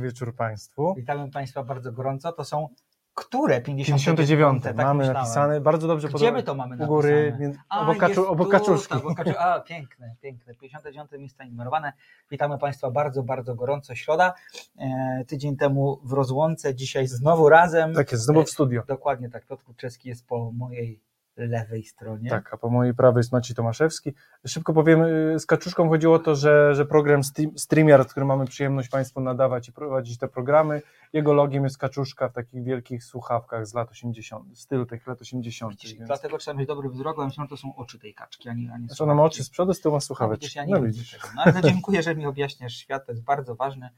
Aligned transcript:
wieczór 0.00 0.34
Państwu. 0.36 0.94
Witamy 0.94 1.30
Państwa 1.30 1.62
bardzo 1.64 1.92
gorąco. 1.92 2.32
To 2.32 2.44
są 2.44 2.68
które 3.14 3.60
59. 3.60 4.04
59? 4.04 4.62
Tak 4.62 4.76
mamy 4.76 4.94
myślałem. 4.98 5.14
napisane, 5.22 5.60
bardzo 5.60 5.88
dobrze 5.88 6.08
Gdzie 6.08 6.12
podoba- 6.18 6.32
my 6.32 6.42
to 6.42 6.54
mamy 6.54 6.84
u 6.84 6.86
góry, 6.86 7.36
napisane? 7.40 7.64
A, 7.68 7.82
obok, 7.82 7.96
kaczu, 7.98 8.28
obok 8.28 8.50
kaczuszki. 8.50 8.94
obok 8.94 9.14
kaczu- 9.18 9.34
A, 9.38 9.60
piękne, 9.60 10.14
piękne. 10.22 10.54
59 10.54 11.10
miejsce 11.18 11.46
numerowane. 11.46 11.92
Witamy 12.30 12.58
Państwa 12.58 12.90
bardzo, 12.90 13.22
bardzo 13.22 13.54
gorąco. 13.54 13.94
Środa. 13.94 14.34
E, 14.78 15.24
tydzień 15.26 15.56
temu 15.56 16.00
w 16.04 16.12
rozłące, 16.12 16.74
dzisiaj 16.74 17.06
znowu 17.06 17.48
razem. 17.48 17.94
Tak 17.94 18.12
jest, 18.12 18.24
znowu 18.24 18.42
w 18.44 18.50
studio. 18.50 18.82
Dokładnie 18.88 19.30
tak. 19.30 19.46
Piotr 19.46 19.64
Czeski 19.76 20.08
jest 20.08 20.26
po 20.26 20.52
mojej 20.52 21.00
lewej 21.36 21.84
stronie. 21.84 22.30
Tak, 22.30 22.54
a 22.54 22.56
po 22.56 22.70
mojej 22.70 22.94
prawej 22.94 23.20
jest 23.20 23.32
Maciej 23.32 23.56
Tomaszewski. 23.56 24.12
Szybko 24.46 24.72
powiem, 24.72 25.02
y, 25.02 25.38
z 25.38 25.46
Kaczuszką 25.46 25.88
chodziło 25.88 26.14
o 26.14 26.18
to, 26.18 26.36
że, 26.36 26.74
że 26.74 26.86
program 26.86 27.20
StreamYard, 27.56 28.10
który 28.10 28.26
mamy 28.26 28.44
przyjemność 28.44 28.88
Państwu 28.88 29.20
nadawać 29.20 29.68
i 29.68 29.72
prowadzić 29.72 30.18
te 30.18 30.28
programy, 30.28 30.82
jego 31.12 31.32
logiem 31.32 31.64
jest 31.64 31.78
Kaczuszka 31.78 32.28
w 32.28 32.32
takich 32.32 32.64
wielkich 32.64 33.04
słuchawkach 33.04 33.66
z 33.66 33.74
lat 33.74 33.90
80., 33.90 34.58
stylu 34.58 34.86
tych 34.86 35.06
lat 35.06 35.20
80. 35.20 35.72
Widzisz, 35.72 35.94
Więc... 35.94 36.06
Dlatego 36.06 36.38
trzeba 36.38 36.58
mieć 36.58 36.68
dobry 36.68 36.88
wzrok, 36.88 37.16
bo 37.16 37.24
myślę, 37.24 37.44
że 37.44 37.48
to 37.48 37.56
są 37.56 37.76
oczy 37.76 37.98
tej 37.98 38.14
kaczki, 38.14 38.48
a 38.48 38.54
nie, 38.54 38.72
a 38.72 38.78
nie 38.78 38.86
Znaczy 38.86 39.04
ona 39.04 39.14
ma 39.14 39.22
oczy 39.22 39.44
z 39.44 39.50
przodu, 39.50 39.74
z 39.74 39.80
tyłu 39.80 39.92
ma 39.92 39.96
No, 39.96 40.00
słuchaweczki. 40.00 40.44
widzisz, 40.46 40.56
ja 40.56 40.64
nie 40.64 40.74
No 40.74 40.82
widzisz. 40.82 41.10
tego. 41.10 41.28
No, 41.36 41.42
ale 41.42 41.62
dziękuję, 41.62 42.02
że 42.02 42.14
mi 42.14 42.26
objaśniasz 42.26 42.72
świat, 42.76 43.06
to 43.06 43.12
jest 43.12 43.24
bardzo 43.24 43.54
ważne 43.54 43.90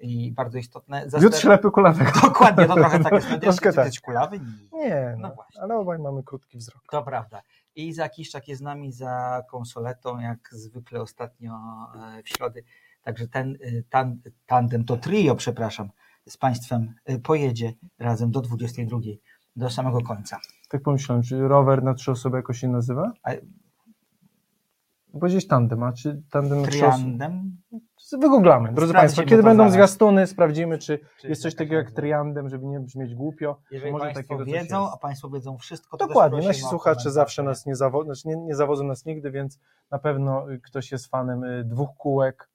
i 0.00 0.32
bardzo 0.32 0.58
istotne. 0.58 1.10
Za 1.10 1.18
Wiódr 1.18 1.36
ster- 1.36 1.40
ślepy 1.40 1.70
kulawy. 1.70 2.04
Dokładnie, 2.22 2.66
to 2.66 2.74
trochę 2.74 2.98
tak 3.00 3.12
jest. 3.12 3.28
Troszkę 3.40 3.72
tak. 3.72 3.92
kulawy? 4.04 4.40
Nie. 4.72 4.78
Nie, 4.78 5.14
No 5.18 5.28
no, 5.28 5.34
właśnie. 5.34 5.62
ale 5.62 5.76
obaj 5.76 5.98
mamy 5.98 6.22
krótki 6.22 6.58
wzrok. 6.58 6.82
To 6.90 7.02
prawda. 7.02 7.42
I 7.76 7.92
za 7.92 8.08
Kiszczak 8.08 8.48
jest 8.48 8.58
z 8.58 8.62
nami 8.64 8.92
za 8.92 9.42
konsoletą, 9.50 10.18
jak 10.18 10.38
zwykle 10.52 11.00
ostatnio 11.02 11.52
e, 12.18 12.22
w 12.22 12.28
środę. 12.28 12.60
Także 13.02 13.28
ten 13.28 13.50
y, 13.54 13.84
tan, 13.90 14.20
tandem, 14.46 14.84
to 14.84 14.96
trio, 14.96 15.34
przepraszam, 15.34 15.90
z 16.28 16.36
Państwem 16.36 16.94
y, 17.10 17.18
pojedzie 17.18 17.72
razem 17.98 18.30
do 18.30 18.40
22, 18.40 18.98
do 19.56 19.70
samego 19.70 20.00
końca. 20.00 20.40
Tak 20.68 20.82
pomyślałem, 20.82 21.22
czy 21.22 21.48
rower 21.48 21.82
na 21.82 21.94
trzy 21.94 22.10
osoby 22.10 22.36
jakoś 22.36 22.58
się 22.58 22.68
nazywa? 22.68 23.12
A- 23.22 23.30
Powiedzieć 25.16 25.46
tandem, 25.46 25.82
a 25.82 25.92
czy 25.92 26.22
tandem? 26.30 26.62
Triandem? 26.62 27.56
Wygooglamy, 28.12 28.72
drodzy 28.72 28.92
Państwo. 28.92 29.22
Kiedy 29.22 29.42
będą 29.42 29.62
zaraz. 29.62 29.72
zwiastuny, 29.72 30.26
sprawdzimy, 30.26 30.78
czy, 30.78 31.00
Czy 31.20 31.28
jest 31.28 31.42
coś 31.42 31.52
jakaś 31.52 31.58
takiego 31.58 31.76
jak 31.76 31.90
triandem, 31.90 32.48
żeby 32.48 32.66
nie 32.66 32.80
brzmieć 32.80 33.14
głupio. 33.14 33.60
Jeżeli 33.70 33.92
Może 33.92 34.04
Państwo 34.04 34.44
wiedzą, 34.44 34.90
a 34.92 34.96
Państwo 34.96 35.30
wiedzą 35.30 35.58
wszystko, 35.58 35.96
to 35.96 36.06
Dokładnie, 36.06 36.46
nasi 36.46 36.62
słuchacze 36.62 37.10
zawsze 37.10 37.42
nas 37.42 37.66
nie 37.66 37.76
zawodzą, 37.76 38.04
znaczy 38.04 38.28
nie, 38.28 38.36
nie 38.36 38.54
zawodzą 38.54 38.84
nas 38.84 39.04
nigdy, 39.04 39.30
więc 39.30 39.60
na 39.90 39.98
pewno 39.98 40.52
y, 40.52 40.60
ktoś 40.60 40.92
jest 40.92 41.06
fanem 41.06 41.44
y, 41.44 41.64
dwóch 41.64 41.90
kółek. 41.98 42.48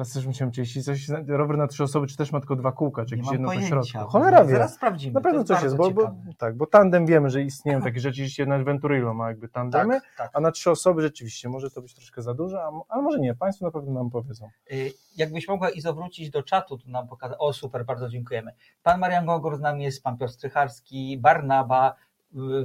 Teraz 0.00 0.12
też 0.12 0.26
musiałem 0.26 0.52
czy 0.52 0.60
jeśli 0.60 0.82
coś, 0.82 1.08
rower 1.28 1.56
na 1.58 1.66
trzy 1.66 1.84
osoby, 1.84 2.06
czy 2.06 2.16
też 2.16 2.32
ma 2.32 2.40
tylko 2.40 2.56
dwa 2.56 2.72
kółka, 2.72 3.04
czy 3.04 3.16
jakieś 3.16 3.32
jedno 3.32 3.48
po 3.48 3.54
pojęcia. 3.54 3.82
środku. 3.82 4.10
Cholera 4.10 4.44
wie. 4.44 4.50
Zaraz 4.52 4.74
sprawdzimy. 4.74 5.12
Na 5.14 5.20
pewno 5.20 5.44
coś 5.44 5.62
jest, 5.62 5.76
bo, 5.76 5.90
bo, 5.90 6.14
tak, 6.38 6.56
bo 6.56 6.66
tandem 6.66 7.06
wiemy, 7.06 7.30
że 7.30 7.42
istnieją 7.42 7.82
takie 7.82 8.00
rzeczy, 8.00 8.10
rzeczywiście 8.10 8.46
nawet 8.46 8.66
Venturillo 8.66 9.14
ma 9.14 9.28
jakby 9.28 9.48
tandemy, 9.48 9.94
Tak, 10.00 10.14
tak. 10.16 10.30
a 10.34 10.40
na 10.40 10.50
trzy 10.50 10.70
osoby 10.70 11.02
rzeczywiście 11.02 11.48
może 11.48 11.70
to 11.70 11.82
być 11.82 11.94
troszkę 11.94 12.22
za 12.22 12.34
dużo, 12.34 12.84
ale 12.88 13.02
może 13.02 13.18
nie, 13.18 13.34
Państwo 13.34 13.64
na 13.66 13.70
pewno 13.72 13.92
nam 13.92 14.10
powiedzą. 14.10 14.48
Y, 14.72 14.92
Jakbyś 15.16 15.48
mogła 15.48 15.70
Izo 15.70 15.94
wrócić 15.94 16.30
do 16.30 16.42
czatu, 16.42 16.78
to 16.78 16.90
nam 16.90 17.08
pokazać. 17.08 17.36
O, 17.40 17.52
super, 17.52 17.84
bardzo 17.84 18.08
dziękujemy. 18.08 18.52
Pan 18.82 19.00
Marian 19.00 19.26
Gogor 19.26 19.56
z 19.56 19.60
nami 19.60 19.84
jest, 19.84 20.02
pan 20.02 20.18
Piotr 20.18 20.32
Strycharski, 20.32 21.18
Barnaba, 21.18 21.94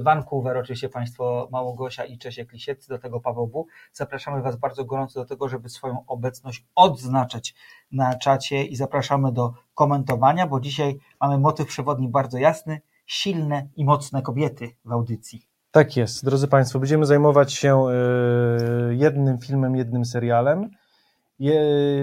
Vancouver, 0.02 0.56
oczywiście 0.56 0.88
Państwo 0.88 1.48
Małogosia 1.52 2.04
i 2.04 2.18
Czesiek 2.18 2.52
Lisieccy, 2.52 2.88
do 2.88 2.98
tego 2.98 3.20
Paweł 3.20 3.46
W. 3.46 3.66
Zapraszamy 3.92 4.42
Was 4.42 4.56
bardzo 4.56 4.84
gorąco 4.84 5.20
do 5.20 5.26
tego, 5.26 5.48
żeby 5.48 5.68
swoją 5.68 6.04
obecność 6.06 6.64
odznaczać 6.74 7.54
na 7.92 8.14
czacie 8.14 8.64
i 8.64 8.76
zapraszamy 8.76 9.32
do 9.32 9.54
komentowania, 9.74 10.46
bo 10.46 10.60
dzisiaj 10.60 10.98
mamy 11.20 11.38
motyw 11.38 11.66
przewodni 11.66 12.08
bardzo 12.08 12.38
jasny, 12.38 12.80
silne 13.06 13.68
i 13.76 13.84
mocne 13.84 14.22
kobiety 14.22 14.70
w 14.84 14.92
audycji. 14.92 15.46
Tak 15.70 15.96
jest, 15.96 16.24
drodzy 16.24 16.48
Państwo, 16.48 16.78
będziemy 16.78 17.06
zajmować 17.06 17.52
się 17.52 17.86
e, 17.88 18.94
jednym 18.94 19.38
filmem, 19.38 19.76
jednym 19.76 20.04
serialem. 20.04 20.70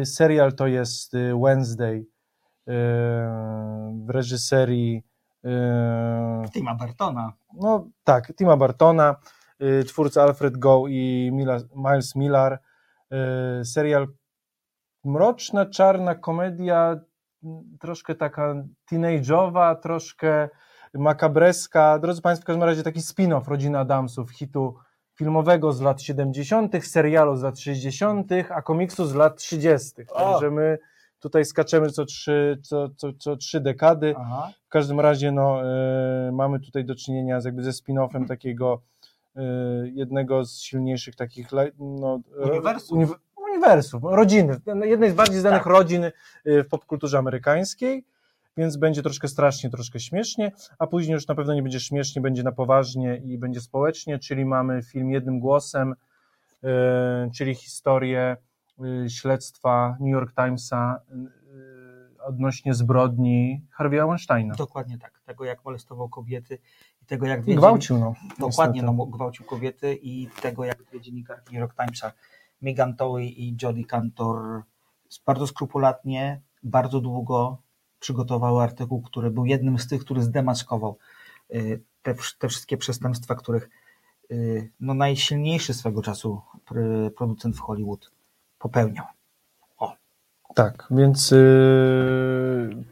Serial 0.04 0.54
to 0.54 0.68
jest 0.68 1.16
e, 1.16 1.40
Wednesday 1.42 1.96
e, 1.96 2.74
w 4.06 4.10
reżyserii 4.10 5.04
Tima 6.54 6.76
Bartona. 6.76 7.34
no 7.54 7.88
tak, 8.04 8.34
Tima 8.36 8.58
Bartona, 8.58 9.16
y, 9.62 9.84
twórcy 9.84 10.22
Alfred 10.22 10.58
Go 10.58 10.88
i 10.88 11.32
Miles 11.76 12.16
Millar. 12.16 12.60
Y, 13.62 13.66
serial 13.66 14.08
mroczna, 15.04 15.66
czarna 15.66 16.16
komedia, 16.16 17.00
troszkę 17.80 18.16
taka 18.16 18.56
teenage'owa, 18.92 19.76
troszkę 19.76 20.50
makabreska. 20.94 22.00
Drodzy 22.00 22.22
Państwo, 22.22 22.44
w 22.44 22.48
każdym 22.48 22.64
razie 22.64 22.84
taki 22.84 23.00
spin-off 23.00 23.48
Rodziny 23.48 23.80
Adamsów, 23.80 24.32
hitu 24.32 24.76
filmowego 25.16 25.72
z 25.72 25.82
lat 25.82 26.02
70., 26.02 26.88
serialu 26.88 27.36
z 27.36 27.44
lat 27.44 27.60
60., 27.60 28.32
a 28.50 28.62
komiksu 28.62 29.06
z 29.06 29.16
lat 29.16 29.38
30. 29.38 29.92
O! 30.10 30.32
Także 30.32 30.52
my 30.52 30.78
tutaj 31.24 31.46
skaczemy 31.46 31.90
co 31.90 32.06
trzy, 32.06 32.58
co, 32.62 32.90
co, 32.90 33.14
co 33.14 33.36
trzy 33.36 33.60
dekady. 33.62 34.16
Aha. 34.18 34.52
W 34.66 34.70
każdym 34.70 35.00
razie 35.00 35.32
no, 35.32 35.62
e, 35.64 36.32
mamy 36.32 36.60
tutaj 36.60 36.86
do 36.86 36.96
czynienia 36.96 37.42
z, 37.42 37.46
jakby 37.46 37.64
ze 37.64 37.72
spin-offem 37.72 38.28
takiego 38.28 38.82
e, 39.36 39.42
jednego 39.94 40.46
z 40.46 40.60
silniejszych 40.60 41.16
takich 41.16 41.48
no, 41.80 42.20
ro- 42.32 42.52
Uniwersów. 42.52 42.98
uniw- 42.98 43.16
uniwersów, 43.52 44.04
rodziny, 44.04 44.58
jednej 44.84 45.12
z 45.12 45.14
bardziej 45.14 45.40
znanych 45.40 45.64
Tak. 45.64 45.74
rodzin 45.74 46.04
e, 46.04 46.12
w 46.46 46.68
popkulturze 46.68 47.18
amerykańskiej, 47.18 48.04
więc 48.58 48.78
będzie 48.78 49.04
troszkę 49.04 49.28
strasznie, 49.28 49.70
troszkę 49.70 50.00
śmiesznie, 50.00 50.52
a 50.80 50.88
później 50.88 51.14
już 51.14 51.28
na 51.28 51.36
pewno 51.36 51.54
nie 51.54 51.64
będzie 51.64 51.80
śmiesznie, 51.80 52.22
będzie 52.22 52.44
na 52.44 52.52
poważnie 52.52 53.18
i 53.26 53.38
będzie 53.38 53.62
społecznie, 53.62 54.20
czyli 54.20 54.46
mamy 54.46 54.82
film 54.84 55.12
jednym 55.12 55.40
głosem, 55.40 55.96
e, 56.64 57.30
czyli 57.36 57.56
historię 57.56 58.22
e, 58.22 58.38
śledztwa 59.08 59.98
New 60.00 60.12
York 60.12 60.36
Timesa 60.36 61.00
e, 61.12 62.24
odnośnie 62.24 62.74
zbrodni 62.74 63.62
Harvey'a 63.80 64.08
Weinsteina. 64.08 64.56
Dokładnie 64.56 64.98
tak. 64.98 65.22
Tego, 65.26 65.46
jak 65.46 65.66
molestował 65.66 66.10
kobiety 66.10 66.58
i 67.02 67.06
tego, 67.06 67.26
jak 67.26 67.42
dwie 67.42 67.56
gwałcił, 67.56 67.98
no. 67.98 68.14
Dokładnie, 68.40 68.82
niestety. 68.82 68.98
no, 68.98 69.06
gwałcił 69.06 69.46
kobiety 69.46 70.00
i 70.02 70.28
tego, 70.42 70.66
jak 70.66 70.84
dwie 70.84 71.02
dziennikarki 71.02 71.54
New 71.54 71.60
York 71.62 71.76
Timesa, 71.76 72.12
Megan 72.62 72.96
Tolley 72.96 73.44
i 73.44 73.58
Jodie 73.62 73.86
Cantor, 73.86 74.64
bardzo 75.26 75.48
skrupulatnie, 75.48 76.42
bardzo 76.64 77.00
długo 77.00 77.58
przygotowały 78.00 78.64
artykuł, 78.64 79.02
który 79.02 79.32
był 79.32 79.46
jednym 79.46 79.80
z 79.80 79.88
tych, 79.88 80.02
który 80.02 80.22
zdemaskował 80.22 80.98
y, 81.54 81.82
te, 82.02 82.16
te 82.40 82.48
wszystkie 82.48 82.78
przestępstwa, 82.78 83.36
których 83.36 83.70
y, 84.32 84.72
no, 84.80 84.94
najsilniejszy 84.94 85.74
swego 85.74 86.02
czasu 86.02 86.42
pr- 86.66 87.12
producent 87.12 87.56
w 87.56 87.60
Hollywood 87.60 88.12
popełniał. 88.64 89.06
Tak, 90.56 90.88
więc 90.92 91.32
yy, 91.32 92.84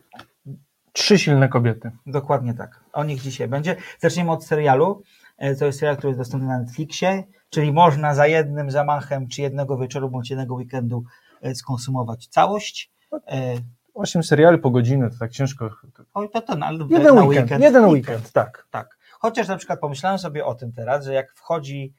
trzy 0.94 1.18
silne 1.18 1.50
kobiety. 1.50 1.92
Dokładnie 2.06 2.54
tak. 2.54 2.84
O 2.94 3.04
nich 3.04 3.22
dzisiaj 3.22 3.48
będzie. 3.48 3.76
Zaczniemy 4.00 4.32
od 4.32 4.46
serialu. 4.46 5.04
E, 5.38 5.56
To 5.56 5.66
jest 5.66 5.80
serial, 5.80 5.98
który 5.98 6.10
jest 6.10 6.20
dostępny 6.20 6.48
na 6.48 6.60
Netflixie, 6.60 7.24
czyli 7.50 7.72
można 7.74 8.16
za 8.16 8.28
jednym 8.28 8.72
zamachem, 8.72 9.28
czy 9.28 9.42
jednego 9.42 9.78
wieczoru, 9.78 10.10
bądź 10.10 10.30
jednego 10.30 10.56
weekendu 10.56 11.04
e, 11.42 11.56
skonsumować 11.56 12.28
całość. 12.28 12.92
E, 13.28 13.56
Osiem 13.94 14.24
seriali 14.24 14.58
po 14.58 14.70
godzinę, 14.70 15.10
to 15.10 15.18
tak 15.20 15.32
ciężko. 15.32 15.70
Oj, 16.14 16.30
to 16.48 16.56
na, 16.56 16.72
Jeden 16.90 17.16
na 17.16 17.24
weekend, 17.24 17.64
jeden 17.64 17.86
weekend, 17.86 18.32
tak. 18.32 18.68
Tak. 18.72 18.98
Chociaż 19.20 19.48
na 19.48 19.58
przykład 19.58 19.80
pomyślałem 19.80 20.20
sobie 20.20 20.46
o 20.46 20.56
tym 20.56 20.72
teraz, 20.74 21.06
że 21.06 21.14
jak 21.14 21.34
wchodzi 21.34 21.94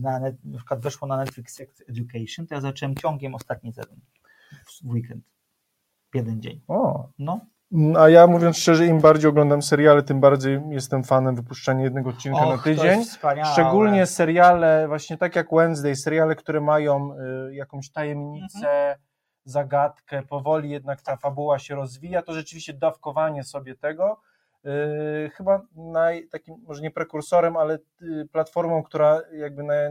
na, 0.00 0.18
net, 0.18 0.36
na 0.44 0.56
przykład 0.58 0.80
weszło 0.80 1.08
na 1.08 1.16
Netflix 1.16 1.54
Sex 1.54 1.82
Education, 1.88 2.46
to 2.46 2.54
ja 2.54 2.60
zacząłem 2.60 2.94
ciągiem 2.94 3.34
ostatni 3.34 3.72
sezon 3.72 3.96
w 4.66 4.86
weekend. 4.86 5.24
Jeden 6.14 6.42
dzień. 6.42 6.60
O. 6.68 7.08
No. 7.18 7.40
A 7.98 8.08
ja 8.08 8.26
mówiąc 8.26 8.56
szczerze, 8.58 8.86
im 8.86 9.00
bardziej 9.00 9.30
oglądam 9.30 9.62
seriale, 9.62 10.02
tym 10.02 10.20
bardziej 10.20 10.60
jestem 10.70 11.04
fanem 11.04 11.36
wypuszczania 11.36 11.84
jednego 11.84 12.10
odcinka 12.10 12.40
na 12.40 12.46
Och, 12.46 12.56
to 12.56 12.64
tydzień. 12.64 13.04
Szczególnie 13.52 14.06
seriale, 14.06 14.88
właśnie 14.88 15.16
tak 15.16 15.36
jak 15.36 15.48
Wednesday, 15.52 15.96
seriale, 15.96 16.34
które 16.36 16.60
mają 16.60 17.12
y, 17.48 17.54
jakąś 17.54 17.90
tajemnicę, 17.90 18.58
Mhm. 18.58 18.98
zagadkę, 19.44 20.22
powoli 20.22 20.70
jednak 20.70 21.02
ta 21.02 21.16
fabuła 21.16 21.58
się 21.58 21.74
rozwija, 21.74 22.22
to 22.22 22.32
rzeczywiście 22.34 22.72
dawkowanie 22.74 23.44
sobie 23.44 23.74
tego. 23.74 24.20
Y, 24.66 25.30
chyba 25.30 25.62
naj, 25.76 26.28
takim, 26.28 26.54
może 26.66 26.82
nie 26.82 26.90
prekursorem, 26.90 27.56
ale 27.56 27.78
y, 28.02 28.28
platformą, 28.32 28.82
która 28.82 29.22
jakby 29.32 29.62
naj, 29.62 29.90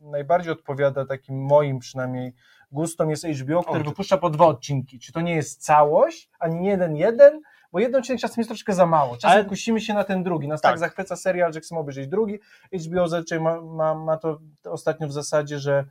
najbardziej 0.00 0.52
odpowiada 0.52 1.06
takim 1.06 1.42
moim 1.42 1.78
przynajmniej 1.78 2.32
gustom 2.72 3.10
jest 3.10 3.24
HBO, 3.24 3.62
który 3.62 3.84
wypuszcza 3.84 4.18
po 4.18 4.30
dwa 4.30 4.46
odcinki. 4.46 4.98
Czy 4.98 5.12
to 5.12 5.20
nie 5.20 5.34
jest 5.34 5.64
całość, 5.64 6.30
ani 6.38 6.66
jeden 6.66 6.96
jeden, 6.96 7.40
bo 7.72 7.78
jeden 7.78 8.00
odcinek 8.00 8.20
czasem 8.20 8.34
jest 8.38 8.48
troszkę 8.48 8.74
za 8.74 8.86
mało. 8.86 9.16
Czasem 9.16 9.30
Ale- 9.38 9.44
kusimy 9.44 9.80
się 9.80 9.94
na 9.94 10.04
ten 10.04 10.22
drugi. 10.22 10.48
Nas 10.48 10.60
tak, 10.60 10.72
Tak. 10.72 10.78
zachwyca 10.78 11.16
serial, 11.16 11.52
że 11.52 11.60
chcemy 11.60 11.80
obejrzeć 11.80 12.08
drugi. 12.08 12.38
HBO 12.72 13.08
zazwyczaj 13.08 13.40
ma, 13.40 13.60
ma, 13.60 13.94
ma 13.94 14.16
to 14.16 14.38
ostatnio 14.64 15.08
w 15.08 15.12
zasadzie, 15.12 15.58
że 15.58 15.84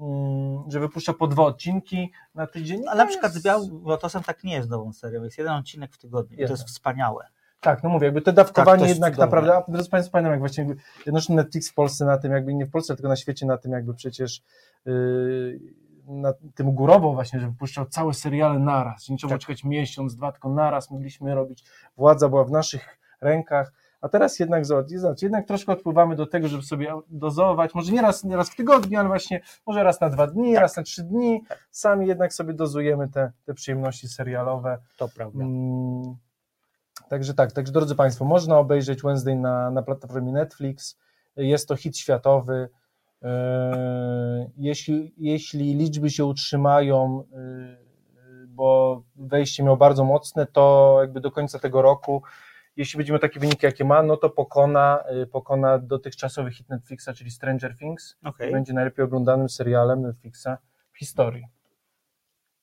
mm, 0.00 0.64
że 0.68 0.80
wypuszcza 0.80 1.12
po 1.12 1.26
dwa 1.26 1.42
odcinki 1.42 2.12
na 2.34 2.46
tydzień. 2.46 2.82
Ale 2.88 3.04
na 3.04 3.06
przykład 3.06 3.32
z 3.32 3.42
Białym 3.42 3.82
Lotosem 3.84 4.22
tak 4.22 4.44
nie 4.44 4.54
jest 4.54 4.70
nową 4.70 4.92
serią, 4.92 5.24
jest 5.24 5.38
jeden 5.38 5.52
odcinek 5.52 5.92
w 5.92 5.98
tygodniu. 5.98 6.36
To 6.36 6.52
jest 6.52 6.66
wspaniałe. 6.66 7.26
Tak, 7.60 7.82
no 7.82 7.88
mówię, 7.90 8.04
jakby 8.04 8.22
to 8.22 8.32
dawkowanie 8.32 8.78
Tak, 8.78 8.80
to 8.80 8.86
jednak 8.86 9.12
cudowne. 9.14 9.26
naprawdę, 9.26 9.54
a 9.54 9.70
drodzy 9.72 9.90
Państwo, 9.90 10.12
pamiętam 10.12 10.30
jak 10.32 10.40
właśnie 10.40 10.66
jednocześnie 11.06 11.36
Netflix 11.36 11.70
w 11.70 11.74
Polsce 11.74 12.04
na 12.04 12.18
tym, 12.18 12.32
jakby 12.32 12.54
nie 12.54 12.66
w 12.66 12.70
Polsce, 12.70 12.96
tylko 12.96 13.08
na 13.08 13.16
świecie 13.16 13.46
na 13.46 13.58
tym 13.58 13.72
jakby 13.72 13.94
przecież 13.94 14.42
yy, 14.84 15.60
na 16.06 16.32
tym 16.54 16.72
górowo 16.74 17.12
właśnie, 17.12 17.40
że 17.40 17.46
wypuszczał 17.48 17.86
całe 17.86 18.14
seriale 18.14 18.58
naraz, 18.58 19.08
nie 19.08 19.16
trzeba 19.16 19.34
Tak. 19.34 19.40
czekać 19.40 19.64
miesiąc, 19.64 20.16
dwa, 20.16 20.32
tylko 20.32 20.48
naraz 20.48 20.90
mogliśmy 20.90 21.34
robić, 21.34 21.64
władza 21.96 22.28
była 22.28 22.44
w 22.44 22.50
naszych 22.50 22.98
rękach, 23.20 23.72
a 24.00 24.08
teraz 24.08 24.38
jednak, 24.38 24.66
zobacz, 24.66 24.90
jednak 25.22 25.46
troszkę 25.46 25.72
odpływamy 25.72 26.16
do 26.16 26.26
tego, 26.26 26.48
żeby 26.48 26.62
sobie 26.62 26.94
dozować, 27.08 27.74
może 27.74 27.92
nie 27.92 28.02
raz, 28.02 28.24
nie 28.24 28.36
raz 28.36 28.50
w 28.50 28.56
tygodniu, 28.56 28.98
ale 28.98 29.08
właśnie 29.08 29.40
może 29.66 29.82
raz 29.82 30.00
na 30.00 30.08
dwa 30.10 30.26
dni, 30.26 30.52
Tak. 30.52 30.62
raz 30.62 30.76
na 30.76 30.82
trzy 30.82 31.02
dni, 31.02 31.44
sami 31.70 32.06
jednak 32.06 32.34
sobie 32.34 32.54
dozujemy 32.54 33.08
te, 33.08 33.32
te 33.44 33.54
przyjemności 33.54 34.08
serialowe, 34.08 34.78
To 34.96 35.08
prawda. 35.08 35.44
Mm, 35.44 36.16
Także 37.10 37.34
tak, 37.34 37.52
także 37.52 37.72
drodzy 37.72 37.94
Państwo, 37.94 38.24
można 38.24 38.58
obejrzeć 38.58 39.02
Wednesday 39.02 39.36
na, 39.36 39.70
na 39.70 39.82
platformie 39.82 40.32
Netflix. 40.32 40.98
Jest 41.36 41.68
to 41.68 41.76
hit 41.76 41.98
światowy. 41.98 42.68
Eee, 43.22 44.50
Jeśli, 44.56 45.14
jeśli 45.18 45.74
liczby 45.74 46.10
się 46.10 46.24
utrzymają, 46.24 47.24
yy, 47.32 48.46
bo 48.46 49.02
wejście 49.16 49.62
miało 49.62 49.76
bardzo 49.76 50.04
mocne, 50.04 50.46
to 50.46 50.96
jakby 51.00 51.20
do 51.20 51.30
końca 51.30 51.58
tego 51.58 51.82
roku, 51.82 52.22
jeśli 52.76 52.96
będziemy 52.96 53.18
takie 53.18 53.40
wyniki, 53.40 53.66
jakie 53.66 53.84
ma, 53.84 54.02
no 54.02 54.16
to 54.16 54.30
pokona, 54.30 55.04
yy, 55.10 55.26
pokona 55.26 55.78
dotychczasowy 55.78 56.50
hit 56.50 56.68
Netflixa, 56.68 57.08
czyli 57.16 57.30
Stranger 57.30 57.76
Things. 57.76 58.16
Okej. 58.24 58.52
Będzie 58.52 58.72
najlepiej 58.72 59.04
oglądanym 59.04 59.48
serialem 59.48 60.02
Netflixa 60.02 60.48
w 60.92 60.98
historii. 60.98 61.44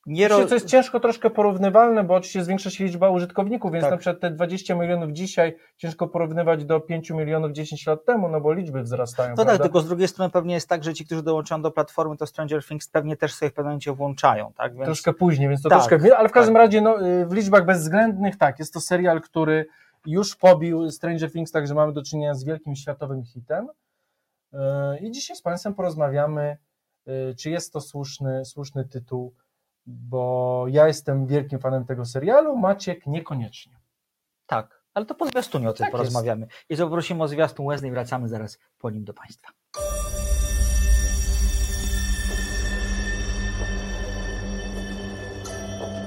Nie 0.08 0.28
ro... 0.28 0.46
Co 0.46 0.54
jest 0.54 0.68
ciężko 0.68 1.00
troszkę 1.00 1.30
porównywalne, 1.30 2.04
bo 2.04 2.16
oczywiście 2.16 2.44
zwiększa 2.44 2.70
się 2.70 2.84
liczba 2.84 3.10
użytkowników, 3.10 3.72
więc 3.72 3.84
Tak. 3.84 3.92
na 3.92 3.98
przykład 3.98 4.20
te 4.20 4.32
20 4.32 4.76
milionów 4.76 5.12
dzisiaj 5.12 5.56
ciężko 5.78 6.08
porównywać 6.08 6.66
do 6.66 6.80
5 6.80 7.10
milionów 7.10 7.52
10 7.52 7.88
lat 7.88 8.06
temu, 8.06 8.30
no 8.30 8.42
bo 8.42 8.54
liczby 8.54 8.82
wzrastają. 8.82 9.30
No 9.30 9.36
tak, 9.36 9.46
prawda? 9.46 9.64
tylko 9.64 9.82
z 9.82 9.88
drugiej 9.88 10.08
strony 10.08 10.32
pewnie 10.32 10.54
jest 10.54 10.70
tak, 10.70 10.84
że 10.84 10.94
ci, 10.94 11.06
którzy 11.06 11.24
dołączają 11.24 11.62
do 11.62 11.72
platformy, 11.72 12.18
to 12.18 12.28
Stranger 12.28 12.66
Things 12.66 12.90
pewnie 12.90 13.18
też 13.18 13.34
sobie 13.34 13.50
w 13.50 13.54
pewnym 13.54 13.70
momencie 13.70 13.94
włączają, 13.94 14.54
tak? 14.58 14.74
Więc... 14.74 14.86
Troszkę 14.86 15.14
później, 15.14 15.50
więc 15.50 15.62
to 15.62 15.70
Tak, 15.70 15.88
troszkę, 15.88 16.18
ale 16.18 16.30
w 16.30 16.32
każdym 16.32 16.54
tak. 16.54 16.64
razie 16.64 16.82
no, 16.82 17.08
y, 17.08 17.26
w 17.26 17.34
liczbach 17.34 17.66
bezwzględnych 17.66 18.38
tak, 18.38 18.60
jest 18.60 18.74
to 18.74 18.82
serial, 18.82 19.22
który 19.22 19.66
już 20.06 20.36
pobił 20.36 20.92
Stranger 20.92 21.32
Things, 21.32 21.52
także 21.52 21.74
mamy 21.74 21.94
do 21.94 22.04
czynienia 22.04 22.34
z 22.34 22.44
wielkim 22.44 22.76
światowym 22.76 23.24
hitem. 23.24 23.68
Yy, 24.54 24.60
I 25.00 25.12
dzisiaj 25.12 25.36
z 25.36 25.42
Państwem 25.42 25.74
porozmawiamy, 25.74 26.58
yy, 27.06 27.36
czy 27.36 27.50
jest 27.50 27.74
to 27.74 27.82
słuszny, 27.82 28.46
słuszny 28.46 28.86
tytuł, 28.86 29.34
bo 29.88 30.66
ja 30.70 30.88
jestem 30.88 31.28
wielkim 31.28 31.60
fanem 31.60 31.86
tego 31.86 32.06
serialu, 32.06 32.58
Maciek 32.58 33.08
niekoniecznie. 33.08 33.80
Tak, 34.46 34.82
ale 34.94 35.06
to 35.06 35.16
po 35.16 35.26
zwiastunie 35.28 35.70
o 35.70 35.74
tym 35.74 35.86
Tak 35.86 35.92
porozmawiamy. 35.92 36.48
I 36.70 36.78
poprosimy 36.78 37.24
o 37.24 37.28
zwiastun 37.28 37.68
Wesley, 37.68 37.92
wracamy 37.92 38.28
zaraz 38.28 38.60
po 38.78 38.90
nim 38.90 39.04
do 39.04 39.14
Państwa. 39.14 39.48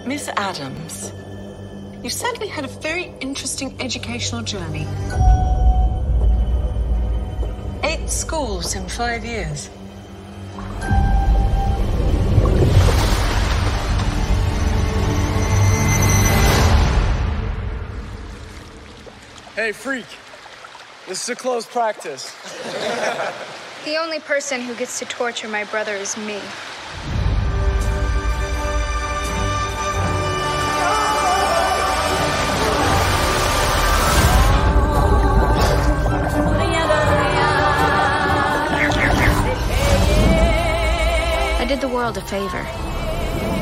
Miss 0.06 0.28
Adams, 0.28 1.12
you've 2.02 2.12
certainly 2.12 2.48
had 2.48 2.64
a 2.64 2.68
very 2.82 3.12
interesting 3.20 3.80
educational 3.80 4.44
journey. 4.44 4.86
Eight 7.82 8.12
schools 8.12 8.76
in 8.76 8.88
five 8.88 9.24
years. 9.24 9.79
Hey, 19.60 19.72
freak. 19.72 20.06
This 21.06 21.22
is 21.22 21.28
a 21.28 21.36
closed 21.36 21.68
practice. 21.68 22.34
The 23.84 23.96
only 23.96 24.20
person 24.20 24.62
who 24.62 24.74
gets 24.74 24.98
to 25.00 25.04
torture 25.04 25.48
my 25.48 25.64
brother 25.64 25.94
is 25.94 26.16
me. 26.16 26.40
I 41.58 41.66
did 41.68 41.80
the 41.82 41.88
world 41.88 42.16
a 42.16 42.22
favor. 42.22 42.66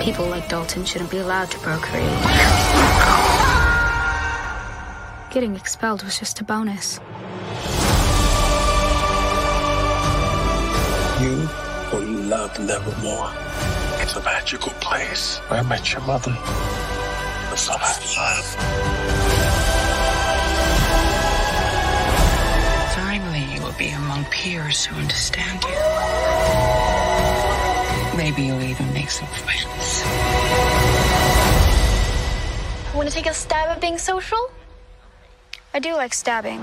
People 0.01 0.27
like 0.27 0.49
Dalton 0.49 0.85
shouldn't 0.85 1.11
be 1.11 1.19
allowed 1.19 1.51
to 1.53 1.59
procreate. 1.59 3.28
Getting 5.31 5.57
expelled 5.57 6.03
was 6.05 6.19
just 6.19 6.41
a 6.41 6.45
bonus. 6.45 7.01
You 11.21 11.49
will 11.93 12.09
love 12.27 12.59
Nevermore. 12.59 13.31
It's 14.01 14.17
a 14.17 14.23
magical 14.23 14.73
place 14.81 15.37
where 15.49 15.61
I 15.61 15.63
met 15.65 15.93
your 15.93 16.01
mother. 16.03 16.31
The 17.51 17.57
son 17.57 17.77
I 17.79 17.93
love. 18.17 18.47
Finally, 22.97 23.55
you 23.55 23.61
will 23.63 23.77
be 23.79 23.91
among 23.91 24.25
peers 24.31 24.87
who 24.87 24.97
understand 24.97 25.63
you. 25.65 25.77
Maybe 28.17 28.45
you'll 28.45 28.63
even 28.63 28.91
make 28.95 29.11
some 29.11 29.29
friends. 29.29 30.03
Want 32.95 33.09
to 33.11 33.15
take 33.15 33.27
a 33.27 33.35
stab 33.35 33.69
at 33.69 33.81
being 33.83 33.99
social? 33.99 34.39
I 35.75 35.81
do 35.81 35.93
like 35.95 36.15
stabbing. 36.15 36.61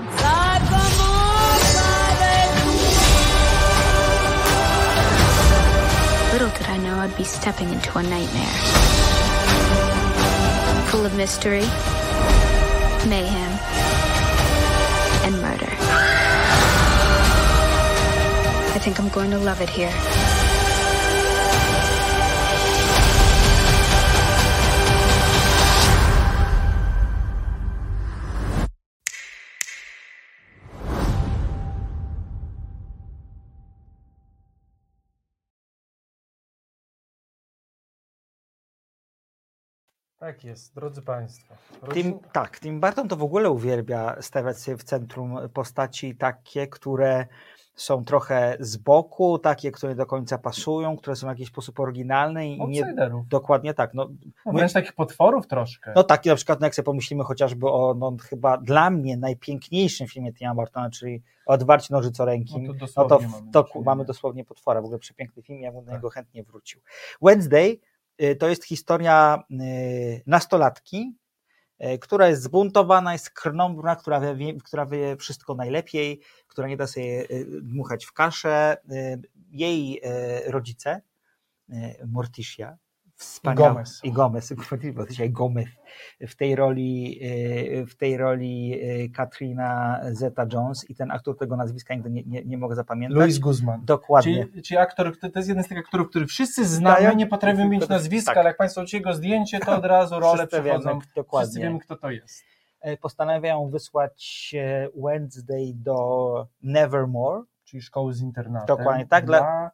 Little 6.32 6.50
did 6.50 6.66
I 6.66 6.76
know 6.78 6.98
I'd 6.98 7.16
be 7.16 7.22
stepping 7.24 7.68
into 7.72 7.96
a 7.96 8.02
nightmare. 8.02 8.56
Full 10.90 11.06
of 11.06 11.16
mystery, 11.16 11.66
mayhem, 13.08 13.52
and 15.24 15.40
murder. 15.40 15.70
I 18.74 18.78
think 18.80 18.98
I'm 18.98 19.08
going 19.10 19.30
to 19.30 19.38
love 19.38 19.60
it 19.60 19.70
here. 19.70 20.35
Tak 40.26 40.44
jest, 40.44 40.74
drodzy 40.74 41.02
Państwo. 41.02 41.54
Tim, 41.92 42.18
tak, 42.32 42.60
Tim 42.60 42.80
Burton 42.80 43.08
to 43.08 43.16
w 43.16 43.22
ogóle 43.22 43.50
uwielbia 43.50 44.16
stawiać 44.20 44.58
sobie 44.58 44.76
w 44.76 44.84
centrum 44.84 45.38
postaci 45.54 46.16
takie, 46.16 46.66
które 46.66 47.26
są 47.74 48.04
trochę 48.04 48.56
z 48.60 48.76
boku, 48.76 49.38
takie, 49.38 49.70
które 49.72 49.92
nie 49.92 49.96
do 49.96 50.06
końca 50.06 50.38
pasują, 50.38 50.96
które 50.96 51.16
są 51.16 51.26
w 51.26 51.30
jakiś 51.30 51.48
sposób 51.48 51.80
oryginalne 51.80 52.48
i 52.48 52.68
nie... 52.68 52.94
Dokładnie 53.28 53.74
tak. 53.74 53.94
No, 53.94 54.08
No, 54.46 54.52
wręcz 54.52 54.72
takich 54.72 54.92
potworów 54.92 55.46
troszkę. 55.46 55.92
No 55.96 56.04
tak, 56.04 56.24
na 56.24 56.34
przykład 56.34 56.60
no 56.60 56.66
jak 56.66 56.74
sobie 56.74 56.86
pomyślimy 56.86 57.24
chociażby 57.24 57.66
o 57.66 57.94
no, 57.94 58.16
chyba 58.22 58.56
dla 58.56 58.90
mnie 58.90 59.16
najpiękniejszym 59.16 60.06
filmie 60.06 60.32
Tima 60.32 60.54
Burtona, 60.54 60.90
czyli 60.90 61.22
Odwarcie 61.46 61.94
nożycorękim, 61.94 62.66
No 62.66 62.74
to 62.74 62.86
no 62.96 63.04
to, 63.04 63.18
mamy 63.18 63.52
to 63.52 63.62
do 63.74 63.80
mamy 63.80 64.04
dosłownie 64.04 64.44
potwora, 64.44 64.80
w 64.80 64.84
ogóle 64.84 64.98
przepiękny 64.98 65.42
film, 65.42 65.60
ja 65.60 65.72
bym 65.72 65.80
do 65.80 65.86
Tak. 65.86 65.94
niego 65.94 66.10
chętnie 66.10 66.42
wrócił. 66.44 66.80
Wednesday 67.22 67.80
to 68.38 68.48
jest 68.48 68.64
historia 68.64 69.44
y, 69.50 70.22
nastolatki, 70.26 71.16
y, 71.84 71.98
która 71.98 72.28
jest 72.28 72.42
zbuntowana, 72.42 73.12
jest 73.12 73.30
krnąbrna, 73.30 73.96
która 73.96 74.34
wie, 74.34 74.54
która 74.54 74.86
wie 74.86 75.16
wszystko 75.16 75.54
najlepiej, 75.54 76.20
która 76.46 76.68
nie 76.68 76.76
da 76.76 76.86
sobie 76.86 77.30
y, 77.30 77.46
dmuchać 77.62 78.04
w 78.04 78.12
kaszę. 78.12 78.76
Y, 78.92 79.20
Jej 79.50 80.00
y, 80.46 80.50
rodzice, 80.50 81.00
y, 81.70 81.74
Morticia, 82.06 82.78
wspaniała, 83.16 83.68
Gomez. 83.68 84.00
i 84.04 84.12
Gomez, 84.12 84.52
bo 84.96 85.06
dzisiaj 85.06 85.30
Gomez 85.30 85.66
w 86.28 86.34
tej 86.36 86.56
roli, 86.56 87.18
y, 87.82 87.86
w 87.86 87.96
tej 87.96 88.16
roli 88.16 88.80
y, 89.04 89.10
Katrina 89.10 90.00
Zeta-Jones 90.12 90.84
i 90.90 90.94
ten 90.94 91.10
aktor 91.10 91.36
tego 91.38 91.56
nazwiska 91.56 91.94
nigdy 91.94 92.10
nie, 92.10 92.22
nie, 92.22 92.44
nie 92.44 92.58
mogę 92.58 92.74
zapamiętać. 92.74 93.18
Louis 93.18 93.38
Guzman. 93.38 93.84
Dokładnie. 93.84 94.46
Czyli, 94.46 94.62
czyli 94.62 94.78
aktor, 94.78 95.18
to 95.18 95.30
to 95.30 95.38
jest 95.38 95.48
jeden 95.48 95.64
z 95.64 95.68
tych 95.68 95.78
aktorów, 95.78 96.08
który 96.10 96.26
wszyscy 96.26 96.66
znamy, 96.66 97.00
Znają. 97.00 97.16
nie 97.16 97.26
potrafimy 97.26 97.68
mieć 97.68 97.88
nazwiska, 97.88 98.30
Tak. 98.30 98.38
ale 98.38 98.48
jak 98.50 98.56
Państwo 98.56 98.80
widzicie 98.80 98.96
jego 98.96 99.14
zdjęcie, 99.14 99.60
to 99.60 99.76
od 99.76 99.84
razu 99.84 100.20
role 100.20 100.38
Wszyscy 100.38 100.62
wiemy, 100.62 100.78
przechodzą. 100.80 101.00
dokładnie. 101.16 101.46
Wszyscy 101.46 101.60
wiemy, 101.60 101.78
kto 101.78 101.96
to 101.96 102.10
jest. 102.10 102.44
E, 102.80 102.96
Postanawiają 102.96 103.68
wysłać 103.70 104.54
e, 104.58 104.88
Wednesday 105.02 105.72
do 105.74 106.46
Nevermore. 106.62 107.42
Czyli 107.64 107.82
szkoły 107.82 108.14
z 108.14 108.20
internatem. 108.20 108.76
Dokładnie 108.76 109.06
tak, 109.06 109.26
dla- 109.26 109.38
Dla 109.40 109.70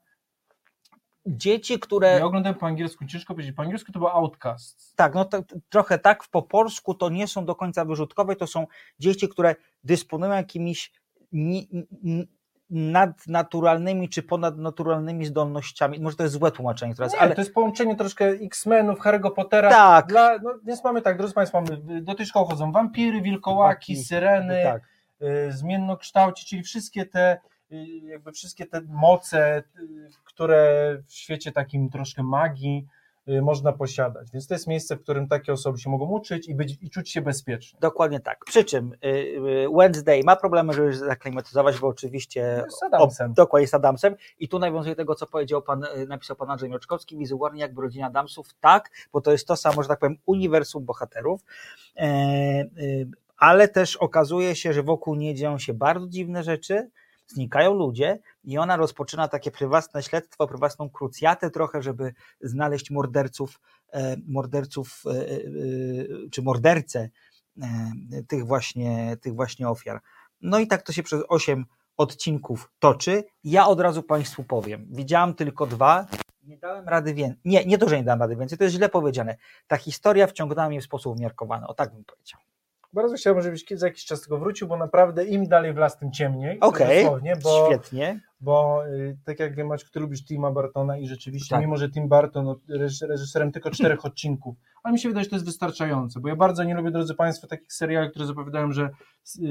dzieci, 1.27 1.79
które... 1.79 2.19
Ja 2.19 2.25
oglądałem 2.25 2.59
po 2.59 2.67
angielsku, 2.67 3.07
ciężko 3.07 3.35
powiedzieć, 3.35 3.57
po 3.57 3.63
angielsku 3.63 3.93
to 3.93 3.99
był 3.99 4.09
Outcast. 4.09 4.97
Tak, 4.97 5.15
no 5.15 5.25
to, 5.25 5.43
trochę 5.69 5.99
tak, 5.99 6.25
po 6.31 6.43
polsku 6.43 6.95
to 6.95 7.09
nie 7.09 7.27
są 7.27 7.45
do 7.45 7.55
końca 7.55 7.85
wyrzutkowe, 7.85 8.37
to 8.37 8.47
są 8.47 8.67
dzieci, 8.99 9.29
które 9.29 9.55
dysponują 9.85 10.33
jakimiś 10.33 10.93
ni, 11.33 11.69
ni, 12.03 12.29
nadnaturalnymi 12.71 14.09
czy 14.09 14.23
ponadnaturalnymi 14.23 15.27
zdolnościami. 15.27 16.01
Może 16.01 16.17
to 16.17 16.23
jest 16.23 16.35
złe 16.35 16.51
tłumaczenie 16.51 16.95
teraz, 16.95 17.13
Nie, 17.13 17.19
ale 17.19 17.35
to 17.35 17.41
jest 17.41 17.55
połączenie 17.55 17.97
troszkę 17.97 18.27
X-Menów, 18.27 18.99
Harry'ego 19.01 19.31
Pottera. 19.31 19.71
Tak. 19.71 20.07
Dla, 20.07 20.39
no, 20.39 20.55
więc 20.65 20.85
mamy 20.85 21.03
tak, 21.03 21.19
drodzy 21.19 21.35
Państwo, 21.35 21.61
mamy, 21.61 22.03
do 22.03 22.15
tej 22.15 22.27
szkoły 22.27 22.47
chodzą 22.47 22.73
wampiry, 22.73 23.23
wilkołaki, 23.23 23.95
Chłopaki. 23.95 24.05
syreny, 24.05 24.63
tak. 24.65 24.83
y, 25.23 25.53
zmiennokształci, 25.53 26.47
czyli 26.47 26.63
wszystkie 26.63 27.07
te 27.07 27.39
jakby 28.03 28.33
wszystkie 28.33 28.67
te 28.67 28.81
moce, 28.81 29.63
które 30.25 30.97
w 31.07 31.13
świecie 31.13 31.53
takim 31.53 31.91
troszkę 31.91 32.23
magii 32.23 32.87
y, 33.29 33.43
można 33.43 33.73
posiadać. 33.73 34.31
Więc 34.33 34.47
to 34.47 34.55
jest 34.55 34.67
miejsce, 34.67 34.97
w 34.97 35.03
którym 35.03 35.29
takie 35.29 35.53
osoby 35.53 35.79
się 35.79 35.91
mogą 35.91 36.07
uczyć 36.07 36.49
i, 36.49 36.55
być, 36.55 36.79
i 36.81 36.91
czuć 36.91 37.11
się 37.11 37.21
bezpiecznie. 37.21 37.79
Dokładnie 37.81 38.21
tak. 38.21 38.45
Przy 38.45 38.65
czym 38.65 38.93
y, 38.93 39.09
y, 39.09 39.67
Wednesday 39.77 40.21
ma 40.25 40.37
problemy, 40.37 40.73
żeby 40.73 40.95
zaklimatyzować, 40.95 41.79
bo 41.79 41.89
oczywiście 41.89 42.65
Z 42.69 42.83
Adamsem. 42.83 43.31
O, 43.31 43.35
dokładnie 43.35 43.69
z 43.69 43.75
Adamsem. 43.75 44.15
I 44.39 44.49
tu 44.49 44.59
nawiązuje 44.59 44.97
tego, 44.97 45.15
co 45.15 45.27
powiedział 45.27 45.63
pan, 45.63 45.85
napisał 46.09 46.37
pan 46.37 46.51
Andrzej 46.51 46.71
Mioczkowski, 46.71 47.19
wizualnie 47.19 47.61
jakby 47.61 47.83
rodzina 47.83 48.07
Adamsów, 48.07 48.55
tak, 48.61 48.91
bo 49.13 49.21
to 49.21 49.33
jest 49.33 49.49
to 49.49 49.57
samo, 49.57 49.83
że 49.83 49.89
tak 49.89 49.99
powiem, 49.99 50.17
uniwersum 50.27 50.85
bohaterów. 50.85 51.41
E, 51.97 52.65
ale 53.37 53.69
też 53.69 53.97
okazuje 53.97 54.57
się, 54.57 54.73
że 54.73 54.83
wokół 54.83 55.15
niej 55.15 55.35
dzieją 55.35 55.59
się 55.59 55.75
bardzo 55.75 56.07
dziwne 56.09 56.43
rzeczy, 56.43 56.91
znikają 57.33 57.75
ludzie 57.75 58.19
i 58.45 58.59
ona 58.59 58.77
rozpoczyna 58.77 59.29
takie 59.29 59.51
prywatne 59.51 60.03
śledztwo, 60.03 60.47
prywatną 60.47 60.91
krucjatę 60.91 61.51
trochę, 61.51 61.83
żeby 61.83 62.13
znaleźć 62.41 62.91
morderców, 62.91 63.61
e, 63.93 64.17
morderców 64.27 65.03
e, 65.07 65.11
e, 65.11 65.37
czy 66.31 66.43
mordercę 66.43 67.09
tych 68.29 68.47
właśnie, 68.47 69.17
tych 69.21 69.35
właśnie 69.35 69.69
ofiar. 69.69 70.01
No 70.41 70.59
i 70.59 70.67
tak 70.67 70.83
to 70.83 70.93
się 70.93 71.03
przez 71.03 71.23
8 71.29 71.65
odcinków 71.97 72.71
toczy. 72.79 73.25
Ja 73.45 73.67
od 73.67 73.81
razu 73.81 74.03
Państwu 74.03 74.45
powiem, 74.45 74.87
widziałam 74.91 75.35
tylko 75.35 75.67
dwa, 75.67 76.07
nie 76.45 76.59
dałem 76.59 76.89
rady 76.89 77.15
więcej. 77.15 77.41
Nie, 77.45 77.65
nie 77.65 77.79
to, 77.79 77.89
że 77.89 77.97
nie 77.97 78.05
dałem 78.05 78.21
rady 78.21 78.37
więcej, 78.37 78.59
to 78.59 78.65
jest 78.65 78.77
źle 78.77 78.89
powiedziane. 78.89 79.37
Ta 79.67 79.77
historia 79.77 80.27
wciągnęła 80.27 80.69
mnie 80.69 80.81
w 80.81 80.85
sposób 80.85 81.17
umiarkowany, 81.17 81.67
o 81.67 81.75
tak 81.75 81.93
bym 81.95 82.05
powiedział. 82.05 82.41
Bardzo 82.93 83.15
chciałbym, 83.17 83.43
żebyś 83.43 83.65
za 83.71 83.87
jakiś 83.87 84.05
czas 84.05 84.21
tego 84.23 84.39
wrócił, 84.39 84.69
bo 84.69 84.77
naprawdę 84.77 85.25
im 85.25 85.49
dalej 85.49 85.73
w 85.73 85.77
las, 85.77 85.99
tym 85.99 86.13
ciemniej. 86.13 86.61
Okej, 86.61 87.03
dosłownie, 87.05 87.37
bo, 87.43 87.67
świetnie. 87.71 88.21
bo 88.41 88.87
y, 88.89 89.17
tak 89.25 89.41
jak 89.41 89.55
wiem, 89.55 89.67
Maciek, 89.67 89.91
ty 89.91 90.01
lubisz 90.01 90.25
Tima 90.25 90.51
Bartona 90.51 90.99
i 90.99 91.07
rzeczywiście, 91.07 91.55
Tak. 91.55 91.61
mimo 91.65 91.77
że 91.77 91.91
Tim 91.91 92.09
Barton 92.09 92.47
reż- 92.69 93.07
reżyserem 93.09 93.53
tylko 93.53 93.71
czterech 93.71 94.05
odcinków, 94.05 94.57
ale 94.83 94.93
mi 94.93 94.99
się 94.99 95.09
wydaje, 95.09 95.25
że 95.25 95.31
to 95.31 95.37
jest 95.37 95.47
wystarczające, 95.47 96.21
bo 96.21 96.29
ja 96.29 96.37
bardzo 96.37 96.65
nie 96.65 96.75
lubię, 96.75 96.91
drodzy 96.91 97.15
Państwo, 97.15 97.47
takich 97.47 97.73
seriali, 97.73 98.11
które 98.11 98.27
zapowiadają, 98.27 98.73
że 98.73 98.91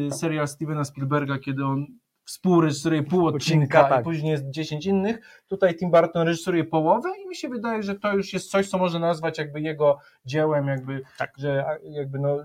y, 0.07 0.11
serial 0.11 0.47
Stevena 0.47 0.83
Spielberga, 0.83 1.37
kiedy 1.39 1.65
on 1.65 1.85
współreżyseruje 2.25 3.03
pół 3.03 3.27
odcinka 3.27 3.37
Odcinka, 3.65 3.83
tak. 3.89 4.01
i 4.01 4.03
później 4.03 4.31
jest 4.31 4.49
10 4.49 4.85
innych, 4.85 5.41
tutaj 5.47 5.75
Tim 5.75 5.91
Barton 5.91 6.27
reżyseruje 6.27 6.63
połowę 6.63 7.09
i 7.25 7.27
mi 7.27 7.35
się 7.35 7.49
wydaje, 7.49 7.83
że 7.83 7.95
to 7.95 8.13
już 8.13 8.33
jest 8.33 8.51
coś, 8.51 8.69
co 8.69 8.77
można 8.77 8.99
nazwać 8.99 9.37
jakby 9.37 9.61
jego 9.61 9.97
dziełem, 10.25 10.67
jakby, 10.67 11.01
Tak. 11.17 11.31
że 11.37 11.65
jakby 11.83 12.19
no 12.19 12.37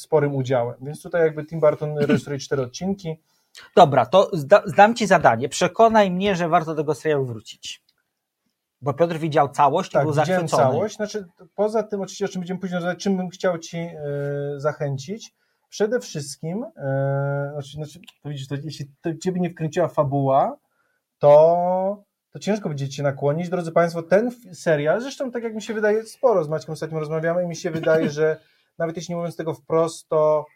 sporym 0.00 0.34
udziałem. 0.34 0.74
Więc 0.80 1.02
tutaj 1.02 1.22
jakby 1.22 1.44
Tim 1.44 1.60
Burton 1.60 1.98
reżyseruje 2.06 2.38
cztery 2.38 2.62
odcinki. 2.62 3.16
Dobra, 3.76 4.06
to 4.06 4.30
zda, 4.32 4.62
zdam 4.66 4.94
Ci 4.94 5.06
zadanie. 5.06 5.48
Przekonaj 5.48 6.10
mnie, 6.10 6.36
że 6.36 6.48
warto 6.48 6.74
do 6.74 6.82
tego 6.82 6.94
serialu 6.94 7.24
wrócić. 7.24 7.82
Bo 8.80 8.94
Piotr 8.94 9.16
widział 9.16 9.48
całość 9.48 9.90
i 9.90 9.92
Tak, 9.92 10.02
był 10.02 10.12
widziałem 10.12 10.48
zachwycony. 10.48 10.62
całość. 10.72 10.96
Znaczy, 10.96 11.26
poza 11.54 11.82
tym, 11.82 12.00
oczywiście, 12.00 12.24
o 12.24 12.28
czym 12.28 12.40
będziemy 12.40 12.60
później 12.60 12.74
rozmawiać, 12.76 13.02
czym 13.02 13.16
bym 13.16 13.28
chciał 13.28 13.58
Ci 13.58 13.78
e, 13.78 13.94
zachęcić. 14.56 15.34
Przede 15.68 16.00
wszystkim, 16.00 16.64
e, 16.76 17.50
znaczy, 17.52 17.70
znaczy, 17.72 18.00
to 18.22 18.54
jeśli 18.64 18.86
to 19.00 19.10
Ciebie 19.22 19.40
nie 19.40 19.50
wkręciła 19.50 19.88
fabuła, 19.88 20.56
to, 21.18 22.04
to 22.30 22.38
ciężko 22.38 22.68
będzie 22.68 22.88
Cię 22.88 23.02
nakłonić. 23.02 23.48
Drodzy 23.48 23.72
Państwo, 23.72 24.02
ten 24.02 24.30
serial, 24.52 25.00
zresztą 25.00 25.30
tak 25.30 25.42
jak 25.42 25.54
mi 25.54 25.62
się 25.62 25.74
wydaje, 25.74 26.04
sporo 26.04 26.44
z 26.44 26.48
Maćkiem 26.48 26.72
ostatnio 26.72 26.98
rozmawiamy 26.98 27.44
i 27.44 27.46
mi 27.46 27.56
się 27.56 27.70
wydaje, 27.70 28.10
że 28.18 28.40
nawet 28.78 28.96
jeśli 28.96 29.12
nie 29.12 29.16
mówiąc 29.16 29.36
tego 29.36 29.54
wprost, 29.54 30.08
to 30.08 30.46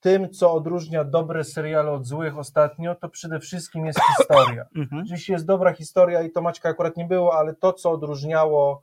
tym, 0.00 0.30
co 0.30 0.52
odróżnia 0.52 1.04
dobre 1.04 1.44
seriale 1.44 1.90
od 1.90 2.06
złych 2.06 2.38
ostatnio, 2.38 2.94
to 2.94 3.08
przede 3.08 3.40
wszystkim 3.40 3.86
jest 3.86 4.00
historia. 4.18 4.64
Mhm. 4.76 5.02
Oczywiście 5.02 5.32
jest 5.32 5.46
dobra 5.46 5.72
historia 5.72 6.22
i 6.22 6.30
to 6.30 6.42
Maćka 6.42 6.68
akurat 6.68 6.96
nie 6.96 7.04
było, 7.04 7.38
ale 7.38 7.54
to, 7.54 7.72
co 7.72 7.90
odróżniało 7.90 8.82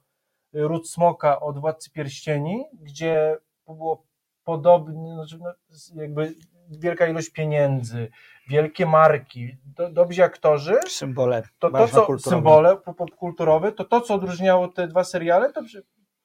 y, 0.56 0.68
Ród 0.68 0.90
Smoka 0.90 1.40
od 1.40 1.60
Władcy 1.60 1.92
Pierścieni, 1.92 2.64
gdzie 2.82 3.38
było 3.68 4.04
podobnie, 4.44 5.14
znaczy, 5.14 5.38
no, 5.42 5.54
jakby 6.02 6.36
wielka 6.70 7.08
ilość 7.08 7.30
pieniędzy, 7.30 8.12
wielkie 8.50 8.86
marki, 8.86 9.58
do, 9.66 9.90
dobrzy 9.90 10.24
aktorzy, 10.24 10.76
Symbole. 10.88 11.44
to, 11.60 11.70
to 11.72 11.88
co 11.88 12.06
kulturowe. 12.06 12.20
symbole 12.38 12.78
po- 12.78 12.94
popkulturowe, 12.94 13.72
to 13.72 13.84
to, 13.84 14.02
co 14.02 14.14
odróżniało 14.14 14.68
te 14.68 14.88
dwa 14.88 15.04
seriale, 15.04 15.54
to 15.54 15.62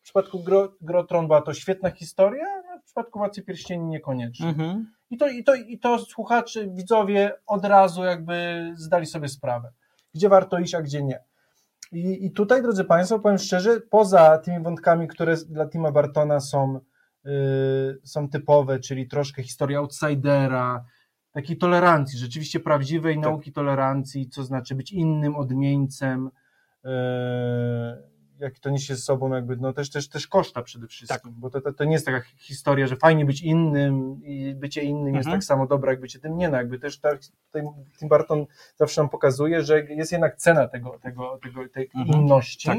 w 0.03 0.05
przypadku 0.05 0.43
Gro, 0.43 0.73
Grotron 0.81 1.27
była 1.27 1.43
to 1.43 1.55
świetna 1.55 1.91
historia, 1.91 2.45
a 2.75 2.79
w 2.79 2.85
przypadku 2.85 3.19
Władcy 3.19 3.43
Pierścieni 3.43 3.85
niekoniecznie. 3.87 4.49
Mhm. 4.49 4.93
I 5.11 5.17
to, 5.17 5.29
i, 5.29 5.45
to, 5.45 5.55
I 5.55 5.79
to 5.79 5.99
słuchacze, 5.99 6.69
widzowie 6.69 7.33
od 7.47 7.65
razu 7.65 8.05
jakby 8.05 8.71
zdali 8.77 9.07
sobie 9.07 9.29
sprawę, 9.29 9.73
gdzie 10.15 10.29
warto 10.29 10.59
iść, 10.59 10.75
a 10.75 10.83
gdzie 10.83 11.03
nie. 11.03 11.25
I, 11.93 12.27
I 12.27 12.31
tutaj, 12.31 12.63
drodzy 12.63 12.85
Państwo, 12.85 13.19
powiem 13.19 13.39
szczerze, 13.39 13.81
poza 13.81 14.39
tymi 14.39 14.63
wątkami, 14.63 15.09
które 15.09 15.37
dla 15.37 15.69
Tima 15.69 15.93
Bartona 15.93 16.41
są, 16.41 16.81
yy, 17.25 18.01
są 18.05 18.29
typowe, 18.29 18.79
czyli 18.79 19.09
troszkę 19.09 19.43
historia 19.43 19.79
outsidera, 19.79 20.85
takiej 21.33 21.59
tolerancji, 21.59 22.19
rzeczywiście 22.19 22.61
prawdziwej 22.61 23.15
Tak. 23.15 23.25
nauki 23.25 23.53
tolerancji, 23.53 24.29
co 24.29 24.45
znaczy 24.45 24.75
być 24.75 24.93
innym 24.93 25.37
odmieńcem, 25.37 26.31
yy, 26.85 26.91
jak 28.43 28.59
to 28.59 28.71
niesie 28.71 28.97
z 28.97 29.05
sobą 29.05 29.35
jakby, 29.35 29.57
no 29.57 29.73
też, 29.73 29.91
też, 29.91 30.09
też 30.09 30.27
koszta 30.27 30.63
przede 30.63 30.87
wszystkim, 30.87 31.35
bo 31.37 31.51
to, 31.51 31.61
to, 31.61 31.73
to 31.73 31.85
nie 31.85 31.93
jest 31.93 32.07
taka 32.07 32.21
historia, 32.39 32.87
że 32.87 32.97
fajnie 32.97 33.25
być 33.25 33.43
innym 33.43 34.21
i 34.25 34.55
bycie 34.55 34.83
innym 34.83 35.15
jest 35.15 35.27
Mhm. 35.27 35.41
tak 35.41 35.45
samo 35.45 35.67
dobre, 35.67 35.93
jak 35.93 36.01
bycie 36.01 36.19
tym 36.19 36.37
nie, 36.37 36.49
no 36.49 36.57
jakby 36.57 36.79
też 36.79 36.99
tak, 36.99 37.19
tutaj 37.47 37.69
Tim 37.99 38.09
Burton 38.09 38.47
zawsze 38.77 39.01
nam 39.01 39.09
pokazuje, 39.11 39.63
że 39.63 39.81
jest 39.85 40.13
jednak 40.13 40.37
cena 40.37 40.69
tego, 40.69 40.99
tego, 41.03 41.39
tego 41.43 41.69
tej 41.69 41.91
Mhm. 41.95 42.21
inności 42.23 42.69
Tak. 42.69 42.79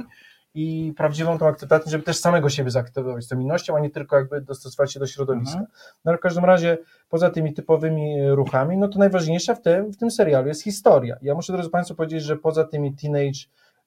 i 0.55 0.93
prawdziwą 0.97 1.37
tą 1.37 1.47
akceptację, 1.47 1.91
żeby 1.91 2.03
też 2.03 2.17
samego 2.17 2.49
siebie 2.49 2.71
zaakceptować 2.71 3.23
z 3.23 3.27
tą 3.27 3.39
innością, 3.39 3.75
a 3.75 3.79
nie 3.79 3.89
tylko 3.89 4.15
jakby 4.15 4.41
dostosować 4.41 4.93
się 4.93 4.99
do 4.99 5.07
środowiska. 5.07 5.59
Mhm. 5.59 5.71
No 6.05 6.09
ale 6.09 6.17
w 6.17 6.21
każdym 6.21 6.45
razie, 6.45 6.77
poza 7.09 7.29
tymi 7.29 7.53
typowymi 7.53 8.19
e, 8.19 8.35
ruchami, 8.35 8.77
no 8.77 8.87
to 8.87 8.99
najważniejsza 8.99 9.55
w 9.55 9.61
tym, 9.61 9.91
w 9.93 9.97
tym 9.97 10.11
serialu 10.11 10.47
jest 10.47 10.63
historia. 10.63 11.17
Ja 11.21 11.35
muszę, 11.35 11.53
drodzy 11.53 11.69
Państwo, 11.69 11.95
powiedzieć, 11.95 12.23
że 12.23 12.37
poza 12.37 12.63
tymi 12.63 12.95
teenage 12.95 13.39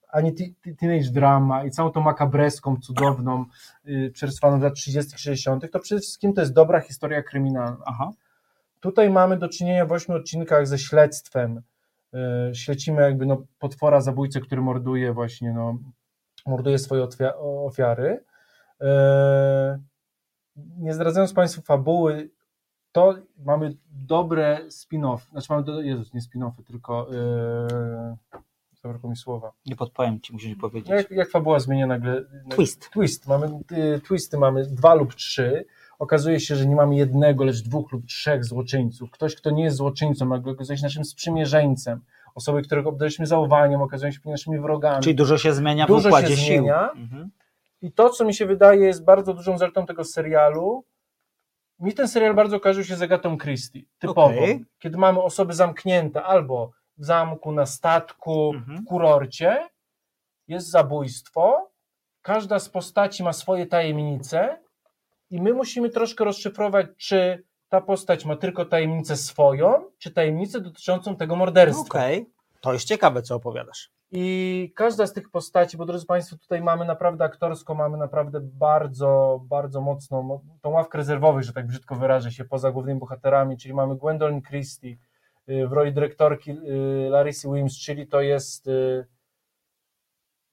ani 0.08 0.34
teenage 0.78 1.10
drama 1.12 1.64
i 1.64 1.70
całą 1.70 1.90
tą 1.90 2.00
makabreską, 2.00 2.76
cudowną, 2.76 3.44
yy, 3.84 4.10
przeryswaną 4.10 4.58
w 4.58 4.62
lat 4.62 4.74
30 4.74 5.18
60 5.18 5.70
to 5.70 5.80
przede 5.80 6.00
wszystkim 6.00 6.32
to 6.32 6.40
jest 6.40 6.52
dobra 6.52 6.80
historia 6.80 7.22
kryminalna. 7.22 7.84
Aha. 7.86 8.10
Tutaj 8.80 9.10
mamy 9.10 9.36
do 9.38 9.48
czynienia 9.48 9.86
w 9.86 9.92
ośmiu 9.92 10.14
odcinkach 10.14 10.66
ze 10.66 10.78
śledztwem. 10.78 11.62
Yy, 12.12 12.54
Śledzimy 12.54 13.02
jakby 13.02 13.26
no, 13.26 13.42
potwora 13.58 14.00
zabójcę, 14.00 14.40
który 14.40 14.62
morduje 14.62 15.12
właśnie, 15.12 15.52
no, 15.52 15.78
morduje 16.46 16.78
swoje 16.78 17.08
ofiary. 17.38 18.24
Yy, 18.80 18.86
Nie 20.78 20.94
zdradzając 20.94 21.32
Państwu 21.32 21.62
fabuły, 21.62 22.30
to 22.92 23.14
mamy 23.38 23.76
dobre 23.90 24.60
spin-off, 24.68 25.30
znaczy 25.30 25.46
mamy, 25.50 25.64
do, 25.64 25.80
Jezus, 25.80 26.14
nie 26.14 26.20
spin-offy, 26.20 26.64
tylko 26.64 27.06
yy, 27.10 28.40
zabrakło 28.86 29.10
mi 29.10 29.16
słowa. 29.16 29.52
Nie 29.66 29.76
podpowiem 29.76 30.20
Ci, 30.20 30.32
musisz 30.32 30.56
powiedzieć. 30.56 30.90
Jak, 30.90 31.10
jak 31.10 31.30
fabuła 31.30 31.60
zmienia 31.60 31.86
nagle. 31.86 32.24
Twist. 32.50 32.90
Twist. 32.90 33.26
Mamy, 33.26 33.46
y, 33.72 34.00
twisty 34.00 34.38
mamy 34.38 34.66
dwa 34.66 34.94
lub 34.94 35.14
trzy. 35.14 35.66
Okazuje 35.98 36.40
się, 36.40 36.56
że 36.56 36.66
nie 36.66 36.74
mamy 36.76 36.96
jednego, 36.96 37.44
lecz 37.44 37.62
dwóch 37.62 37.92
lub 37.92 38.06
trzech 38.06 38.44
złoczyńców. 38.44 39.10
Ktoś, 39.10 39.34
kto 39.36 39.50
nie 39.50 39.64
jest 39.64 39.76
złoczyńcą, 39.76 40.26
nagle 40.26 40.52
okazuje 40.52 40.76
się 40.76 40.82
naszym 40.82 41.04
sprzymierzeńcem. 41.04 42.00
Osoby, 42.34 42.62
których 42.62 42.86
obdarzyliśmy 42.86 43.26
zaufaniem, 43.26 43.82
okazują 43.82 44.12
się 44.12 44.20
naszymi 44.24 44.58
wrogami. 44.58 45.02
Czyli 45.02 45.14
dużo 45.14 45.38
się 45.38 45.52
zmienia 45.52 45.84
w 45.84 45.88
Dużo 45.88 46.08
układzie 46.08 46.28
się 46.28 46.36
sił. 46.36 46.46
zmienia. 46.46 46.90
Mhm. 46.90 47.30
I 47.82 47.92
to, 47.92 48.10
co 48.10 48.24
mi 48.24 48.34
się 48.34 48.46
wydaje, 48.46 48.86
jest 48.86 49.04
bardzo 49.04 49.34
dużą 49.34 49.58
zaletą 49.58 49.86
tego 49.86 50.04
serialu. 50.04 50.84
Mi 51.80 51.94
ten 51.94 52.08
serial 52.08 52.34
bardzo 52.34 52.60
kojarzył 52.60 52.84
się 52.84 52.96
z 52.96 53.02
Agatą 53.02 53.38
Christie, 53.38 53.82
typowo. 53.98 54.26
Okej. 54.28 54.64
Kiedy 54.78 54.98
mamy 54.98 55.22
osoby 55.22 55.52
zamknięte 55.54 56.22
albo 56.22 56.70
w 56.98 57.04
zamku, 57.04 57.52
na 57.52 57.66
statku, 57.66 58.52
Mhm. 58.54 58.78
w 58.78 58.84
kurorcie, 58.84 59.68
jest 60.48 60.70
zabójstwo, 60.70 61.70
każda 62.22 62.58
z 62.58 62.68
postaci 62.68 63.22
ma 63.22 63.32
swoje 63.32 63.66
tajemnice 63.66 64.58
i 65.30 65.40
my 65.42 65.52
musimy 65.52 65.90
troszkę 65.90 66.24
rozszyfrować, 66.24 66.86
czy 66.96 67.44
ta 67.68 67.80
postać 67.80 68.24
ma 68.24 68.36
tylko 68.36 68.64
tajemnicę 68.64 69.16
swoją, 69.16 69.84
czy 69.98 70.10
tajemnicę 70.10 70.60
dotyczącą 70.60 71.16
tego 71.16 71.36
morderstwa. 71.36 71.98
Okej. 71.98 72.30
To 72.60 72.72
jest 72.72 72.86
ciekawe, 72.88 73.22
co 73.22 73.34
opowiadasz. 73.34 73.90
I 74.10 74.72
każda 74.76 75.06
z 75.06 75.12
tych 75.12 75.30
postaci, 75.30 75.76
bo 75.76 75.86
drodzy 75.86 76.06
Państwo, 76.06 76.36
tutaj 76.36 76.62
mamy 76.62 76.84
naprawdę 76.84 77.24
aktorsko, 77.24 77.74
mamy 77.74 77.96
naprawdę 77.98 78.40
bardzo, 78.42 79.40
bardzo 79.44 79.80
mocną, 79.80 80.22
mo- 80.22 80.40
tą 80.62 80.70
ławkę 80.70 80.98
rezerwowych, 80.98 81.42
że 81.44 81.52
tak 81.52 81.66
brzydko 81.66 81.94
wyrażę 81.94 82.32
się, 82.32 82.44
poza 82.44 82.70
głównymi 82.72 83.00
bohaterami, 83.00 83.56
czyli 83.56 83.74
mamy 83.74 83.96
Gwendolyn 83.96 84.42
Christie 84.42 84.96
w 85.48 85.72
roli 85.72 85.92
dyrektorki 85.92 86.50
y, 86.50 87.08
Larissy 87.10 87.48
Wims, 87.54 87.78
czyli 87.78 88.06
to 88.06 88.20
jest 88.20 88.66
y, 88.68 89.06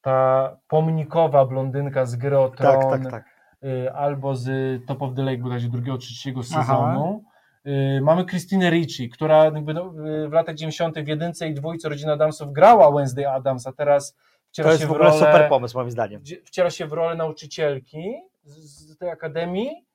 ta 0.01 0.57
pomnikowa 0.67 1.45
blondynka 1.45 2.05
z 2.05 2.15
gry 2.15 2.37
o 2.39 2.49
Tak, 2.49 2.57
Tron, 2.57 3.01
tak, 3.03 3.11
tak. 3.11 3.25
y, 3.63 3.93
albo 3.93 4.35
z 4.35 4.49
Top 4.85 5.01
of 5.01 5.15
the 5.15 5.21
Lake 5.23 5.37
bodajże 5.37 5.67
drugiego, 5.69 5.97
trzeciego 5.97 6.41
Aha. 6.51 6.63
sezonu. 6.63 7.23
Y, 7.67 8.01
Mamy 8.01 8.25
Christinę 8.25 8.69
Ricci, 8.69 9.09
która 9.09 9.51
no, 9.51 9.91
w 10.29 10.31
latach 10.31 10.55
90. 10.55 10.95
w 10.99 11.07
jedynce 11.07 11.47
i 11.47 11.53
dwójce 11.53 11.89
rodzina 11.89 12.13
Adamsów 12.13 12.51
grała 12.51 12.91
Wednesday 12.91 13.29
Adams, 13.31 13.67
a 13.67 13.71
teraz 13.73 14.17
wciela 14.51 14.67
To 14.67 14.71
jest 14.71 14.81
się 14.81 14.87
w 14.87 14.91
ogóle 14.91 15.05
rolę, 15.09 15.19
super 15.19 15.49
pomysł, 15.49 15.77
moim 15.77 15.91
zdaniem. 15.91 16.21
wciela 16.45 16.69
się 16.69 16.87
w 16.87 16.93
rolę 16.93 17.15
nauczycielki 17.15 18.13
z 18.45 18.97
tej 18.97 19.09
akademii 19.09 19.85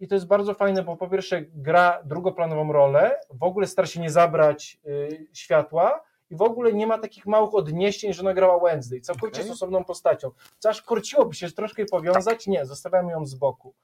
i 0.00 0.08
to 0.08 0.14
jest 0.14 0.26
bardzo 0.26 0.54
fajne, 0.54 0.82
bo 0.82 0.96
po 0.96 1.08
pierwsze 1.08 1.42
gra 1.42 2.02
drugoplanową 2.04 2.72
rolę, 2.72 3.20
w 3.30 3.42
ogóle 3.42 3.66
stara 3.66 3.86
się 3.86 4.00
nie 4.00 4.10
zabrać 4.10 4.80
y, 4.86 5.28
światła 5.32 6.04
i 6.30 6.36
w 6.36 6.42
ogóle 6.42 6.72
nie 6.72 6.86
ma 6.86 6.98
takich 6.98 7.26
małych 7.26 7.54
odniesień, 7.54 8.12
że 8.12 8.22
ona 8.22 8.34
grała 8.34 8.60
Wednesday, 8.60 9.00
całkowicie 9.00 9.40
Okej. 9.40 9.48
jest 9.48 9.62
osobną 9.62 9.84
postacią. 9.84 10.30
Co 10.58 10.68
aż 10.68 10.82
korciłoby 10.82 11.34
się 11.34 11.50
troszkę 11.50 11.84
powiązać, 11.84 12.46
nie, 12.46 12.66
zostawiamy 12.66 13.12
ją 13.12 13.26
z 13.26 13.34
boku. 13.34 13.74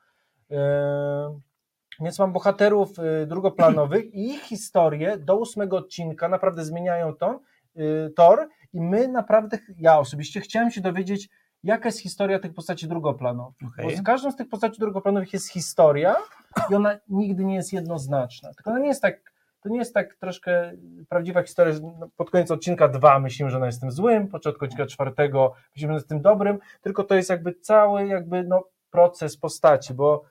Yy, 0.50 0.56
Więc 2.00 2.18
mam 2.18 2.32
bohaterów 2.32 2.98
y, 2.98 3.26
drugoplanowych 3.26 4.14
i 4.14 4.34
ich 4.34 4.42
historie 4.42 5.16
do 5.16 5.36
ósmego 5.36 5.76
odcinka 5.76 6.28
naprawdę 6.28 6.64
zmieniają 6.64 7.14
ton, 7.14 7.38
y, 7.76 8.12
tor 8.16 8.48
i 8.72 8.80
my 8.80 9.08
naprawdę, 9.08 9.58
ja 9.78 9.98
osobiście 9.98 10.40
chciałem 10.40 10.70
się 10.70 10.80
dowiedzieć, 10.80 11.28
jaka 11.64 11.88
jest 11.88 12.00
historia 12.00 12.38
tych 12.38 12.54
postaci 12.54 12.88
drugoplanowych. 12.88 13.68
Okej. 13.72 13.84
Bo 13.84 13.96
z 13.96 14.02
każdą 14.02 14.30
z 14.30 14.36
tych 14.36 14.48
postaci 14.48 14.80
drugoplanowych 14.80 15.32
jest 15.32 15.48
historia 15.48 16.16
i 16.70 16.74
ona 16.74 16.98
nigdy 17.08 17.44
nie 17.44 17.54
jest 17.54 17.72
jednoznaczna. 17.72 18.54
Tylko 18.54 18.70
ona 18.70 18.78
nie 18.80 18.88
jest 18.88 19.02
tak, 19.02 19.32
to 19.60 19.68
nie 19.68 19.78
jest 19.78 19.94
tak 19.94 20.14
troszkę 20.14 20.72
prawdziwa 21.08 21.42
historia, 21.42 21.72
że 21.72 21.80
no, 21.80 22.08
pod 22.16 22.30
koniec 22.30 22.50
odcinka 22.50 22.88
dwa 22.88 23.18
myślimy, 23.18 23.50
że 23.50 23.56
ona 23.56 23.66
jest 23.66 23.80
tym 23.80 23.90
złym, 23.90 24.28
początku 24.28 24.64
odcinka 24.64 24.86
czwartego 24.86 25.52
myślimy, 25.76 25.92
że 25.92 25.96
jest 25.96 26.08
tym 26.08 26.20
dobrym, 26.20 26.58
tylko 26.80 27.04
to 27.04 27.14
jest 27.14 27.30
jakby 27.30 27.54
cały 27.54 28.06
jakby 28.06 28.44
no, 28.44 28.64
proces 28.90 29.36
postaci, 29.36 29.94
bo, 29.94 30.22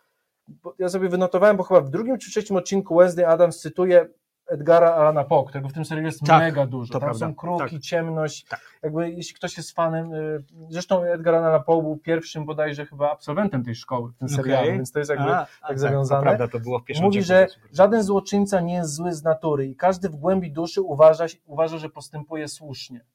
bo 0.48 0.76
ja 0.80 0.90
sobie 0.90 1.10
wynotowałem, 1.10 1.58
bo 1.58 1.64
chyba 1.64 1.82
w 1.82 1.90
drugim 1.90 2.18
czy 2.18 2.32
trzecim 2.32 2.56
odcinku 2.56 2.96
Wednesday 2.96 3.28
Adams 3.28 3.60
cytuje 3.60 4.08
Edgara 4.51 4.93
Alana 4.96 5.24
Poe, 5.24 5.43
którego 5.43 5.70
w 5.70 5.74
tym 5.74 5.86
serialu 5.86 6.05
jest 6.05 6.20
Tak, 6.20 6.41
mega 6.41 6.65
dużo. 6.65 6.93
to 6.93 7.00
Tam 7.00 7.08
prawda, 7.08 7.25
są 7.25 7.36
kruki, 7.36 7.75
tak. 7.75 7.81
ciemność. 7.81 8.46
Tak. 8.46 8.60
Jakby 8.84 9.12
jeśli 9.12 9.36
ktoś 9.36 9.58
jest 9.58 9.72
fanem, 9.72 10.13
y, 10.13 10.43
zresztą 10.70 11.03
Edgar 11.03 11.36
Allan 11.36 11.63
Poe 11.63 11.81
był 11.81 11.98
pierwszym 11.98 12.46
bodajże 12.46 12.86
chyba 12.86 13.12
absolwentem 13.12 13.63
tej 13.63 13.75
szkoły 13.75 14.12
w 14.12 14.17
tym 14.17 14.29
serialu, 14.29 14.72
więc 14.72 14.91
to 14.91 15.00
jest 15.00 15.10
jakby 15.12 15.36
A, 15.36 15.48
a, 15.62 15.67
tak 15.67 15.79
zawiązane. 15.79 16.22
To 16.22 16.24
prawda, 16.24 16.48
to 16.48 16.60
było 16.60 16.79
w 16.79 16.84
pierwszym 16.84 17.05
Mówi, 17.05 17.24
że 17.24 17.48
żaden 17.74 18.03
złoczyńca 18.03 18.62
nie 18.62 18.74
jest 18.74 18.93
zły 18.93 19.13
z 19.13 19.24
natury 19.24 19.65
i 19.67 19.75
każdy 19.75 20.10
w 20.10 20.15
głębi 20.15 20.51
duszy 20.51 20.81
uważa, 20.81 21.25
uważa 21.46 21.77
że 21.77 21.89
postępuje 21.89 22.48
słusznie. 22.48 23.05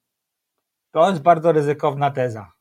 To 0.90 1.10
jest 1.10 1.22
bardzo 1.22 1.52
ryzykowna 1.52 2.10
teza. 2.10 2.52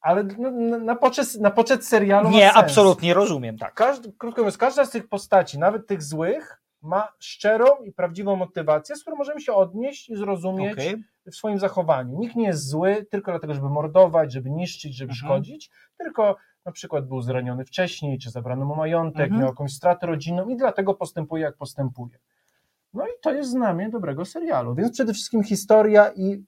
Ale 0.00 0.24
no, 0.24 0.50
na, 0.50 0.78
na, 0.78 0.96
poczet, 0.96 1.34
na 1.40 1.50
poczet 1.50 1.86
serialu 1.86 2.30
Nie, 2.30 2.52
absolutnie 2.52 3.14
rozumiem, 3.14 3.58
tak. 3.58 3.74
Każdy, 3.74 4.12
krótko 4.18 4.40
mówiąc, 4.40 4.58
każda 4.58 4.84
z 4.84 4.90
tych 4.90 5.08
postaci, 5.08 5.58
nawet 5.58 5.86
tych 5.86 6.02
złych, 6.02 6.60
ma 6.84 7.08
szczerą 7.18 7.64
i 7.84 7.92
prawdziwą 7.92 8.36
motywację, 8.36 8.96
z 8.96 9.00
którą 9.02 9.16
możemy 9.16 9.40
się 9.40 9.52
odnieść 9.52 10.08
i 10.08 10.16
zrozumieć 10.16 10.72
Okej. 10.72 11.04
w 11.26 11.34
swoim 11.36 11.58
zachowaniu. 11.58 12.18
Nikt 12.18 12.36
nie 12.36 12.46
jest 12.46 12.68
zły 12.68 13.06
tylko 13.10 13.30
dlatego, 13.32 13.54
żeby 13.54 13.68
mordować, 13.68 14.32
żeby 14.32 14.50
niszczyć, 14.50 14.96
żeby 14.96 15.12
Mhm. 15.12 15.26
szkodzić, 15.26 15.70
tylko 15.98 16.36
na 16.64 16.72
przykład 16.72 17.06
był 17.08 17.20
zraniony 17.22 17.64
wcześniej, 17.64 18.18
czy 18.18 18.30
zabrano 18.30 18.64
mu 18.64 18.76
majątek, 18.76 19.22
Mhm. 19.22 19.40
miał 19.40 19.48
jakąś 19.48 19.72
stratę 19.72 20.06
rodzinną 20.06 20.48
i 20.48 20.56
dlatego 20.56 20.94
postępuje, 20.94 21.42
jak 21.42 21.56
postępuje. 21.56 22.18
No 22.94 23.06
i 23.06 23.10
to 23.22 23.32
jest 23.32 23.50
znamię 23.50 23.90
dobrego 23.90 24.24
serialu. 24.24 24.74
Więc 24.74 24.92
przede 24.92 25.12
wszystkim 25.14 25.42
historia 25.44 26.10
i 26.16 26.44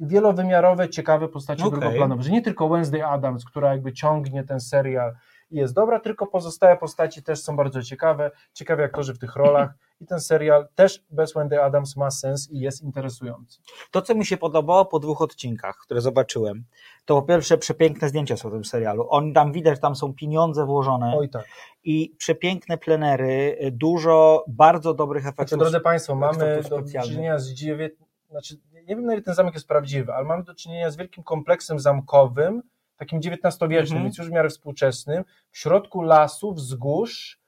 wielowymiarowe, 0.00 0.88
ciekawe 0.88 1.28
postacie 1.28 1.64
Okej. 1.64 1.80
drugoplanowe. 1.80 2.22
Że 2.22 2.30
nie 2.30 2.42
tylko 2.42 2.68
Wednesday 2.68 3.04
Adams, 3.06 3.44
która 3.44 3.70
jakby 3.72 3.92
ciągnie 3.92 4.44
ten 4.44 4.60
serial 4.60 5.14
jest 5.52 5.74
dobra, 5.74 6.00
tylko 6.00 6.26
pozostałe 6.26 6.76
postaci 6.76 7.22
też 7.22 7.42
są 7.42 7.56
bardzo 7.56 7.82
ciekawe, 7.82 8.30
ciekawi 8.52 8.82
aktorzy 8.82 9.14
w 9.14 9.18
tych 9.18 9.36
rolach 9.36 9.74
i 10.00 10.06
ten 10.06 10.20
serial 10.20 10.68
też 10.74 11.04
bez 11.10 11.34
Wednesday 11.34 11.62
Adams 11.62 11.96
ma 11.96 12.10
sens 12.10 12.50
i 12.50 12.60
jest 12.60 12.82
interesujący. 12.82 13.60
To, 13.90 14.02
co 14.02 14.14
mi 14.14 14.26
się 14.26 14.36
podobało 14.36 14.84
po 14.84 14.98
dwóch 14.98 15.22
odcinkach, 15.22 15.76
które 15.76 16.00
zobaczyłem, 16.00 16.64
to 17.04 17.14
po 17.14 17.22
pierwsze 17.22 17.58
przepiękne 17.58 18.08
zdjęcia 18.08 18.36
są 18.36 18.48
w 18.48 18.52
tym 18.52 18.64
serialu. 18.64 19.06
On 19.10 19.32
tam 19.32 19.52
widać, 19.52 19.80
tam 19.80 19.96
są 19.96 20.14
pieniądze 20.14 20.66
włożone 20.66 21.14
Oj 21.16 21.28
tak. 21.28 21.44
i 21.84 22.14
przepiękne 22.18 22.78
plenery, 22.78 23.58
dużo 23.72 24.44
bardzo 24.48 24.94
dobrych 24.94 25.22
efektów. 25.22 25.48
Znaczy, 25.48 25.60
drodzy 25.60 25.80
Państwo, 25.80 26.14
mamy 26.14 26.62
do 26.70 26.82
czynienia 27.02 27.38
z 27.38 27.48
dziewięt... 27.48 27.94
znaczy, 28.30 28.54
nie 28.72 28.96
wiem 28.96 29.06
na 29.06 29.12
ile 29.12 29.22
ten 29.22 29.34
zamek 29.34 29.54
jest 29.54 29.68
prawdziwy, 29.68 30.12
ale 30.12 30.24
mamy 30.24 30.44
do 30.44 30.54
czynienia 30.54 30.90
z 30.90 30.96
wielkim 30.96 31.24
kompleksem 31.24 31.80
zamkowym, 31.80 32.62
takim 33.04 33.18
XIX-wiecznym, 33.18 33.96
Mhm. 33.96 34.02
więc 34.04 34.18
już 34.18 34.28
w 34.28 34.32
miarę 34.32 34.48
współczesnym, 34.48 35.24
w 35.50 35.58
środku 35.58 36.02
lasu, 36.02 36.54
wzgórz, 36.54 37.40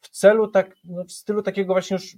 w 0.00 0.08
celu 0.08 0.48
tak, 0.48 0.74
no, 0.84 1.04
w 1.04 1.12
stylu 1.12 1.42
takiego 1.42 1.74
właśnie 1.74 1.94
już 1.94 2.16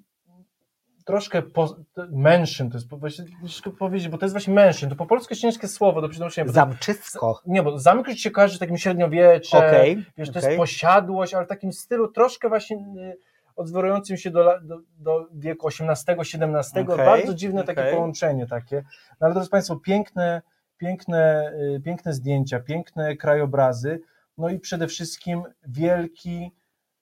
troszkę 1.04 1.42
po, 1.42 1.76
mężczyn, 2.10 2.70
to 2.70 2.76
jest 2.76 2.88
właśnie, 2.88 3.24
ciężko 3.42 3.70
powiedzieć, 3.70 4.08
bo 4.08 4.18
to 4.18 4.24
jest 4.24 4.34
właśnie 4.34 4.54
mężczyn, 4.54 4.90
to 4.90 4.96
po 4.96 5.06
polsku 5.06 5.34
ciężkie 5.34 5.68
słowo 5.68 6.00
do 6.00 6.08
przynoszenia. 6.08 6.44
bo 6.44 6.50
to- 6.50 6.54
Zamczycko. 6.54 7.40
Nie, 7.46 7.62
bo 7.62 7.78
zamek 7.78 8.08
już 8.08 8.18
się 8.18 8.30
kojarzy 8.30 8.58
takim 8.58 8.78
średniowieczem, 8.78 9.60
Okej, 9.60 9.96
wiesz, 10.16 10.30
to 10.30 10.38
okej. 10.38 10.48
jest 10.50 10.58
posiadłość, 10.58 11.34
ale 11.34 11.44
w 11.44 11.48
takim 11.48 11.72
stylu 11.72 12.08
troszkę 12.08 12.48
właśnie 12.48 12.76
y, 12.76 13.16
odzwierającym 13.56 14.16
się 14.16 14.30
do, 14.30 14.60
do, 14.62 14.78
do 14.98 15.26
wieku 15.34 15.68
XVIII-XVII, 15.68 16.82
Okej, 16.82 16.96
bardzo 17.06 17.34
dziwne 17.34 17.64
takie 17.64 17.84
połączenie 17.84 18.46
takie. 18.46 18.84
No 19.20 19.24
ale 19.26 19.34
drodzy 19.34 19.50
Państwo, 19.50 19.76
piękne, 19.76 20.42
piękne, 20.78 21.52
y, 21.76 21.80
piękne 21.80 22.12
zdjęcia, 22.12 22.60
piękne 22.60 23.16
krajobrazy, 23.16 24.00
no 24.38 24.48
i 24.48 24.58
przede 24.58 24.86
wszystkim 24.86 25.42
wielki, 25.68 26.52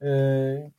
y, 0.03 0.71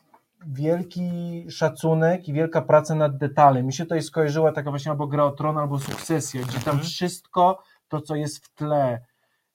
wielki 0.48 1.46
szacunek 1.50 2.28
i 2.28 2.34
wielka 2.34 2.62
praca 2.62 2.96
nad 2.96 3.18
detalem. 3.18 3.66
Mi 3.66 3.74
się 3.74 3.84
tutaj 3.84 4.02
skojarzyła 4.02 4.52
taka 4.52 4.70
właśnie 4.70 4.92
albo 4.92 5.08
gra 5.08 5.24
o 5.24 5.32
tron, 5.32 5.58
albo 5.58 5.80
sukcesja, 5.80 6.42
gdzie 6.42 6.60
tam 6.60 6.74
Mhm. 6.74 6.80
wszystko 6.84 7.64
to, 7.88 8.02
co 8.02 8.16
jest 8.16 8.46
w 8.46 8.54
tle, 8.54 9.00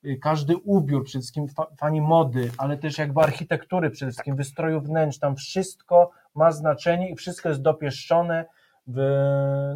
y, 0.05 0.17
każdy 0.23 0.57
ubiór, 0.57 1.05
przede 1.05 1.21
wszystkim 1.21 1.49
fa- 1.49 1.67
fani 1.79 2.01
mody, 2.01 2.51
ale 2.59 2.77
też 2.77 2.99
jakby 2.99 3.21
architektury, 3.21 3.91
przede 3.91 4.13
wszystkim 4.13 4.37
wystroju 4.37 4.81
wnętrz, 4.81 5.19
tam 5.19 5.37
wszystko 5.37 6.11
ma 6.35 6.53
znaczenie 6.53 7.11
i 7.11 7.17
wszystko 7.17 7.49
jest 7.49 7.63
dopieszczone 7.63 8.45
w, 8.89 8.99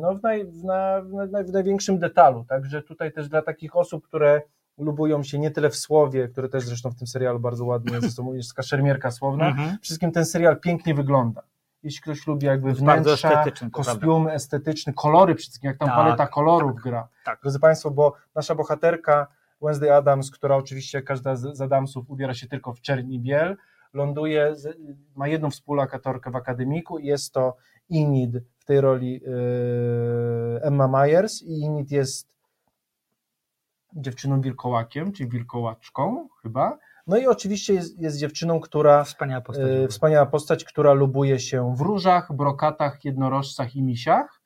no, 0.01 0.15
w, 0.15 0.23
naj, 0.23 0.45
w, 0.47 0.65
na, 0.65 1.01
w, 1.03 1.31
naj, 1.33 1.45
w 1.45 1.53
największym 1.53 1.99
detalu. 1.99 2.45
Także 2.49 2.83
tutaj 2.83 3.13
też 3.13 3.29
dla 3.29 3.43
takich 3.43 3.77
osób, 3.77 4.05
które 4.05 4.43
lubują 4.79 5.23
się 5.23 5.39
nie 5.39 5.51
tyle 5.51 5.71
w 5.71 5.77
słowie, 5.77 6.29
które 6.29 6.49
też 6.49 6.65
zresztą 6.65 6.91
w 6.91 6.95
tym 6.95 7.07
serialu 7.07 7.41
bardzo 7.41 7.65
ładnie 7.65 7.95
jest, 7.97 8.17
to 8.17 8.35
jest 8.35 8.51
taka 8.51 8.63
szermierka 8.63 9.11
słowna, 9.11 9.47
Mhm. 9.49 9.79
wszystkim 9.83 10.13
ten 10.13 10.25
serial 10.27 10.61
pięknie 10.61 10.95
wygląda. 10.95 11.43
Jeśli 11.83 12.03
ktoś 12.03 12.27
lubi 12.27 12.47
jakby 12.47 12.73
wnętrza, 12.75 13.13
estetyczny, 13.31 13.71
kostiumy 13.71 14.33
estetyczne, 14.33 14.93
kolory 14.93 15.35
wszystkim, 15.35 15.69
jak 15.69 15.79
tam 15.79 15.89
Tak, 15.89 15.97
paleta 15.97 16.27
kolorów 16.27 16.75
gra. 16.83 17.09
tak. 17.25 17.41
Drodzy 17.43 17.61
Państwo, 17.61 17.91
bo 17.91 18.13
nasza 18.35 18.55
bohaterka 18.55 19.27
Wednesday 19.63 19.95
Adams, 19.95 20.31
która 20.31 20.57
oczywiście 20.57 20.99
jak 20.99 21.05
każda 21.05 21.37
z, 21.37 21.57
z 21.57 21.61
Adamsów 21.61 22.11
ubiera 22.11 22.35
się 22.35 22.47
tylko 22.49 22.73
w 22.73 22.81
czerni 22.81 23.15
i 23.15 23.21
biel, 23.21 23.57
ląduje, 23.93 24.55
ma 25.15 25.29
jedną 25.29 25.51
współlokatorkę 25.51 26.31
w 26.31 26.37
akademiku 26.37 26.99
i 26.99 27.07
jest 27.07 27.33
to 27.33 27.57
Enid 27.93 28.33
w 28.37 28.52
tej 28.73 28.81
roli 28.81 29.13
yy, 29.13 30.61
Emma 30.63 30.89
Myers 30.89 31.43
i 31.43 31.65
Enid 31.67 31.91
jest 31.91 32.29
dziewczyną 33.97 34.41
wilkołakiem, 34.41 35.13
czyli 35.13 35.31
wilkołaczką 35.31 36.29
chyba. 36.43 36.79
No 37.07 37.17
i 37.17 37.27
oczywiście 37.27 37.75
jest, 37.75 37.99
jest 37.99 38.19
dziewczyną, 38.19 38.61
która 38.61 39.05
Wspaniała 39.05 39.41
postać. 39.41 39.71
E, 39.71 39.89
Wspaniała 39.89 40.27
postać, 40.27 40.65
która 40.65 40.93
lubuje 40.93 41.39
się 41.41 41.75
w 41.77 41.81
różach, 41.81 42.33
brokatach, 42.33 43.05
jednorożcach 43.05 43.77
i 43.77 43.83
misiach. 43.83 44.42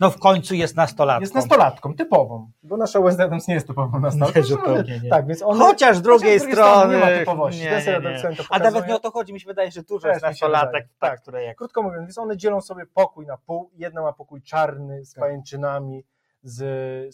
No 0.00 0.10
w 0.10 0.18
końcu 0.18 0.54
jest 0.54 0.76
nastolatką. 0.76 1.20
Jest 1.20 1.34
nastolatką, 1.34 1.94
typową, 1.94 2.50
bo 2.62 2.76
nasza 2.76 3.00
Wednesday 3.00 3.26
Adams 3.26 3.48
nie 3.48 3.54
jest 3.54 3.66
typową 3.66 4.00
nastolatką. 4.00 4.40
Nie, 4.40 4.46
zupełnie 4.46 5.00
nie. 5.02 5.10
Tak, 5.10 5.26
więc 5.26 5.42
Chociaż 5.42 5.96
z 5.96 6.02
drugiej 6.02 6.38
chociaż 6.38 6.48
z 6.48 6.56
drugiej 6.56 6.66
strony. 6.66 6.94
nie 6.94 7.00
ma 7.00 7.06
typowości. 7.06 7.62
Nie, 7.62 7.70
nie, 7.70 8.10
nie. 8.10 8.36
A 8.50 8.58
nawet 8.58 8.88
nie 8.88 8.96
o 8.96 8.98
to 8.98 9.10
chodzi, 9.10 9.32
mi 9.32 9.40
się 9.40 9.46
wydaje, 9.46 9.70
że 9.70 9.82
dużo 9.82 10.08
jest 10.08 10.22
nastolatek, 10.22 10.88
tak, 10.98 11.10
tak. 11.10 11.20
które 11.22 11.44
jak 11.44 11.56
Krótko 11.56 11.82
mówiąc, 11.82 12.02
więc 12.06 12.18
one 12.18 12.36
dzielą 12.36 12.60
sobie 12.60 12.86
pokój 12.94 13.26
na 13.26 13.36
pół. 13.36 13.70
Jedna 13.74 14.02
ma 14.02 14.12
pokój 14.12 14.42
czarny 14.42 15.04
z 15.04 15.12
Tak. 15.14 15.24
pajęczynami, 15.24 16.04
z, 16.42 16.58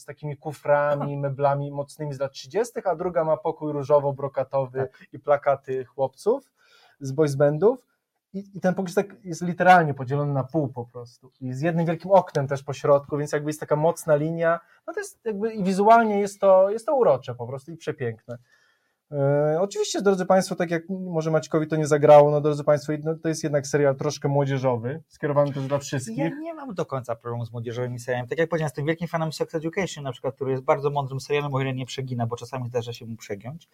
z 0.01 0.05
takimi 0.05 0.37
kuframi, 0.37 1.17
meblami 1.27 1.71
mocnymi 1.71 2.15
z 2.15 2.21
lat 2.21 2.33
30., 2.33 2.73
a 2.85 2.97
druga 2.97 3.25
ma 3.25 3.37
pokój 3.37 3.73
różowo-brokatowy 3.73 4.79
Tak. 4.79 5.03
i 5.13 5.19
plakaty 5.19 5.85
chłopców 5.85 6.53
z 7.01 7.13
boys 7.13 7.35
bandów. 7.35 7.87
I, 8.33 8.45
i 8.55 8.61
ten 8.61 8.75
pokój 8.75 8.87
jest, 8.87 8.97
tak, 8.97 9.25
jest 9.25 9.43
literalnie 9.43 9.95
podzielony 9.95 10.33
na 10.33 10.45
pół 10.45 10.69
po 10.69 10.85
prostu. 10.85 11.33
I 11.41 11.53
z 11.53 11.61
jednym 11.61 11.87
wielkim 11.87 12.11
oknem 12.11 12.49
też 12.49 12.63
po 12.63 12.73
środku, 12.73 13.17
więc 13.19 13.33
jakby 13.33 13.51
jest 13.51 13.61
taka 13.61 13.77
mocna 13.77 14.17
linia. 14.17 14.61
No 14.87 14.93
to 14.93 15.01
jest 15.01 15.21
jakby 15.25 15.53
i 15.53 15.65
wizualnie 15.65 16.21
jest 16.21 16.41
to, 16.41 16.71
jest 16.71 16.87
to 16.87 16.97
urocze 16.97 17.35
po 17.35 17.47
prostu 17.47 17.73
i 17.73 17.77
przepiękne. 17.77 18.39
E, 19.13 19.59
oczywiście, 19.61 20.03
drodzy 20.03 20.27
Państwo, 20.27 20.55
tak 20.55 20.71
jak 20.71 20.83
może 20.89 21.31
Maćkowi 21.31 21.67
to 21.67 21.77
nie 21.77 21.87
zagrało, 21.87 22.31
no 22.31 22.41
drodzy 22.41 22.65
Państwo, 22.65 22.93
no, 23.05 23.15
to 23.15 23.29
jest 23.29 23.45
jednak 23.45 23.67
serial 23.67 23.97
troszkę 23.97 24.29
młodzieżowy, 24.29 25.03
skierowany 25.09 25.53
też 25.53 25.67
dla 25.67 25.79
wszystkich. 25.79 26.19
Ja 26.19 26.29
nie 26.29 26.55
mam 26.55 26.75
do 26.75 26.87
końca 26.87 27.17
problemu 27.17 27.47
z 27.47 27.53
młodzieżowymi 27.53 27.99
serialami. 27.99 28.29
Tak 28.29 28.39
jak 28.39 28.49
powiedziałem, 28.49 28.67
jestem 28.67 28.87
wielkim 28.87 29.09
fanem 29.09 29.33
Sex 29.33 29.55
Education 29.55 30.05
na 30.05 30.13
przykład, 30.13 30.35
który 30.35 30.51
jest 30.51 30.63
bardzo 30.63 30.91
mądrym 30.91 31.21
serialem, 31.21 31.55
o 31.55 31.61
ile 31.61 31.75
nie 31.75 31.87
przegina, 31.87 32.27
bo 32.27 32.37
czasami 32.37 32.69
zdarza 32.69 32.93
się 32.93 33.07
mu 33.07 33.17
przegiąć. 33.17 33.69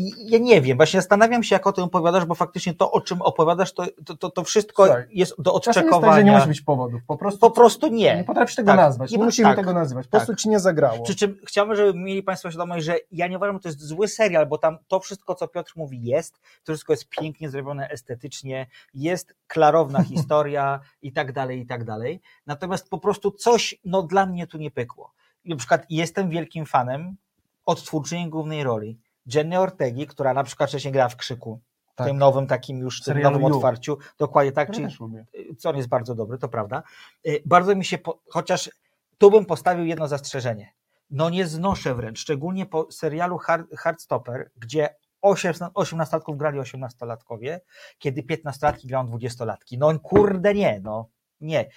I 0.00 0.12
ja 0.30 0.38
nie 0.38 0.60
wiem, 0.60 0.76
właśnie 0.76 1.00
zastanawiam 1.00 1.42
się, 1.42 1.54
jak 1.54 1.66
o 1.66 1.72
tym 1.72 1.84
opowiadasz, 1.84 2.24
bo 2.24 2.34
faktycznie 2.34 2.74
to, 2.74 2.92
o 2.92 3.00
czym 3.00 3.22
opowiadasz, 3.22 3.72
to, 3.74 3.84
to, 4.18 4.30
to, 4.30 4.44
wszystko 4.44 4.84
Słuchaj, 4.84 5.04
jest 5.10 5.34
do 5.38 5.60
Czasem 5.60 5.70
jest 5.70 5.78
odczekowania. 5.78 6.12
tak, 6.12 6.20
że 6.20 6.24
nie 6.24 6.32
musi 6.32 6.48
być 6.48 6.60
powodów, 6.60 7.00
po 7.06 7.16
prostu, 7.16 7.40
Po 7.40 7.50
prostu 7.50 7.88
nie. 7.88 8.16
nie 8.16 8.24
potrafisz 8.24 8.56
tego 8.56 8.66
Tak. 8.66 8.76
nazwać, 8.76 9.10
nie, 9.10 9.18
musimy 9.18 9.48
tak. 9.48 9.56
tego 9.56 9.72
nazywać, 9.72 10.06
po 10.06 10.10
Tak. 10.18 10.26
prostu 10.26 10.42
Ci 10.42 10.48
nie 10.48 10.60
zagrało. 10.60 11.02
Przy 11.02 11.16
czym 11.16 11.38
chciałbym, 11.46 11.76
żeby 11.76 11.98
mieli 11.98 12.22
Państwo 12.22 12.50
świadomość, 12.50 12.84
że 12.86 12.96
ja 13.12 13.26
nie 13.28 13.36
uważam, 13.36 13.56
że 13.56 13.60
to 13.60 13.68
jest 13.68 13.80
zły 13.80 14.08
serial, 14.08 14.46
bo 14.46 14.58
tam 14.58 14.78
to 14.88 15.00
wszystko, 15.00 15.34
co 15.34 15.48
Piotr 15.48 15.72
mówi, 15.76 16.02
jest. 16.02 16.34
To 16.64 16.72
wszystko 16.72 16.92
jest 16.92 17.08
pięknie 17.08 17.50
zrobione 17.50 17.88
estetycznie, 17.90 18.66
jest 18.94 19.34
klarowna 19.46 20.02
historia 20.14 20.80
i 21.02 21.12
tak 21.12 21.32
dalej, 21.32 21.60
i 21.60 21.66
tak 21.66 21.84
dalej. 21.84 22.20
Natomiast 22.46 22.88
po 22.90 22.98
prostu 22.98 23.30
coś, 23.30 23.74
no 23.84 24.02
dla 24.02 24.26
mnie 24.26 24.46
tu 24.46 24.58
nie 24.58 24.70
pykło. 24.70 25.12
I 25.44 25.50
na 25.50 25.56
przykład 25.56 25.86
jestem 25.90 26.30
wielkim 26.30 26.66
fanem 26.66 27.16
odtwórczyni 27.66 28.28
głównej 28.28 28.62
roli. 28.64 28.98
Jenny 29.34 29.58
Ortegi, 29.60 30.06
która 30.06 30.34
na 30.34 30.44
przykład 30.44 30.68
wcześniej 30.68 30.92
grała 30.92 31.08
w 31.08 31.16
Krzyku, 31.16 31.60
w 31.92 31.94
Tak. 31.94 32.06
tym 32.06 32.18
nowym 32.18 32.46
takim 32.46 32.78
już, 32.78 33.02
tym 33.02 33.20
nowym 33.20 33.40
You. 33.42 33.56
otwarciu. 33.56 33.98
Dokładnie 34.18 34.52
tak, 34.52 34.68
Ja 34.68 34.74
czyli 34.74 34.86
co 35.58 35.70
on 35.70 35.76
jest 35.76 35.88
bardzo 35.88 36.14
dobry, 36.14 36.38
to 36.38 36.48
prawda. 36.48 36.82
Y, 37.26 37.42
Bardzo 37.46 37.74
mi 37.76 37.84
się, 37.84 37.98
po, 37.98 38.20
chociaż 38.30 38.70
tu 39.18 39.30
bym 39.30 39.44
postawił 39.46 39.84
jedno 39.84 40.08
zastrzeżenie. 40.08 40.72
No 41.10 41.30
nie 41.30 41.46
znoszę 41.46 41.94
wręcz, 41.94 42.18
szczególnie 42.18 42.66
po 42.66 42.92
serialu 42.92 43.38
Hard, 43.38 43.74
Hardstopper, 43.76 44.50
gdzie 44.56 44.88
18-latków 45.74 46.36
grali 46.36 46.58
18-latkowie, 46.60 47.60
kiedy 47.98 48.22
15-latki 48.22 48.86
grają 48.86 49.06
20-latki. 49.06 49.78
No 49.78 49.98
kurde 49.98 50.54
nie, 50.54 50.80
no 50.82 51.08
nie. 51.40 51.68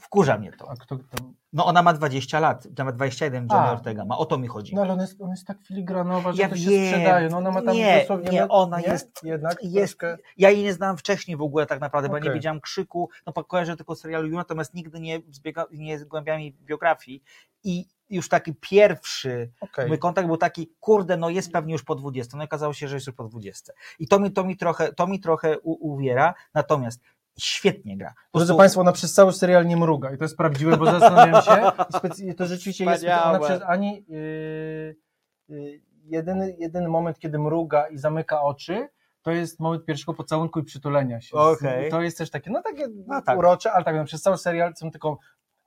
Wkurza 0.00 0.38
mnie 0.38 0.52
to. 0.52 0.70
A 0.70 0.74
kto 0.76 0.96
tam... 0.96 1.34
No 1.52 1.66
ona 1.66 1.82
ma 1.82 1.92
20 1.92 2.40
lat, 2.40 2.66
nawet 2.78 2.96
21 2.96 3.42
Jenny 3.42 3.54
A. 3.54 3.72
Ortega 3.72 4.04
ma, 4.04 4.18
o 4.18 4.26
to 4.26 4.38
mi 4.38 4.46
chodzi. 4.48 4.74
No 4.74 4.82
ale 4.82 4.92
on 4.92 5.00
jest, 5.00 5.20
jest 5.30 5.46
tak 5.46 5.62
filigranowa, 5.62 6.32
że 6.32 6.42
Ja 6.42 6.48
to 6.48 6.56
się 6.56 6.70
wiem. 6.70 6.86
sprzedaje. 6.86 7.28
No 7.28 7.36
ona 7.38 7.50
ma 7.50 7.62
tam 7.62 7.74
Nie, 7.74 8.00
dosłownie... 8.00 8.30
nie, 8.30 8.48
ona 8.48 8.80
jest- 8.80 9.24
Jednak 9.24 9.58
jest, 9.62 9.98
troszkę... 9.98 10.22
ja 10.36 10.50
jej 10.50 10.62
nie 10.62 10.72
znałem 10.72 10.96
wcześniej 10.96 11.36
w 11.36 11.42
ogóle 11.42 11.66
tak 11.66 11.80
naprawdę, 11.80 12.08
bo 12.08 12.16
ja 12.16 12.20
nie 12.22 12.28
Okej. 12.28 12.34
wiedziałam 12.34 12.60
krzyku, 12.60 13.10
no 13.26 13.32
kojarzę 13.32 13.76
tylko 13.76 13.94
serialu 13.94 14.28
You, 14.28 14.36
natomiast 14.36 14.74
nigdy 14.74 15.00
nie, 15.00 15.20
zbiega, 15.30 15.64
nie 15.72 15.98
zgłębiałem 15.98 16.40
jej 16.40 16.52
biografii 16.52 17.22
i 17.64 17.86
już 18.10 18.28
taki 18.28 18.54
pierwszy 18.54 19.50
Okej. 19.60 19.88
mój 19.88 19.98
kontakt 19.98 20.26
był 20.26 20.36
taki, 20.36 20.72
kurde, 20.80 21.16
no 21.16 21.30
jest 21.30 21.52
pewnie 21.52 21.72
już 21.72 21.82
po 21.84 21.94
20, 21.94 22.36
no 22.36 22.42
i 22.42 22.46
okazało 22.46 22.72
się, 22.72 22.88
że 22.88 22.96
jest 22.96 23.06
już 23.06 23.16
po 23.16 23.24
20. 23.24 23.72
I 23.98 24.08
to 24.08 24.18
mi, 24.20 24.32
to 24.32 24.44
mi 24.44 24.56
trochę, 24.56 24.92
to 24.92 25.06
mi 25.06 25.20
trochę 25.20 25.58
u, 25.58 25.92
uwiera, 25.92 26.34
natomiast 26.54 27.00
świetnie 27.40 27.96
gra. 27.98 28.08
Drodzy 28.08 28.30
prostu- 28.32 28.56
Państwo, 28.58 28.80
ona 28.80 28.92
przez 28.92 29.14
cały 29.14 29.32
serial 29.32 29.66
nie 29.66 29.76
mruga 29.76 30.12
i 30.12 30.18
to 30.18 30.24
jest 30.24 30.36
prawdziwe, 30.36 30.76
bo 30.76 30.84
zastanawiam 30.84 31.42
się, 31.42 31.50
specy- 31.98 32.34
to 32.34 32.46
rzeczywiście 32.46 32.84
jest, 32.84 33.04
ona 33.04 33.12
Wspaniałe. 33.14 33.40
przez 33.40 33.62
ani 33.62 34.04
yy, 34.08 34.96
yy, 35.48 35.80
jedyny, 36.04 36.56
jedyny 36.58 36.88
moment, 36.88 37.18
kiedy 37.18 37.38
mruga 37.38 37.88
i 37.88 37.98
zamyka 37.98 38.42
oczy, 38.42 38.88
to 39.22 39.30
jest 39.30 39.60
moment 39.60 39.84
pierwszego 39.84 40.14
pocałunku 40.14 40.60
i 40.60 40.64
przytulenia 40.64 41.20
się. 41.20 41.36
Okej. 41.36 41.90
To 41.90 42.02
jest 42.02 42.18
też 42.18 42.30
takie, 42.30 42.50
no 42.50 42.62
takie 42.62 42.86
No 43.06 43.22
tak. 43.22 43.38
urocze, 43.38 43.72
ale 43.72 43.84
tak, 43.84 43.96
no, 43.96 44.04
przez 44.04 44.22
cały 44.22 44.38
serial 44.38 44.72
są 44.76 44.90
tylko 44.90 45.18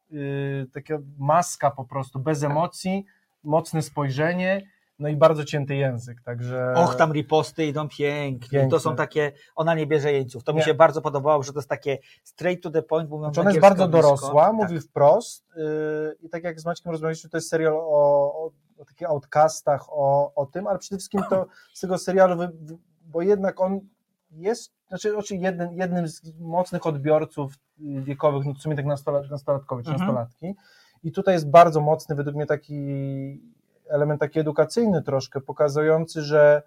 yy, 0.09 0.67
taka 0.73 0.97
maska 1.17 1.71
po 1.71 1.85
prostu, 1.85 2.19
bez 2.19 2.43
emocji, 2.43 3.05
mocne 3.43 3.81
spojrzenie, 3.81 4.61
no 5.01 5.09
i 5.09 5.15
bardzo 5.15 5.43
cięty 5.45 5.75
język, 5.75 6.21
także... 6.21 6.73
Och, 6.77 6.95
tam 6.95 7.13
riposty 7.13 7.65
idą 7.65 7.87
pięknie. 7.89 8.67
To 8.67 8.79
są 8.79 8.95
takie, 8.95 9.31
ona 9.55 9.75
nie 9.75 9.87
bierze 9.87 10.13
jeńców. 10.13 10.43
To 10.43 10.53
mi 10.53 10.57
Nie. 10.59 10.63
się 10.65 10.73
bardzo 10.73 11.01
podobało, 11.01 11.43
że 11.43 11.53
to 11.53 11.59
jest 11.59 11.69
takie 11.69 11.97
straight 12.23 12.63
to 12.63 12.69
the 12.69 12.81
point, 12.83 13.09
mówiąc 13.09 13.33
Znaczy 13.33 13.41
ona 13.41 13.49
jest 13.49 13.61
bardzo 13.61 13.87
dorosła, 13.87 14.45
Tak. 14.45 14.53
mówi 14.53 14.79
wprost 14.79 15.45
yy, 15.55 15.63
i 16.21 16.29
tak 16.29 16.43
jak 16.43 16.59
z 16.59 16.65
Maćkiem 16.65 16.91
rozmawialiśmy, 16.91 17.29
to 17.29 17.37
jest 17.37 17.49
serial 17.49 17.73
o, 17.73 17.79
o, 18.43 18.51
o 18.77 18.85
takich 18.85 19.09
outcastach, 19.09 19.85
o, 19.89 20.33
o 20.35 20.45
tym, 20.45 20.67
ale 20.67 20.79
przede 20.79 20.97
wszystkim 20.97 21.21
to 21.29 21.45
z 21.73 21.79
tego 21.79 21.97
serialu, 21.97 22.37
wy, 22.37 22.47
wy- 22.61 22.77
bo 23.05 23.21
jednak 23.21 23.61
on 23.61 23.79
jest, 24.31 24.73
znaczy 24.87 25.17
oczywiście 25.17 25.45
jednym, 25.45 25.73
jednym 25.73 26.07
z 26.07 26.39
mocnych 26.39 26.85
odbiorców 26.87 27.53
yy, 27.77 28.01
wiekowych, 28.01 28.45
no 28.45 28.53
w 28.53 28.57
sumie 28.57 28.75
tak 28.75 28.85
nastolat, 28.85 29.29
nastolatkowie 29.31 29.83
czy 29.83 29.91
Mhm. 29.91 30.07
nastolatki 30.07 30.55
i 31.03 31.11
tutaj 31.11 31.33
jest 31.33 31.49
bardzo 31.49 31.81
mocny 31.81 32.15
według 32.15 32.35
mnie 32.35 32.45
taki 32.45 32.75
element 33.91 34.19
taki 34.19 34.39
edukacyjny 34.39 35.01
troszkę, 35.01 35.41
pokazujący, 35.41 36.21
że 36.21 36.61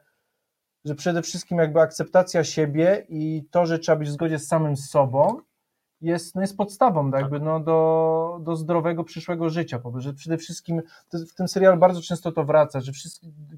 że 0.84 0.94
przede 0.94 1.22
wszystkim 1.22 1.58
jakby 1.58 1.80
akceptacja 1.80 2.44
siebie 2.44 3.06
i 3.08 3.44
to, 3.50 3.66
że 3.66 3.78
trzeba 3.78 3.96
być 3.96 4.08
w 4.08 4.12
zgodzie 4.12 4.38
z 4.38 4.46
samym 4.46 4.76
sobą, 4.76 5.40
jest, 6.00 6.34
no 6.34 6.40
jest 6.40 6.56
podstawą 6.56 7.10
tak 7.10 7.20
jakby, 7.20 7.40
no, 7.40 7.60
do, 7.60 8.40
do 8.42 8.56
zdrowego 8.56 9.04
przyszłego 9.04 9.50
życia. 9.50 9.80
Że 9.96 10.12
przede 10.12 10.36
wszystkim 10.36 10.82
w 11.30 11.34
tym 11.34 11.48
serialu 11.48 11.78
bardzo 11.78 12.00
często 12.02 12.32
to 12.32 12.44
wraca, 12.44 12.80
że 12.80 12.92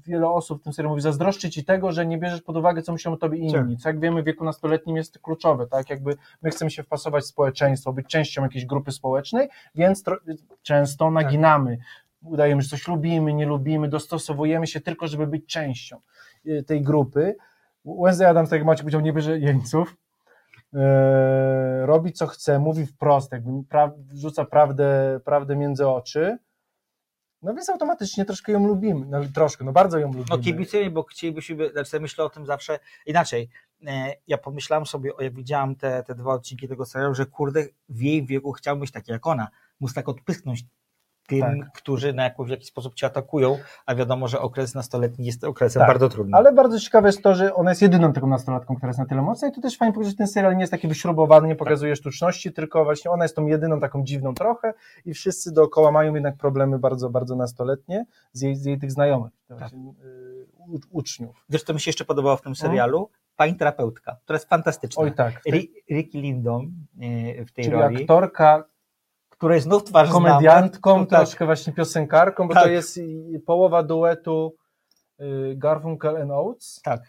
wiele 0.05 0.29
osób 0.29 0.61
w 0.61 0.63
tym 0.63 0.73
serialu 0.73 0.89
mówi, 0.89 1.01
zazdroszczę 1.01 1.49
ci 1.49 1.65
tego, 1.65 1.91
że 1.91 2.05
nie 2.05 2.17
bierzesz 2.17 2.41
pod 2.41 2.57
uwagę, 2.57 2.81
co 2.81 2.93
myślą 2.93 3.13
o 3.13 3.17
tobie 3.17 3.37
inni. 3.37 3.77
Co 3.77 3.89
jak 3.89 3.99
wiemy 3.99 4.21
w 4.21 4.25
wieku 4.25 4.45
nastoletnim 4.45 4.95
jest 4.95 5.19
kluczowe, 5.19 5.67
tak? 5.67 5.89
Jakby 5.89 6.15
my 6.41 6.49
chcemy 6.49 6.71
się 6.71 6.83
wpasować 6.83 7.23
w 7.23 7.27
społeczeństwo, 7.27 7.93
być 7.93 8.07
częścią 8.07 8.43
jakiejś 8.43 8.65
grupy 8.65 8.91
społecznej, 8.91 9.49
więc 9.75 10.03
często 10.61 11.11
naginamy. 11.11 11.77
Udajemy, 12.21 12.61
że 12.61 12.69
coś 12.69 12.87
lubimy, 12.87 13.33
nie 13.33 13.45
lubimy, 13.45 13.89
dostosowujemy 13.89 14.67
się 14.67 14.81
tylko, 14.81 15.07
żeby 15.07 15.27
być 15.27 15.45
częścią 15.45 16.01
y, 16.45 16.63
tej 16.63 16.81
grupy. 16.81 17.35
Wednesday 17.85 18.27
Adams, 18.27 18.49
tak 18.49 18.59
jak 18.59 18.65
Maciek 18.65 18.83
powiedział, 18.83 19.01
nie 19.01 19.13
bierze 19.13 19.39
jeńców, 19.39 19.97
e, 20.73 21.85
robi 21.85 22.13
co 22.13 22.27
chce, 22.27 22.59
mówi 22.59 22.85
wprost, 22.85 23.31
jakby 23.31 23.63
pra, 23.69 23.91
wrzuca 23.97 24.45
prawdę, 24.45 25.19
prawdę 25.25 25.55
między 25.55 25.87
oczy, 25.87 26.37
no 27.41 27.53
więc 27.53 27.69
automatycznie 27.69 28.25
troszkę 28.25 28.51
ją 28.51 28.67
lubimy, 28.67 29.05
no 29.05 29.19
troszkę, 29.35 29.65
no 29.65 29.71
bardzo 29.71 29.99
ją 29.99 30.07
lubimy. 30.07 30.25
No 30.29 30.37
kibicujemy, 30.37 30.91
bo 30.91 31.03
chcielibyśmy, 31.03 31.69
znaczy 31.71 31.99
myślę 31.99 32.23
o 32.25 32.29
tym 32.29 32.45
zawsze 32.45 32.79
inaczej. 33.05 33.49
E, 33.87 34.13
Ja 34.27 34.37
pomyślałem 34.37 34.85
sobie, 34.85 35.11
jak 35.19 35.33
widziałam 35.33 35.75
te, 35.75 36.03
te 36.03 36.15
dwa 36.15 36.33
odcinki 36.33 36.67
tego 36.67 36.85
serialu, 36.85 37.15
że 37.15 37.25
kurde, 37.25 37.65
w 37.89 38.01
jej 38.01 38.25
wieku 38.25 38.51
chciałbym 38.51 38.79
być 38.81 38.91
taki 38.91 39.11
jak 39.11 39.27
ona. 39.27 39.47
Móc 39.79 39.93
tak 39.93 40.09
odpychnąć 40.09 40.65
tym, 41.27 41.41
Tak. 41.41 41.71
którzy 41.71 42.13
na 42.13 42.23
jakiś, 42.23 42.45
w 42.47 42.49
jakiś 42.49 42.67
sposób 42.67 42.95
cię 42.95 43.07
atakują, 43.07 43.57
a 43.85 43.95
wiadomo, 43.95 44.27
że 44.27 44.41
okres 44.41 44.75
nastoletni 44.75 45.25
jest 45.25 45.43
okresem 45.43 45.79
Tak, 45.79 45.87
bardzo 45.87 46.09
trudnym. 46.09 46.35
Ale 46.35 46.53
bardzo 46.53 46.79
ciekawe 46.79 47.09
jest 47.09 47.23
to, 47.23 47.35
że 47.35 47.53
ona 47.53 47.71
jest 47.71 47.81
jedyną 47.81 48.13
taką 48.13 48.27
nastolatką, 48.27 48.75
która 48.75 48.89
jest 48.89 48.99
na 48.99 49.05
tyle 49.05 49.21
mocna 49.21 49.47
i 49.47 49.51
to 49.51 49.61
też 49.61 49.77
fajnie 49.77 49.93
pokazuje, 49.93 50.11
że 50.11 50.17
ten 50.17 50.27
serial 50.27 50.53
nie 50.55 50.61
jest 50.61 50.71
taki 50.71 50.87
wyśrubowany, 50.87 51.47
nie 51.47 51.55
pokazuje 51.55 51.95
sztuczności, 51.95 52.53
tylko 52.53 52.83
właśnie 52.83 53.11
ona 53.11 53.25
jest 53.25 53.35
tą 53.35 53.45
jedyną 53.45 53.79
taką 53.79 54.03
dziwną 54.03 54.33
trochę 54.33 54.73
i 55.05 55.13
wszyscy 55.13 55.51
dookoła 55.51 55.91
mają 55.91 56.13
jednak 56.13 56.37
problemy 56.37 56.79
bardzo, 56.79 57.09
bardzo 57.09 57.35
nastoletnie 57.35 58.05
z 58.31 58.41
jej, 58.41 58.55
z 58.55 58.65
jej 58.65 58.79
tych 58.79 58.91
znajomych, 58.91 59.31
Tak. 59.47 59.73
y, 59.73 60.47
u, 60.57 60.79
uczniów. 60.91 61.45
Wiesz, 61.49 61.63
co 61.63 61.73
mi 61.73 61.79
się 61.79 61.89
jeszcze 61.89 62.05
podobało 62.05 62.37
w 62.37 62.41
tym 62.41 62.55
serialu? 62.55 63.09
Pani 63.35 63.55
terapeutka, 63.55 64.17
która 64.23 64.37
jest 64.37 64.49
fantastyczna. 64.49 65.03
Oj 65.03 65.11
tak, 65.11 65.41
Ricky 65.91 66.21
Lindon 66.21 66.71
e, 67.01 67.45
w 67.45 67.51
tej 67.51 67.65
czyli 67.65 67.75
roli, 67.77 68.01
aktorka, 68.01 68.63
której 69.37 69.61
znów 69.61 69.83
twarz 69.83 70.09
komediantką, 70.11 70.91
znamy. 70.91 71.07
Tak. 71.07 71.19
troszkę 71.19 71.45
właśnie 71.45 71.73
piosenkarką, 71.73 72.47
bo 72.47 72.53
Tak. 72.53 72.63
to 72.63 72.69
jest 72.69 72.99
połowa 73.45 73.83
duetu 73.83 74.55
y, 75.21 75.53
Garfunkel 75.57 76.17
and 76.17 76.31
Oates, 76.31 76.81
Tak. 76.83 77.01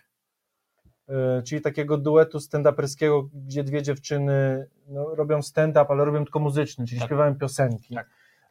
y, 1.08 1.42
czyli 1.42 1.60
takiego 1.60 1.98
duetu 1.98 2.38
stand-uperskiego, 2.38 3.28
gdzie 3.32 3.64
dwie 3.64 3.82
dziewczyny 3.82 4.66
no, 4.88 5.14
robią 5.14 5.42
stand-up, 5.42 5.86
ale 5.88 6.04
robią 6.04 6.24
tylko 6.24 6.38
muzyczny, 6.40 6.86
czyli 6.86 6.98
Tak. 7.00 7.08
śpiewają 7.08 7.36
piosenki. 7.38 7.94
Tak. 7.94 8.06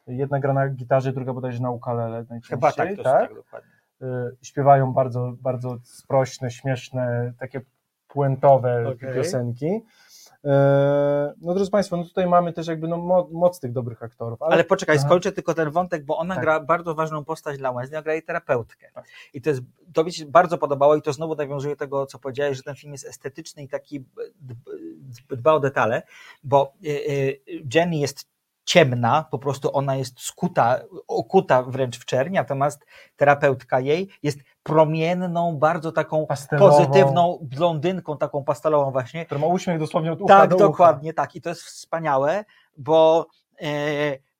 Jedna 0.06 0.40
gra 0.40 0.52
na 0.52 0.68
gitarze, 0.68 1.12
druga 1.12 1.32
bodajże 1.32 1.60
na 1.62 1.70
ukulele 1.70 2.10
najczęściej, 2.10 2.50
Chyba 2.56 2.72
tak, 2.72 2.76
to 2.76 2.84
jest 2.90 3.02
tak, 3.02 3.34
dokładnie. 3.34 3.70
Y, 4.02 4.06
Śpiewają 4.42 4.92
bardzo, 4.92 5.32
bardzo 5.40 5.78
sprośne, 5.82 6.50
śmieszne, 6.50 7.32
takie 7.38 7.60
puentowe 8.08 8.88
Okej. 8.88 9.14
piosenki. 9.14 9.80
E, 10.48 11.34
No 11.40 11.54
drodzy 11.54 11.70
Państwo, 11.70 11.96
no 11.96 12.04
tutaj 12.04 12.26
mamy 12.26 12.52
też 12.52 12.66
jakby 12.66 12.88
no, 12.88 12.96
mo- 12.96 13.28
moc 13.32 13.60
tych 13.60 13.72
dobrych 13.72 14.02
aktorów. 14.02 14.42
Ale 14.42 14.64
poczekaj, 14.64 14.96
Aha. 14.98 15.06
skończę 15.06 15.32
tylko 15.32 15.54
ten 15.54 15.70
wątek, 15.70 16.04
bo 16.04 16.18
ona 16.18 16.34
Tak. 16.34 16.44
gra 16.44 16.60
bardzo 16.60 16.94
ważną 16.94 17.24
postać 17.24 17.58
dla 17.58 17.72
Wesley, 17.72 17.96
ona 17.96 18.02
gra 18.02 18.12
jej 18.12 18.22
terapeutkę. 18.22 18.90
Tak. 18.94 19.04
I 19.34 19.40
to 19.40 19.50
jest, 19.50 19.62
to 19.94 20.04
mi 20.04 20.12
się 20.12 20.26
bardzo 20.26 20.58
podobało 20.58 20.96
i 20.96 21.02
to 21.02 21.12
znowu 21.12 21.34
nawiązuje 21.34 21.74
do 21.74 21.78
tego, 21.78 22.06
co 22.06 22.18
powiedziałeś, 22.18 22.56
że 22.56 22.62
ten 22.62 22.74
film 22.74 22.92
jest 22.92 23.06
estetyczny 23.06 23.62
i 23.62 23.68
taki 23.68 24.00
db- 24.00 25.36
dba 25.36 25.52
o 25.52 25.60
detale, 25.60 26.02
bo 26.44 26.72
y, 26.84 26.88
y, 26.88 27.40
Jenny 27.74 27.96
jest 27.96 28.26
ciemna, 28.68 29.24
po 29.30 29.38
prostu 29.38 29.76
ona 29.76 29.96
jest 29.96 30.20
skuta, 30.20 30.80
okuta 31.06 31.62
wręcz 31.62 31.98
w 31.98 32.04
czerń, 32.04 32.34
natomiast 32.34 32.86
terapeutka 33.16 33.80
jej 33.80 34.08
jest 34.22 34.38
promienną, 34.62 35.56
bardzo 35.58 35.92
taką 35.92 36.26
Pastelową. 36.26 36.70
pozytywną 36.76 37.38
blondynką, 37.42 38.16
taką 38.18 38.44
pastelową 38.44 38.90
właśnie. 38.90 39.26
Który 39.26 39.40
ma 39.40 39.46
uśmiech 39.46 39.78
dosłownie 39.78 40.12
od 40.12 40.20
ucha 40.20 40.40
Tak, 40.40 40.50
do 40.50 40.56
ucha. 40.56 40.64
dokładnie 40.64 41.12
tak. 41.14 41.36
I 41.36 41.40
to 41.40 41.48
jest 41.48 41.62
wspaniałe, 41.62 42.44
bo 42.76 43.26
e, 43.62 43.66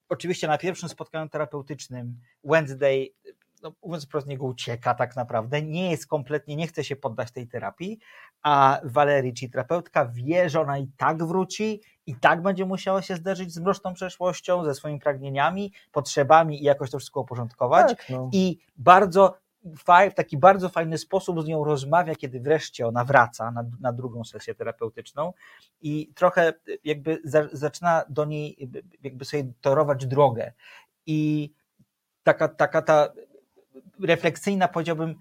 oczywiście 0.08 0.46
na 0.48 0.58
pierwszym 0.58 0.88
spotkaniu 0.88 1.28
terapeutycznym 1.28 2.20
Wednesday, 2.44 3.14
no, 3.62 3.72
mówiąc 3.82 4.04
wprost, 4.04 4.26
niego 4.26 4.46
ucieka 4.46 4.94
tak 4.94 5.16
naprawdę, 5.16 5.62
nie 5.62 5.90
jest 5.90 6.06
kompletnie, 6.06 6.56
nie 6.56 6.66
chce 6.66 6.84
się 6.84 6.96
poddać 6.96 7.32
tej 7.32 7.48
terapii, 7.48 7.98
a 8.42 8.80
Valerii, 8.84 9.34
czyli 9.34 9.50
terapeutka, 9.50 10.06
wie, 10.06 10.50
że 10.50 10.60
ona 10.60 10.78
i 10.78 10.88
tak 10.96 11.24
wróci, 11.24 11.82
i 12.06 12.14
tak 12.16 12.42
będzie 12.42 12.66
musiała 12.66 13.02
się 13.02 13.16
zderzyć 13.16 13.52
z 13.52 13.58
mroczną 13.58 13.94
przeszłością, 13.94 14.64
ze 14.64 14.74
swoimi 14.74 15.00
pragnieniami, 15.00 15.72
potrzebami 15.92 16.60
i 16.60 16.64
jakoś 16.64 16.90
to 16.90 16.98
wszystko 16.98 17.20
uporządkować. 17.20 17.88
Tak, 17.88 18.10
no. 18.10 18.30
I 18.32 18.58
bardzo 18.76 19.38
w 19.64 20.14
taki 20.14 20.38
bardzo 20.38 20.68
fajny 20.68 20.98
sposób 20.98 21.42
z 21.42 21.46
nią 21.46 21.64
rozmawia, 21.64 22.14
kiedy 22.14 22.40
wreszcie 22.40 22.86
ona 22.86 23.04
wraca 23.04 23.50
na, 23.50 23.64
na 23.80 23.92
drugą 23.92 24.24
sesję 24.24 24.54
terapeutyczną 24.54 25.32
i 25.80 26.12
trochę 26.14 26.52
jakby 26.84 27.20
za, 27.24 27.48
zaczyna 27.52 28.04
do 28.08 28.24
niej 28.24 28.70
jakby 29.02 29.24
sobie 29.24 29.52
torować 29.60 30.06
drogę. 30.06 30.52
I 31.06 31.50
taka, 32.22 32.48
taka 32.48 32.82
ta 32.82 33.08
refleksyjna, 34.00 34.68
powiedziałbym, 34.68 35.14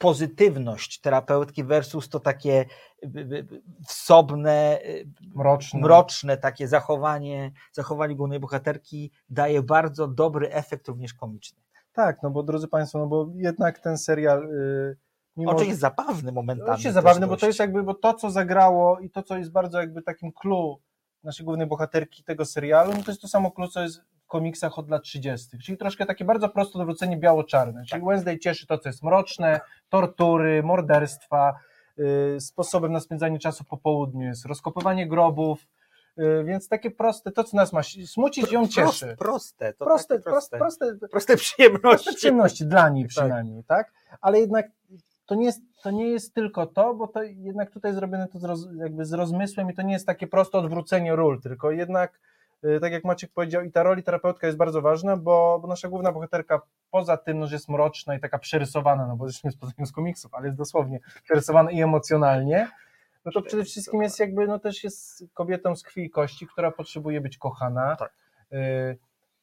pozytywność 0.00 1.00
terapeutki 1.00 1.64
versus 1.64 2.08
to 2.08 2.20
takie 2.20 2.64
y, 3.04 3.08
y, 3.18 3.46
wsobne, 3.88 4.78
y, 4.84 5.08
Mroczny. 5.34 5.80
mroczne 5.80 6.36
takie 6.36 6.68
zachowanie, 6.68 7.52
zachowanie 7.72 8.16
głównej 8.16 8.40
bohaterki 8.40 9.10
daje 9.30 9.62
bardzo 9.62 10.08
dobry 10.08 10.52
efekt 10.52 10.88
również 10.88 11.14
komiczny. 11.14 11.62
Tak, 11.92 12.22
no 12.22 12.30
bo 12.30 12.42
drodzy 12.42 12.68
Państwo, 12.68 12.98
no 12.98 13.06
bo 13.06 13.28
jednak 13.34 13.78
ten 13.78 13.98
serial. 13.98 14.48
Yy, 14.48 14.96
mimo, 15.36 15.50
Oczywiście 15.50 15.70
jest 15.70 15.80
zabawny 15.80 16.32
momentami. 16.32 16.70
Oczywiście 16.70 16.92
zabawny, 16.92 17.26
bo 17.26 17.32
dość. 17.32 17.40
to 17.40 17.46
jest 17.46 17.58
jakby, 17.58 17.82
bo 17.82 17.94
to, 17.94 18.14
co 18.14 18.30
zagrało 18.30 18.98
i 19.00 19.10
to, 19.10 19.22
co 19.22 19.38
jest 19.38 19.52
bardzo 19.52 19.78
jakby 19.80 20.02
takim 20.02 20.32
clue 20.32 20.78
naszej 21.24 21.46
głównej 21.46 21.66
bohaterki 21.66 22.24
tego 22.24 22.44
serialu, 22.44 22.92
no 22.96 23.02
to 23.02 23.10
jest 23.10 23.20
to 23.22 23.28
samo 23.28 23.50
clue, 23.50 23.68
co 23.68 23.82
jest 23.82 24.02
komiksach 24.30 24.78
od 24.78 24.90
lat 24.90 25.02
30. 25.02 25.58
Czyli 25.58 25.78
troszkę 25.78 26.06
takie 26.06 26.24
bardzo 26.24 26.48
proste 26.48 26.78
odwrócenie 26.78 27.16
biało-czarne. 27.16 27.84
Czyli 27.84 28.02
Wednesday 28.04 28.38
cieszy 28.38 28.66
to, 28.66 28.78
co 28.78 28.88
jest 28.88 29.02
mroczne, 29.02 29.60
tortury, 29.88 30.62
morderstwa, 30.62 31.54
yy, 31.96 32.40
sposobem 32.40 32.92
na 32.92 33.00
spędzanie 33.00 33.38
czasu 33.38 33.64
po 33.64 33.76
południu 33.76 34.26
jest 34.26 34.46
rozkopywanie 34.46 35.08
grobów, 35.08 35.66
yy, 36.16 36.44
więc 36.44 36.68
takie 36.68 36.90
proste, 36.90 37.32
to, 37.32 37.44
co 37.44 37.56
nas 37.56 37.72
ma 37.72 37.82
smucić, 38.06 38.52
ją 38.52 38.66
cieszy. 38.68 38.84
Proste, 38.84 39.16
proste, 39.16 39.72
to 39.72 39.84
Proste, 39.84 40.18
proste, 40.20 40.58
proste, 40.58 40.94
proste 41.10 41.36
przyjemności. 41.36 41.82
proste 41.82 42.12
przyjemności 42.12 42.66
dla 42.66 42.88
niej 42.88 43.04
Tak. 43.04 43.08
przynajmniej, 43.10 43.64
tak? 43.64 43.92
Ale 44.20 44.40
jednak 44.40 44.66
to 45.26 45.34
nie, 45.34 45.44
jest, 45.46 45.60
to 45.82 45.90
nie 45.90 46.08
jest 46.08 46.34
tylko 46.34 46.66
to, 46.66 46.94
bo 46.94 47.08
to 47.08 47.22
jednak 47.22 47.70
tutaj 47.70 47.94
zrobione 47.94 48.28
to 48.28 48.38
z, 48.38 48.44
roz, 48.44 48.68
jakby 48.76 49.04
z 49.04 49.12
rozmysłem 49.12 49.70
i 49.70 49.74
to 49.74 49.82
nie 49.82 49.92
jest 49.92 50.06
takie 50.06 50.26
proste 50.26 50.58
odwrócenie 50.58 51.16
ról, 51.16 51.40
tylko 51.40 51.70
jednak, 51.70 52.14
y, 52.14 52.20
tak 52.80 52.92
jak 52.92 53.04
Maciek 53.04 53.32
powiedział, 53.32 53.62
i 53.62 53.72
ta 53.72 53.82
roli 53.82 54.02
terapeutka 54.02 54.46
jest 54.46 54.58
bardzo 54.58 54.82
ważna, 54.82 55.16
bo, 55.16 55.58
bo 55.62 55.68
nasza 55.68 55.88
główna 55.88 56.12
bohaterka 56.12 56.60
poza 56.90 57.16
tym, 57.16 57.38
no, 57.38 57.46
że 57.46 57.54
jest 57.54 57.68
mroczna 57.68 58.14
i 58.14 58.20
taka 58.20 58.38
przerysowana, 58.38 59.06
no 59.06 59.16
bo 59.16 59.24
zresztą 59.24 59.48
jest 59.48 59.58
poza 59.60 59.72
z 59.84 59.92
komiksów, 59.92 60.34
ale 60.34 60.46
jest 60.46 60.58
dosłownie 60.58 61.00
przerysowana 61.24 61.70
i 61.70 61.82
emocjonalnie, 61.82 62.68
no 63.24 63.32
to 63.32 63.42
przede 63.42 63.64
wszystkim 63.64 64.02
jest 64.02 64.20
jakby, 64.20 64.46
no 64.46 64.58
też 64.58 64.84
jest 64.84 65.24
kobietą 65.34 65.76
z 65.76 65.82
krwi 65.82 66.04
i 66.04 66.10
kości, 66.10 66.46
która 66.46 66.70
potrzebuje 66.70 67.20
być 67.20 67.38
kochana. 67.38 67.96
Tak. 67.96 68.12
Y, 68.52 68.98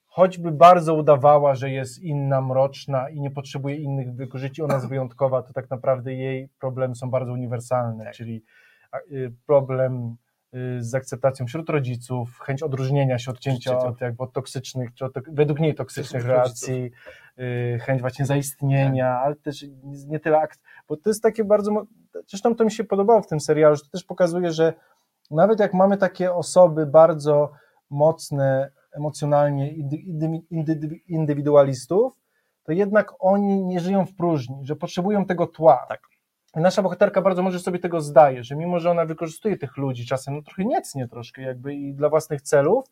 choćby 0.06 0.52
bardzo 0.52 0.94
udawała, 0.94 1.56
że 1.56 1.70
jest 1.70 2.00
inna, 2.00 2.42
mroczna 2.42 3.10
i 3.10 3.22
nie 3.22 3.32
potrzebuje 3.32 3.76
innych 3.76 4.14
wykorzyści, 4.14 4.62
ona 4.62 4.74
jest 4.74 4.90
wyjątkowa, 4.96 5.44
to 5.44 5.54
tak 5.54 5.70
naprawdę 5.70 6.14
jej 6.14 6.50
problemy 6.60 6.96
są 6.96 7.10
bardzo 7.10 7.32
uniwersalne, 7.32 8.12
czyli 8.12 8.44
a, 8.92 8.98
y, 9.12 9.34
problem 9.46 10.06
y, 10.06 10.27
z 10.80 10.96
akceptacją 10.96 11.46
wśród 11.46 11.70
rodziców, 11.70 12.40
chęć 12.40 12.64
odróżnienia 12.64 13.20
się, 13.20 13.32
odcięcia 13.32 13.80
od, 13.80 14.02
jakby 14.02 14.24
od 14.24 14.34
toksycznych, 14.34 14.94
czy 14.94 15.06
od, 15.06 15.14
według 15.32 15.60
niej 15.60 15.76
toksycznych 15.76 16.26
relacji, 16.26 16.92
y, 17.40 17.80
chęć 17.82 18.02
właśnie 18.02 18.26
zaistnienia, 18.26 19.20
ale 19.20 19.36
też 19.36 19.66
nie 19.84 20.20
tyle 20.20 20.40
akt, 20.40 20.60
bo 20.88 20.98
to 20.98 21.10
jest 21.10 21.24
takie 21.24 21.44
bardzo, 21.44 21.86
zresztą 22.28 22.56
to 22.56 22.66
mi 22.66 22.72
się 22.72 22.84
podobało 22.84 23.22
w 23.22 23.28
tym 23.28 23.40
serialu, 23.40 23.76
że 23.76 23.82
to 23.82 23.90
też 23.90 24.04
pokazuje, 24.04 24.52
że 24.52 24.74
nawet 25.32 25.60
jak 25.60 25.74
mamy 25.74 25.98
takie 25.98 26.34
osoby 26.34 26.86
bardzo 26.86 27.52
mocne 27.90 28.72
emocjonalnie 28.92 29.74
indy- 29.74 30.04
indy- 30.08 30.42
indy- 30.52 31.00
indywidualistów, 31.08 32.14
to 32.64 32.72
jednak 32.72 33.14
oni 33.20 33.66
nie 33.66 33.80
żyją 33.80 34.06
w 34.06 34.16
próżni, 34.16 34.66
że 34.66 34.76
potrzebują 34.76 35.26
tego 35.26 35.48
tła. 35.48 35.86
Tak. 35.90 36.02
Nasza 36.62 36.82
bohaterka 36.82 37.22
bardzo 37.22 37.44
może 37.44 37.60
sobie 37.60 37.80
tego 37.80 38.02
zdaje, 38.02 38.44
że 38.44 38.56
mimo, 38.56 38.80
że 38.80 38.92
ona 38.92 39.06
wykorzystuje 39.06 39.58
tych 39.58 39.78
ludzi 39.78 40.06
czasem 40.06 40.36
no, 40.36 40.42
trochę 40.42 40.66
niecnie 40.66 41.08
troszkę 41.08 41.42
jakby 41.42 41.76
i 41.76 41.94
dla 41.94 42.10
własnych 42.10 42.42
celów, 42.42 42.86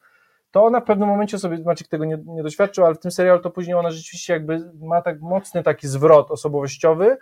to 0.51 0.65
ona 0.65 0.81
w 0.81 0.83
pewnym 0.83 1.09
momencie 1.09 1.39
sobie, 1.39 1.59
Maciek 1.65 1.87
tego 1.87 2.05
nie, 2.05 2.17
nie 2.25 2.43
doświadczył, 2.43 2.85
ale 2.85 2.95
w 2.95 2.99
tym 2.99 3.11
serialu 3.11 3.41
to 3.41 3.51
później 3.51 3.75
ona 3.75 3.91
rzeczywiście 3.91 4.33
jakby 4.33 4.71
ma 4.81 5.01
tak 5.01 5.21
mocny 5.21 5.63
taki 5.63 5.87
zwrot 5.87 6.31
osobowościowy, 6.31 7.17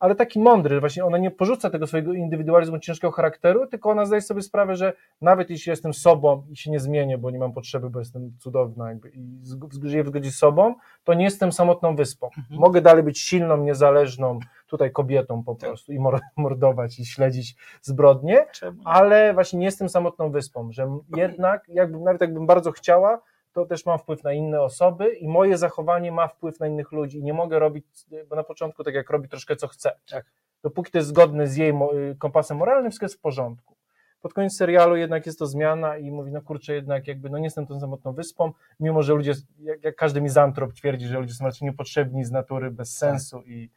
ale 0.00 0.14
taki 0.14 0.40
mądry, 0.40 0.80
właśnie 0.80 1.04
ona 1.04 1.18
nie 1.18 1.30
porzuca 1.30 1.70
tego 1.70 1.86
swojego 1.86 2.12
indywidualizmu, 2.12 2.78
ciężkiego 2.78 3.12
charakteru, 3.12 3.66
tylko 3.66 3.90
ona 3.90 4.04
zdaje 4.04 4.22
sobie 4.22 4.42
sprawę, 4.42 4.76
że 4.76 4.92
nawet 5.20 5.50
jeśli 5.50 5.70
jestem 5.70 5.94
sobą 5.94 6.46
i 6.50 6.56
się 6.56 6.70
nie 6.70 6.80
zmienię, 6.80 7.18
bo 7.18 7.30
nie 7.30 7.38
mam 7.38 7.52
potrzeby, 7.52 7.90
bo 7.90 7.98
jestem 7.98 8.32
cudowna 8.38 8.88
jakby 8.88 9.10
i 9.10 9.40
żyję 9.82 10.04
w 10.04 10.06
zgodzie 10.06 10.30
z 10.30 10.38
sobą, 10.38 10.74
to 11.04 11.14
nie 11.14 11.24
jestem 11.24 11.52
samotną 11.52 11.96
wyspą. 11.96 12.26
Mhm. 12.26 12.60
Mogę 12.60 12.80
dalej 12.80 13.02
być 13.02 13.18
silną, 13.18 13.56
niezależną 13.56 14.38
tutaj 14.70 14.92
kobietą 14.92 15.44
po 15.44 15.54
Tak. 15.54 15.70
prostu 15.70 15.92
i 15.92 15.98
mor- 15.98 16.20
mordować 16.36 16.98
i 16.98 17.06
śledzić 17.06 17.56
zbrodnie, 17.82 18.46
ale 18.84 19.34
właśnie 19.34 19.58
nie 19.58 19.64
jestem 19.66 19.88
samotną 19.88 20.30
wyspą, 20.30 20.72
że 20.72 20.88
jednak, 21.16 21.68
jakby, 21.68 21.98
nawet 21.98 22.20
jakbym 22.20 22.46
bardzo 22.46 22.72
chciała, 22.72 23.20
to 23.52 23.66
też 23.66 23.86
mam 23.86 23.98
wpływ 23.98 24.24
na 24.24 24.32
inne 24.32 24.60
osoby 24.62 25.14
i 25.14 25.28
moje 25.28 25.58
zachowanie 25.58 26.12
ma 26.12 26.28
wpływ 26.28 26.60
na 26.60 26.66
innych 26.66 26.92
ludzi 26.92 27.18
i 27.18 27.22
nie 27.22 27.32
mogę 27.34 27.58
robić, 27.58 27.84
bo 28.28 28.36
na 28.36 28.42
początku 28.44 28.84
tak 28.84 28.94
jak 28.94 29.10
robi 29.10 29.28
troszkę 29.28 29.56
co 29.56 29.68
chce. 29.68 29.92
Tak. 30.10 30.24
Dopóki 30.62 30.92
to 30.92 30.98
jest 30.98 31.08
zgodne 31.08 31.46
z 31.46 31.56
jej 31.56 31.70
y, 31.70 32.16
kompasem 32.18 32.56
moralnym, 32.56 32.90
wszystko 32.90 33.04
jest 33.04 33.14
w 33.14 33.20
porządku. 33.20 33.74
Pod 34.22 34.34
koniec 34.34 34.56
serialu 34.56 34.96
jednak 34.96 35.26
jest 35.26 35.38
to 35.38 35.46
zmiana 35.46 35.96
i 35.96 36.10
mówi, 36.10 36.32
no 36.32 36.42
kurczę, 36.42 36.74
jednak 36.74 37.08
jakby, 37.08 37.30
no 37.30 37.38
nie 37.38 37.44
jestem 37.44 37.66
tą 37.66 37.80
samotną 37.80 38.12
wyspą, 38.12 38.52
mimo 38.80 39.02
że 39.02 39.14
ludzie, 39.14 39.32
jak, 39.58 39.84
jak 39.84 39.96
każdy 39.96 40.20
mizantrop 40.20 40.72
twierdzi, 40.72 41.06
że 41.06 41.18
ludzie 41.18 41.34
są 41.34 41.44
raczej 41.44 41.66
niepotrzebni 41.68 42.24
z 42.24 42.30
natury, 42.30 42.70
bez 42.70 42.96
sensu 42.96 43.42
i, 43.46 43.70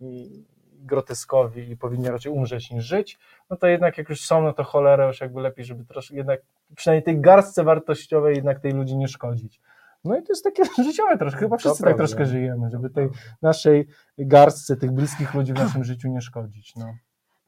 i 0.00 0.44
groteskowi 0.78 1.70
i 1.70 1.76
powinni 1.76 2.08
raczej 2.08 2.32
umrzeć 2.32 2.70
niż 2.70 2.84
żyć, 2.84 3.18
no 3.50 3.56
to 3.56 3.66
jednak 3.66 3.98
jak 3.98 4.08
już 4.08 4.20
są, 4.20 4.42
no 4.42 4.52
to 4.52 4.64
cholera 4.64 5.06
już 5.06 5.20
jakby 5.20 5.40
lepiej, 5.40 5.64
żeby 5.64 5.84
troszkę 5.84 6.16
jednak 6.16 6.40
przynajmniej 6.76 7.04
tej 7.04 7.20
garstce 7.20 7.64
wartościowej 7.64 8.36
jednak 8.36 8.60
tej 8.60 8.72
ludzi 8.72 8.96
nie 8.96 9.08
szkodzić. 9.08 9.60
No 10.04 10.18
i 10.18 10.22
to 10.22 10.32
jest 10.32 10.44
takie 10.44 10.62
życiowe 10.84 11.18
troszkę, 11.18 11.40
chyba 11.40 11.56
wszyscy 11.56 11.82
tak 11.82 11.96
troszkę 11.96 12.26
żyjemy, 12.26 12.70
żeby 12.70 12.90
tej 12.90 13.08
naszej 13.42 13.88
garstce, 14.18 14.76
tych 14.76 14.90
bliskich 14.90 15.34
ludzi 15.34 15.52
w 15.52 15.58
naszym 15.58 15.84
życiu 15.84 16.08
nie 16.08 16.20
szkodzić. 16.20 16.76
No. 16.76 16.94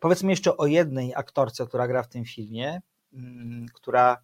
Powiedzmy 0.00 0.30
jeszcze 0.30 0.56
o 0.56 0.66
jednej 0.66 1.14
aktorce, 1.14 1.66
która 1.66 1.88
gra 1.88 2.02
w 2.02 2.08
tym 2.08 2.24
filmie, 2.24 2.80
mm, 3.12 3.66
która 3.74 4.18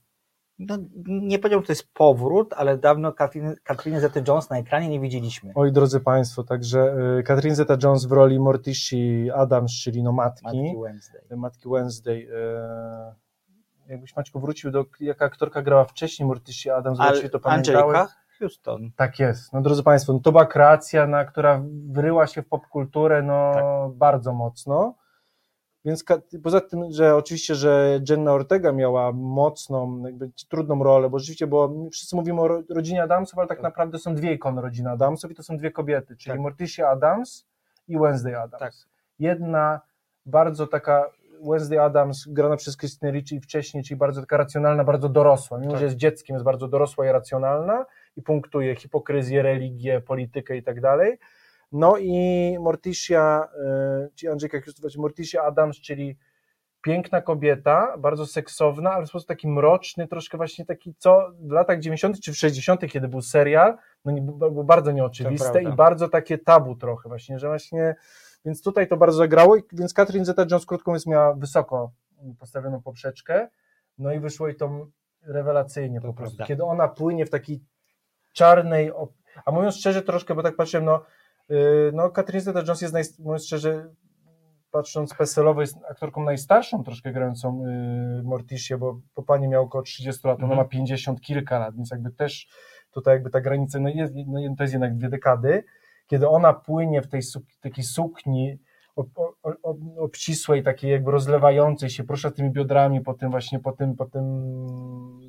no, 0.58 0.76
nie 1.06 1.38
powiedziałbym, 1.38 1.64
że 1.64 1.66
to 1.66 1.72
jest 1.72 1.92
powrót, 1.94 2.54
ale 2.56 2.78
dawno 2.78 3.10
Katrin- 3.12 3.54
Katriny 3.64 4.00
Zety-Jones 4.00 4.50
na 4.50 4.58
ekranie 4.58 4.88
nie 4.88 5.00
widzieliśmy. 5.00 5.52
Oj, 5.54 5.72
drodzy 5.72 6.00
Państwo, 6.00 6.44
także 6.44 6.94
y, 7.18 7.22
Catherine 7.22 7.56
Zeta-Jones 7.56 8.06
w 8.08 8.12
roli 8.12 8.40
Mortici 8.40 9.30
Adams, 9.34 9.72
czyli 9.72 10.02
no 10.02 10.12
matki, 10.12 10.44
Matki 10.44 10.76
Wednesday. 10.82 11.20
matki 11.36 11.68
Wednesday. 11.68 12.16
y, 12.16 13.26
Jakbyś 13.88 14.16
Maćku 14.16 14.40
wrócił 14.40 14.70
do, 14.70 14.84
jaka 15.00 15.24
aktorka 15.24 15.62
grała 15.62 15.84
wcześniej 15.84 16.26
Mortici 16.28 16.70
Adams, 16.70 17.00
Al- 17.00 17.06
zobaczcie 17.06 17.30
to 17.30 17.40
pamiętałeś? 17.40 17.82
Angelika 17.96 18.08
Houston. 18.38 18.90
Tak 18.96 19.18
jest. 19.18 19.52
No 19.52 19.60
drodzy 19.62 19.82
Państwo, 19.82 20.12
no 20.12 20.20
to 20.20 20.32
była 20.32 20.46
kreacja, 20.46 21.06
na, 21.06 21.24
która 21.24 21.62
wryła 21.88 22.26
się 22.26 22.42
w 22.42 22.48
popkulturę 22.48 23.22
no, 23.22 23.52
Tak. 23.54 23.64
bardzo 23.98 24.32
mocno. 24.32 24.94
Więc 25.87 26.05
poza 26.42 26.61
tym, 26.61 26.85
że 26.92 27.16
oczywiście, 27.16 27.55
że 27.55 28.01
Jenna 28.11 28.33
Ortega 28.33 28.72
miała 28.72 29.12
mocną, 29.12 30.03
jakby 30.07 30.31
trudną 30.49 30.83
rolę, 30.85 31.11
bo 31.11 31.18
rzeczywiście, 31.18 31.46
bo 31.46 31.72
wszyscy 31.92 32.16
mówimy 32.16 32.40
o 32.40 32.49
ro- 32.49 32.62
rodzinie 32.70 33.03
Adamsów, 33.03 33.38
ale 33.38 33.49
tak 33.49 33.62
naprawdę 33.62 33.99
są 33.99 34.14
dwie 34.14 34.33
ikony 34.33 34.62
rodziny 34.62 34.90
Adamsów 34.90 35.31
i 35.31 35.35
to 35.35 35.42
są 35.42 35.57
dwie 35.57 35.70
kobiety, 35.70 36.16
czyli 36.16 36.33
Tak. 36.33 36.40
Morticia 36.40 36.88
Adams 36.88 37.46
i 37.88 37.99
Wednesday 37.99 38.38
Adams. 38.40 38.61
Tak. 38.61 38.72
Jedna 39.18 39.81
bardzo 40.27 40.66
taka 40.66 41.11
Wednesday 41.42 41.81
Adams 41.83 42.25
grana 42.29 42.57
przez 42.57 42.77
Christine 42.77 43.11
Ricci 43.12 43.40
wcześniej, 43.40 43.85
czyli 43.85 43.96
bardzo 43.99 44.20
taka 44.20 44.37
racjonalna, 44.37 44.85
bardzo 44.85 45.09
dorosła. 45.09 45.59
Mimo, 45.59 45.70
Tak. 45.72 45.79
że 45.79 45.85
jest 45.85 45.96
dzieckiem, 45.96 46.35
jest 46.35 46.44
bardzo 46.44 46.68
dorosła 46.68 47.07
i 47.07 47.12
racjonalna 47.12 47.87
i 48.16 48.22
punktuje 48.22 48.75
hipokryzję, 48.77 49.42
religię, 49.42 50.01
politykę 50.01 50.57
i 50.57 50.62
tak 50.62 50.81
dalej. 50.81 51.18
No 51.72 51.96
i 51.98 52.57
Morticia, 52.61 53.48
e, 53.64 54.09
czyli 54.14 54.33
Andrzejka 54.33 54.61
Krzysztofa, 54.61 54.88
Morticia 54.98 55.42
Adams, 55.42 55.81
czyli 55.81 56.16
piękna 56.87 57.20
kobieta, 57.20 57.94
bardzo 57.98 58.26
seksowna, 58.26 58.92
ale 58.92 59.07
w 59.07 59.09
sposób 59.09 59.29
taki 59.29 59.48
mroczny, 59.48 60.09
troszkę 60.09 60.37
właśnie 60.37 60.64
taki, 60.64 60.94
co 60.98 61.33
w 61.40 61.50
latach 61.50 61.81
90. 61.81 62.20
czy 62.20 62.33
w 62.33 62.37
60., 62.37 62.87
kiedy 62.87 63.09
był 63.09 63.22
serial, 63.22 63.76
no 64.05 64.12
nie, 64.12 64.22
było 64.22 64.64
bardzo 64.64 64.92
nieoczywiste 64.92 65.62
i 65.62 65.72
bardzo 65.72 66.09
takie 66.09 66.38
tabu 66.38 66.76
trochę 66.76 67.09
właśnie, 67.09 67.38
że 67.38 67.48
właśnie, 67.48 67.94
więc 68.44 68.62
tutaj 68.62 68.88
to 68.88 68.96
bardzo 68.96 69.18
zagrało, 69.18 69.57
więc 69.72 69.94
Catherine 69.94 70.24
Zeta-Jones, 70.24 70.66
krótko 70.66 70.90
mówiąc, 70.90 71.07
miała 71.07 71.35
wysoko 71.35 71.92
postawioną 72.38 72.83
poprzeczkę, 72.83 73.48
no 73.98 74.12
i 74.12 74.20
wyszło 74.20 74.48
jej 74.48 74.57
to 74.57 74.87
rewelacyjnie 75.22 76.00
po 76.00 76.14
prostu, 76.14 76.37
prawda. 76.37 76.48
kiedy 76.48 76.64
ona 76.64 76.88
płynie 76.88 77.26
w 77.26 77.31
takiej 77.31 77.61
czarnej, 78.33 78.92
a 79.44 79.50
mówiąc 79.50 79.76
szczerze 79.76 80.02
troszkę, 80.02 80.35
bo 80.35 80.42
tak 80.42 80.57
patrzyłem, 80.57 80.85
no, 80.85 81.05
no 81.92 82.11
Catherine 82.11 82.44
Zeta-Jones 82.44 82.82
jest, 82.82 82.94
naj, 82.94 83.02
mówiąc 83.18 83.46
szczerze, 83.46 83.88
patrząc 84.70 85.14
PESEL-owo, 85.14 85.61
jest 85.61 85.76
aktorką 85.90 86.24
najstarszą 86.24 86.85
troszkę 86.85 87.12
grającą 87.12 87.62
yy, 88.16 88.22
Morticia, 88.22 88.78
bo 88.78 89.00
po 89.14 89.22
pani 89.22 89.48
miał 89.48 89.64
około 89.64 89.82
30 89.82 90.28
lat, 90.28 90.38
ona 90.38 90.44
Mhm. 90.44 90.59
ma 90.59 90.64
50 90.64 91.20
kilka 91.20 91.59
lat, 91.59 91.76
więc 91.76 91.90
jakby 91.90 92.11
też 92.11 92.48
tutaj 92.90 93.14
jakby 93.14 93.30
ta 93.30 93.40
granica, 93.40 93.78
no, 93.80 93.88
jest, 93.88 94.14
no 94.26 94.54
to 94.56 94.64
jest 94.64 94.72
jednak 94.72 94.96
dwie 94.96 95.09
dekady, 95.09 95.64
kiedy 96.06 96.28
ona 96.28 96.52
płynie 96.52 97.02
w 97.02 97.09
tej 97.09 97.22
suk 97.22 97.44
takiej 97.61 97.85
sukni 97.85 98.59
ob, 98.96 99.09
ob, 99.18 99.56
ob, 99.62 99.76
obcisłej, 99.98 100.62
takiej 100.62 100.90
jakby 100.90 101.11
rozlewającej 101.11 101.90
się, 101.90 102.04
porusza 102.04 102.30
tymi 102.30 102.50
biodrami 102.50 103.00
po 103.00 103.14
tym 103.14 103.30
właśnie, 103.30 103.59
po 103.61 103.72
tym, 103.72 103.96
po 103.96 104.06
tym, 104.06 104.24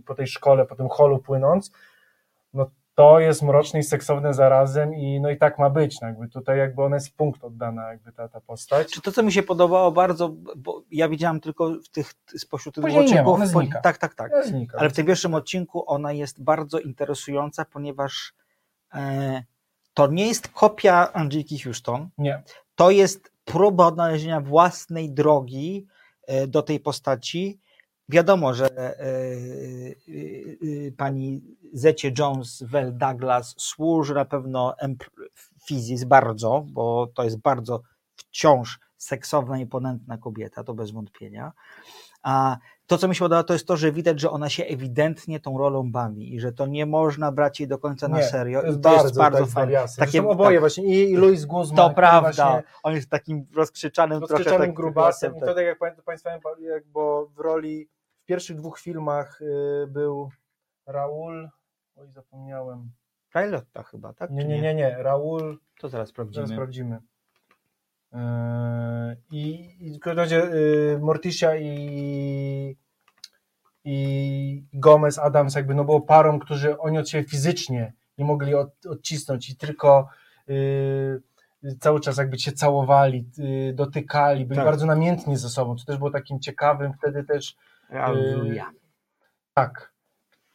po 0.06 0.16
tej 0.16 0.28
szkole, 0.28 0.66
po 0.66 0.76
tym 0.76 0.90
holu 0.90 1.20
płynąc, 1.20 1.72
to 2.98 3.20
jest 3.20 3.42
mroczne 3.42 3.80
i 3.80 3.84
seksowne 3.84 4.34
zarazem 4.34 4.96
i 4.96 5.22
no 5.22 5.30
i 5.30 5.38
tak 5.38 5.60
ma 5.60 5.70
być, 5.70 6.02
no 6.02 6.08
jakby 6.08 6.28
tutaj 6.28 6.58
jakby 6.58 6.84
ona 6.84 6.96
jest 6.96 7.18
punkt 7.18 7.44
oddana 7.44 7.90
jakby 7.90 8.12
ta, 8.12 8.28
ta 8.28 8.42
postać. 8.42 8.92
Czy 8.92 9.02
to, 9.02 9.12
co 9.12 9.24
mi 9.24 9.32
się 9.32 9.44
podobało 9.44 9.92
bardzo, 9.92 10.30
bo 10.56 10.84
ja 10.92 11.10
widziałam 11.10 11.40
tylko 11.40 11.70
w 11.70 11.90
tych, 11.90 12.14
spośród 12.38 12.76
tych 12.76 12.84
Później 12.84 13.06
nie 13.06 13.24
ma, 13.24 13.30
odcinków, 13.30 13.74
po- 13.74 13.82
tak, 13.82 13.98
tak, 13.98 14.16
tak. 14.16 14.32
Znika. 14.46 14.78
Ale 14.78 14.90
w 14.90 14.94
tym 14.94 15.06
pierwszym 15.06 15.34
odcinku 15.34 15.84
ona 15.92 16.14
jest 16.14 16.44
bardzo 16.44 16.80
interesująca, 16.80 17.66
ponieważ 17.66 18.34
e, 18.94 19.44
to 19.94 20.08
nie 20.08 20.28
jest 20.28 20.48
kopia 20.48 21.14
Angeliki 21.14 21.60
Houston, 21.60 22.10
Nie, 22.18 22.44
to 22.76 22.92
jest 22.92 23.32
próba 23.46 23.88
odnalezienia 23.88 24.42
własnej 24.42 25.12
drogi 25.12 25.88
e, 26.28 26.48
do 26.48 26.62
tej 26.62 26.80
postaci. 26.80 27.60
Wiadomo, 28.10 28.54
że 28.54 28.66
e, 28.78 29.00
e, 29.00 29.10
e, 30.88 30.92
pani 30.98 31.42
Zecie 31.74 32.12
Jones 32.20 32.64
Well 32.72 32.98
Douglas 32.98 33.56
służy 33.58 34.14
na 34.14 34.26
pewno 34.26 34.76
Fizis 35.68 36.04
bardzo, 36.04 36.66
bo 36.68 37.08
to 37.16 37.24
jest 37.24 37.38
bardzo 37.38 37.82
wciąż 38.16 38.80
seksowna 38.98 39.60
i 39.60 39.66
ponętna 39.66 40.18
kobieta, 40.18 40.64
to 40.64 40.74
bez 40.74 40.92
wątpienia. 40.92 41.52
A 42.24 42.58
to, 42.88 42.98
co 42.98 43.08
mi 43.08 43.16
się 43.16 43.20
podoba, 43.20 43.44
to 43.44 43.54
jest 43.54 43.68
to, 43.68 43.78
że 43.78 43.92
widać, 43.92 44.20
że 44.20 44.30
ona 44.30 44.50
się 44.50 44.66
ewidentnie 44.66 45.40
tą 45.40 45.58
rolą 45.58 45.92
bawi 45.92 46.36
i 46.36 46.40
że 46.40 46.52
to 46.52 46.66
nie 46.68 46.86
można 46.86 47.32
brać 47.32 47.60
jej 47.60 47.70
do 47.70 47.78
końca 47.78 48.08
na 48.08 48.18
nie, 48.18 48.24
serio. 48.24 48.62
To 48.62 48.68
jest 48.68 48.80
I 49.16 49.18
bardzo, 49.18 49.40
tak, 49.40 49.50
fajne. 49.50 49.86
Takie- 49.98 50.28
oboje 50.28 50.58
tak. 50.58 50.60
właśnie, 50.60 50.84
i, 50.86 51.12
i 51.12 51.16
Louis 51.16 51.46
Guzman, 51.46 51.78
To 51.78 51.96
prawda. 51.96 52.64
On 52.84 52.94
jest 52.94 53.10
takim 53.10 53.46
rozkrzyczanym, 53.56 54.20
trochę 54.20 54.34
rozkrzyczanym 54.34 54.68
tak, 54.68 54.76
grubasem 54.76 55.36
i 55.36 55.40
tak. 55.40 55.50
to 55.50 55.56
tak 55.56 55.66
jak 55.66 55.78
Państwo 56.06 56.30
bo 56.94 57.28
w 57.36 57.40
roli 57.40 57.90
pierwszych 58.28 58.58
dwóch 58.58 58.80
filmach 58.80 59.42
y, 59.42 59.88
był 59.88 60.30
Raul, 60.86 61.50
oj 61.96 62.12
zapomniałem, 62.12 62.92
Pilotta 63.34 63.84
chyba, 63.84 64.14
tak? 64.14 64.32
nie, 64.32 64.46
nie, 64.46 64.62
nie, 64.62 64.76
nie, 64.76 64.96
Raul, 65.04 65.60
To 65.80 65.90
zaraz 65.90 66.10
sprawdzimy. 66.10 66.36
zaraz 66.36 66.52
sprawdzimy. 66.52 67.00
Yy, 68.14 68.20
I, 69.32 69.76
i 69.80 69.98
w 69.98 70.00
każdym 70.00 70.20
razie 70.20 70.44
y, 70.54 71.00
Morticia 71.02 71.56
i, 71.56 72.78
i 73.84 74.64
Gomez, 74.74 75.20
Adams 75.20 75.56
jakby 75.56 75.76
no 75.76 75.84
było 75.86 76.02
parą, 76.02 76.40
którzy 76.40 76.78
oni 76.80 76.98
od 76.98 77.10
siebie 77.10 77.30
fizycznie 77.30 77.94
nie 78.18 78.26
mogli 78.26 78.56
od, 78.56 78.86
odcisnąć 78.86 79.50
i 79.50 79.56
tylko 79.56 80.10
y, 80.50 81.22
cały 81.80 82.00
czas 82.00 82.18
jakby 82.18 82.40
się 82.40 82.52
całowali, 82.52 83.30
y, 83.40 83.74
dotykali, 83.74 84.46
byli 84.46 84.58
Tak. 84.58 84.66
bardzo 84.66 84.86
namiętni 84.86 85.38
ze 85.38 85.50
sobą, 85.50 85.76
co 85.76 85.86
też 85.86 85.98
było 85.98 86.12
takim 86.12 86.40
ciekawym 86.40 86.94
wtedy 86.94 87.24
też 87.24 87.56
Raluja. 87.90 88.72
tak, 89.54 89.94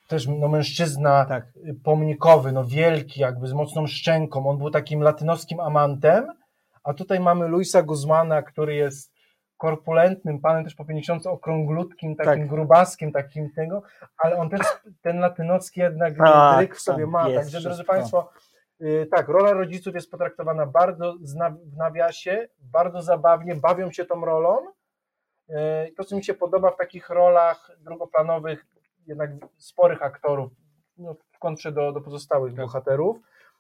też 0.08 0.26
no, 0.26 0.48
mężczyzna 0.48 1.24
Tak. 1.24 1.44
pomnikowy, 1.84 2.52
no 2.52 2.64
wielki, 2.64 3.20
jakby 3.20 3.46
z 3.46 3.52
mocną 3.52 3.86
szczęką. 3.86 4.46
On 4.46 4.58
był 4.58 4.70
takim 4.70 5.00
latynowskim 5.02 5.60
amantem, 5.60 6.26
a 6.84 6.94
tutaj 6.94 7.20
mamy 7.20 7.48
Luisa 7.48 7.82
Guzmana, 7.82 8.42
który 8.42 8.74
jest 8.74 9.12
korpulentnym 9.56 10.40
panem, 10.40 10.64
też 10.64 10.74
po 10.74 10.84
50 10.84 11.26
okrąglutkim, 11.26 12.16
takim 12.16 12.42
Tak. 12.42 12.48
grubaskiem, 12.48 13.12
takim 13.12 13.52
tego, 13.52 13.82
ale 14.18 14.36
on 14.36 14.50
też 14.50 14.60
ten 15.02 15.18
latynowski 15.18 15.80
jednak 15.80 16.16
Tak, 16.18 16.76
w 16.76 16.80
sobie 16.80 17.06
ma. 17.06 17.28
jest 17.28 17.52
Także, 17.52 17.68
drodzy. 17.68 17.84
Państwo, 17.84 18.30
y, 18.80 19.06
tak, 19.10 19.28
rola 19.28 19.52
rodziców 19.52 19.94
jest 19.94 20.10
potraktowana 20.10 20.66
bardzo 20.66 21.14
w 21.64 21.76
nawiasie, 21.76 22.48
bardzo 22.60 23.02
zabawnie, 23.02 23.54
bawią 23.56 23.92
się 23.92 24.04
tą 24.04 24.24
rolą. 24.24 24.56
Y, 25.50 25.92
To, 25.96 26.04
co 26.04 26.16
mi 26.16 26.24
się 26.24 26.34
podoba 26.34 26.70
w 26.70 26.76
takich 26.76 27.10
rolach 27.10 27.70
drugoplanowych, 27.80 28.66
jednak 29.06 29.30
sporych 29.58 30.02
aktorów, 30.02 30.52
no, 30.98 31.14
w 31.32 31.38
kontrze 31.38 31.72
do, 31.72 31.92
do 31.92 32.00
pozostałych 32.00 32.54
Tak. 32.54 32.64
bohaterów, 32.64 33.16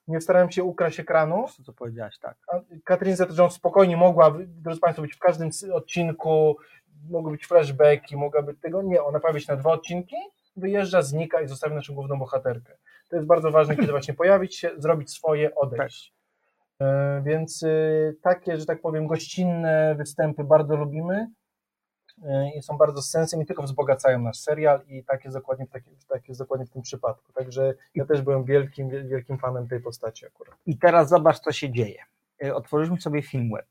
nie 0.08 0.20
starałem 0.20 0.50
się 0.52 0.64
ukraść 0.64 1.00
ekranu. 1.00 1.46
To, 1.56 1.62
co 1.62 1.72
powiedziałaś, 1.72 2.18
tak. 2.18 2.36
A 2.52 2.60
Catherine 2.84 3.16
Zeta-Jones 3.16 3.50
spokojnie 3.54 3.96
mogła, 3.96 4.34
drodzy 4.46 4.80
Państwo, 4.80 5.02
być 5.02 5.14
w 5.14 5.18
każdym 5.18 5.50
odcinku, 5.72 6.56
mogły 7.10 7.32
być 7.32 7.46
flashbacki, 7.46 8.16
mogła 8.16 8.42
być 8.42 8.60
tego. 8.60 8.82
Nie, 8.82 9.02
ona 9.02 9.20
pojawia 9.20 9.40
się 9.40 9.52
na 9.52 9.58
dwa 9.58 9.72
odcinki, 9.72 10.16
wyjeżdża, 10.56 11.02
znika 11.02 11.40
i 11.40 11.48
zostawia 11.48 11.74
naszą 11.74 11.94
główną 11.94 12.18
bohaterkę. 12.18 12.72
To 13.08 13.16
jest 13.16 13.28
bardzo 13.28 13.50
ważne, 13.50 13.76
kiedy 13.76 13.90
właśnie 13.98 14.14
pojawić 14.14 14.56
się, 14.56 14.70
zrobić 14.76 15.10
swoje, 15.10 15.54
odejść. 15.54 16.14
E, 16.80 17.22
Więc 17.24 17.62
y, 17.62 18.16
takie, 18.22 18.56
że 18.56 18.66
tak 18.66 18.80
powiem, 18.80 19.06
gościnne 19.06 19.94
występy 19.98 20.44
bardzo 20.44 20.76
lubimy 20.76 21.14
e, 21.16 21.26
i 22.56 22.62
są 22.62 22.76
bardzo 22.76 23.02
z 23.02 23.10
sensem 23.10 23.42
i 23.42 23.46
tylko 23.46 23.62
wzbogacają 23.62 24.18
nasz 24.18 24.38
serial 24.38 24.80
i 24.86 25.04
tak 25.04 25.24
jest 25.24 25.36
dokładnie, 25.36 25.66
tak, 25.66 25.82
tak 26.08 26.28
jest 26.28 26.40
dokładnie 26.40 26.66
w 26.66 26.70
tym 26.70 26.82
przypadku. 26.82 27.32
Także 27.32 27.74
ja 27.94 28.04
też 28.06 28.22
byłem 28.22 28.44
wielkim, 28.44 29.08
wielkim 29.08 29.38
fanem 29.38 29.68
tej 29.68 29.80
postaci 29.80 30.26
akurat. 30.26 30.54
I 30.66 30.78
teraz 30.78 31.08
zobacz, 31.08 31.40
co 31.40 31.52
się 31.52 31.70
dzieje. 31.70 32.02
Y, 32.44 32.54
Otworzyliśmy 32.54 33.00
sobie 33.00 33.22
Filmweb. 33.22 33.66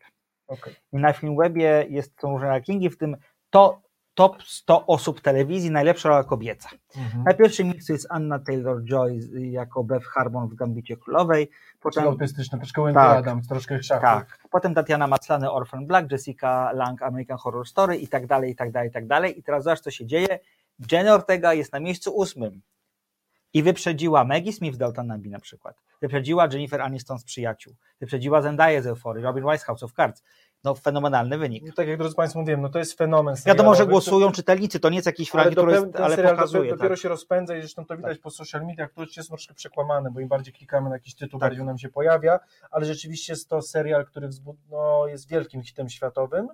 Okay. 0.47 0.73
I 0.93 0.97
na 0.97 1.13
Filmwebie 1.13 1.85
jest, 1.89 2.21
są 2.21 2.31
różne 2.31 2.47
rankingi, 2.47 2.89
w 2.89 2.97
tym 2.97 3.17
to, 3.49 3.81
top 4.21 4.43
100 4.43 4.85
osób 4.85 5.21
telewizji, 5.21 5.71
najlepsza 5.71 6.09
rola 6.09 6.23
kobieca. 6.23 6.69
Mhm. 6.97 7.23
Na 7.23 7.33
pierwszym 7.33 7.67
miejscu 7.67 7.93
jest 7.93 8.07
Anna 8.09 8.39
Taylor-Joy 8.39 9.19
jako 9.51 9.83
Beth 9.83 10.05
Harmon 10.05 10.49
w 10.49 10.55
Gambicie 10.55 10.97
Królowej. 10.97 11.49
Potem 11.79 12.03
autystyczna, 12.03 12.57
troszkę 12.57 12.81
Wendy 12.83 12.99
Tak. 12.99 13.17
Adams, 13.17 13.47
troszkę 13.47 13.83
szachu. 13.83 14.01
tak, 14.01 14.39
potem 14.51 14.73
Tatiana 14.73 15.07
Maslany, 15.07 15.51
Orphan 15.51 15.87
Black, 15.87 16.11
Jessica 16.11 16.71
Lang, 16.71 17.01
American 17.01 17.37
Horror 17.37 17.67
Story 17.67 17.97
i 17.97 18.07
tak 18.07 18.27
dalej, 18.27 18.51
i 18.51 18.55
tak 18.55 18.71
dalej, 18.71 18.89
i 18.89 18.91
tak 18.91 19.07
dalej. 19.07 19.39
I 19.39 19.43
teraz 19.43 19.63
zobacz, 19.63 19.79
co 19.79 19.91
się 19.91 20.05
dzieje. 20.05 20.39
Jenna 20.91 21.13
Ortega 21.13 21.53
jest 21.53 21.73
na 21.73 21.79
miejscu 21.79 22.11
ósmym 22.15 22.61
i 23.53 23.63
wyprzedziła 23.63 24.23
Maggie 24.23 24.53
Smith 24.53 24.75
z 24.75 24.77
Downton 24.77 25.11
Abbey 25.11 25.29
na 25.29 25.39
przykład. 25.39 25.75
Wyprzedziła 26.01 26.47
Jennifer 26.51 26.81
Aniston 26.81 27.19
z 27.19 27.23
Przyjaciół. 27.23 27.73
Wyprzedziła 27.99 28.41
Zendaya 28.41 28.81
z 28.81 28.87
Euphorii, 28.87 29.23
Robin 29.23 29.43
Wise 29.51 29.65
House 29.65 29.83
of 29.83 29.93
Cards. 29.93 30.23
No 30.63 30.75
fenomenalny 30.75 31.37
wynik. 31.37 31.63
No, 31.67 31.73
tak 31.75 31.87
jak 31.87 31.97
drodzy 31.97 32.15
Państwo 32.15 32.39
mówiłem, 32.39 32.61
no 32.61 32.69
to 32.69 32.79
jest 32.79 32.97
fenomen 32.97 33.35
Wiadomo, 33.45 33.75
że 33.75 33.87
głosują 33.87 34.31
czytelnicy, 34.31 34.79
to 34.79 34.89
nie 34.89 34.95
jest 34.95 35.05
jakiś 35.05 35.35
ale, 35.35 35.43
frag, 35.43 35.53
który 35.53 35.71
jest, 35.71 35.95
ale 35.95 36.15
serial 36.15 36.35
pokazuje. 36.35 36.63
dopiero, 36.63 36.77
dopiero 36.77 36.95
tak. 36.95 37.01
się 37.01 37.09
rozpędza 37.09 37.57
i 37.57 37.59
zresztą 37.59 37.85
to 37.85 37.97
widać 37.97 38.17
po 38.17 38.29
social 38.29 38.65
mediach, 38.65 38.91
które 38.91 39.07
jest 39.17 39.29
troszkę 39.29 39.53
przekłamane, 39.53 40.11
bo 40.11 40.19
im 40.19 40.27
bardziej 40.27 40.53
klikamy 40.53 40.89
na 40.89 40.95
jakiś 40.95 41.15
tytuł, 41.15 41.39
Tak. 41.39 41.49
bardziej 41.49 41.65
nam 41.65 41.77
się 41.77 41.89
pojawia, 41.89 42.39
ale 42.71 42.85
rzeczywiście 42.85 43.33
jest 43.33 43.49
to 43.49 43.61
serial, 43.61 44.05
który 44.05 44.29
no, 44.69 45.07
jest 45.07 45.29
wielkim 45.29 45.63
hitem 45.63 45.89
światowym. 45.89 46.47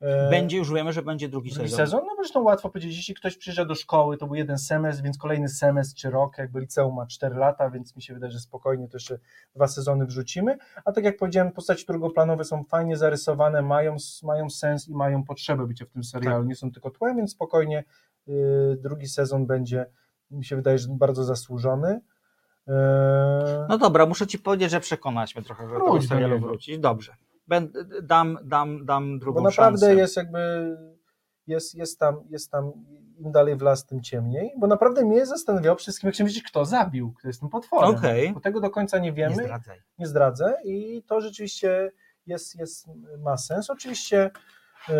E, 0.00 0.30
Będzie, 0.30 0.56
już 0.56 0.72
wiemy, 0.72 0.92
że 0.92 1.02
będzie 1.02 1.28
drugi, 1.28 1.50
drugi 1.50 1.70
sezon. 1.70 1.86
sezon. 1.86 2.00
No 2.06 2.14
zresztą 2.16 2.42
łatwo 2.42 2.68
powiedzieć, 2.70 2.96
jeśli 2.96 3.14
ktoś 3.14 3.36
przyjeżdża 3.36 3.64
do 3.64 3.74
szkoły, 3.74 4.16
to 4.16 4.26
był 4.26 4.34
jeden 4.34 4.58
semestr, 4.58 5.02
więc 5.04 5.18
kolejny 5.18 5.48
semestr 5.48 6.00
czy 6.00 6.10
rok, 6.10 6.38
jakby 6.38 6.60
liceum 6.60 6.94
ma 6.94 7.06
4 7.06 7.36
lata, 7.36 7.70
więc 7.70 7.96
mi 7.96 8.02
się 8.02 8.14
wydaje, 8.14 8.32
że 8.32 8.40
spokojnie 8.40 8.88
to 8.88 8.96
jeszcze 8.96 9.18
dwa 9.54 9.66
sezony 9.68 10.06
wrzucimy. 10.06 10.56
A 10.84 10.92
tak 10.92 11.04
jak 11.04 11.16
powiedziałem, 11.16 11.52
postaci 11.52 11.86
drugoplanowe 11.86 12.44
są 12.44 12.64
fajnie 12.64 12.96
zarysowane, 12.96 13.62
mają, 13.62 13.96
mają 14.22 14.50
sens 14.50 14.88
i 14.88 14.94
mają 14.94 15.24
potrzebę 15.24 15.66
bycia 15.66 15.84
w 15.84 15.88
tym 15.88 16.04
serialu, 16.04 16.38
Tak. 16.42 16.48
nie 16.48 16.56
są 16.56 16.72
tylko 16.72 16.90
tłem, 16.90 17.16
więc 17.16 17.32
spokojnie 17.32 17.84
y, 18.28 18.32
drugi 18.82 19.06
sezon 19.08 19.46
będzie, 19.46 19.86
mi 20.30 20.44
się 20.44 20.56
wydaje, 20.56 20.78
że 20.78 20.88
bardzo 20.90 21.24
zasłużony. 21.24 22.00
Y, 22.68 22.72
No 23.68 23.78
dobra, 23.78 24.06
muszę 24.06 24.26
ci 24.26 24.38
powiedzieć, 24.38 24.70
że 24.70 24.80
przekonać 24.80 25.36
mnie 25.36 25.44
trochę, 25.44 25.68
że 25.68 25.74
do 25.74 25.84
tego 25.84 26.02
serialu 26.02 26.38
wrócić. 26.40 26.78
Dobrze. 26.78 27.16
Będę, 27.46 27.84
dam, 28.02 28.38
dam, 28.44 28.86
dam 28.86 29.18
drugą 29.18 29.40
bo 29.40 29.44
naprawdę 29.44 29.78
szansę. 29.78 29.94
jest 29.94 30.16
jakby, 30.16 30.76
jest, 31.46 31.74
jest, 31.74 31.98
tam, 31.98 32.24
jest 32.30 32.50
tam, 32.50 32.72
im 33.18 33.32
dalej 33.32 33.56
w 33.56 33.62
las, 33.62 33.86
tym 33.86 34.02
ciemniej, 34.02 34.52
bo 34.58 34.66
naprawdę 34.66 35.04
mnie 35.04 35.26
zastanawiało 35.26 35.76
przede 35.76 35.84
wszystkim, 35.84 36.08
jak 36.08 36.14
się 36.14 36.24
wiedzieć, 36.24 36.42
kto 36.42 36.64
zabił, 36.64 37.12
kto 37.12 37.28
jest 37.28 37.40
tym 37.40 37.48
potworem. 37.48 37.90
Okej. 37.90 38.32
Bo 38.32 38.40
tego 38.40 38.60
do 38.60 38.70
końca 38.70 38.98
nie 38.98 39.12
wiemy, 39.12 39.30
Nie 39.30 39.36
nie, 39.36 39.44
zdradzaj. 39.44 39.82
zdradzę 39.98 40.56
i 40.64 41.02
to 41.06 41.20
rzeczywiście 41.20 41.92
jest, 42.26 42.58
jest, 42.58 42.86
ma 43.18 43.36
sens. 43.36 43.70
Oczywiście, 43.70 44.30
yy, 44.88 44.94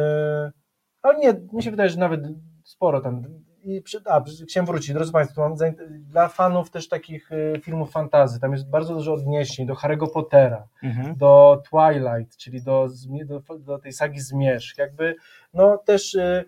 Ale 1.02 1.18
nie, 1.18 1.34
mi 1.52 1.62
się 1.62 1.70
wydaje, 1.70 1.90
że 1.90 1.98
nawet 1.98 2.20
sporo 2.64 3.00
tam. 3.00 3.22
I 3.66 3.82
przy, 3.82 4.00
a, 4.04 4.24
chciałem 4.48 4.66
wrócić, 4.66 4.92
drodzy 4.92 5.12
Państwo, 5.12 5.48
mam 5.48 5.56
dla 6.00 6.28
fanów 6.28 6.70
też 6.70 6.88
takich 6.88 7.32
y, 7.32 7.60
filmów 7.62 7.90
fantazy, 7.90 8.40
tam 8.40 8.52
jest 8.52 8.70
bardzo 8.70 8.94
dużo 8.94 9.12
odniesień 9.14 9.66
do 9.66 9.74
Harry'ego 9.74 10.10
Pottera, 10.12 10.68
Mhm. 10.82 11.16
do 11.16 11.62
Twilight, 11.70 12.36
czyli 12.36 12.62
do, 12.62 12.88
do, 13.26 13.58
do 13.58 13.78
tej 13.78 13.92
sagi 13.92 14.20
Zmierzch. 14.20 14.78
Jakby, 14.78 15.14
no 15.54 15.78
też, 15.78 16.14
y, 16.14 16.44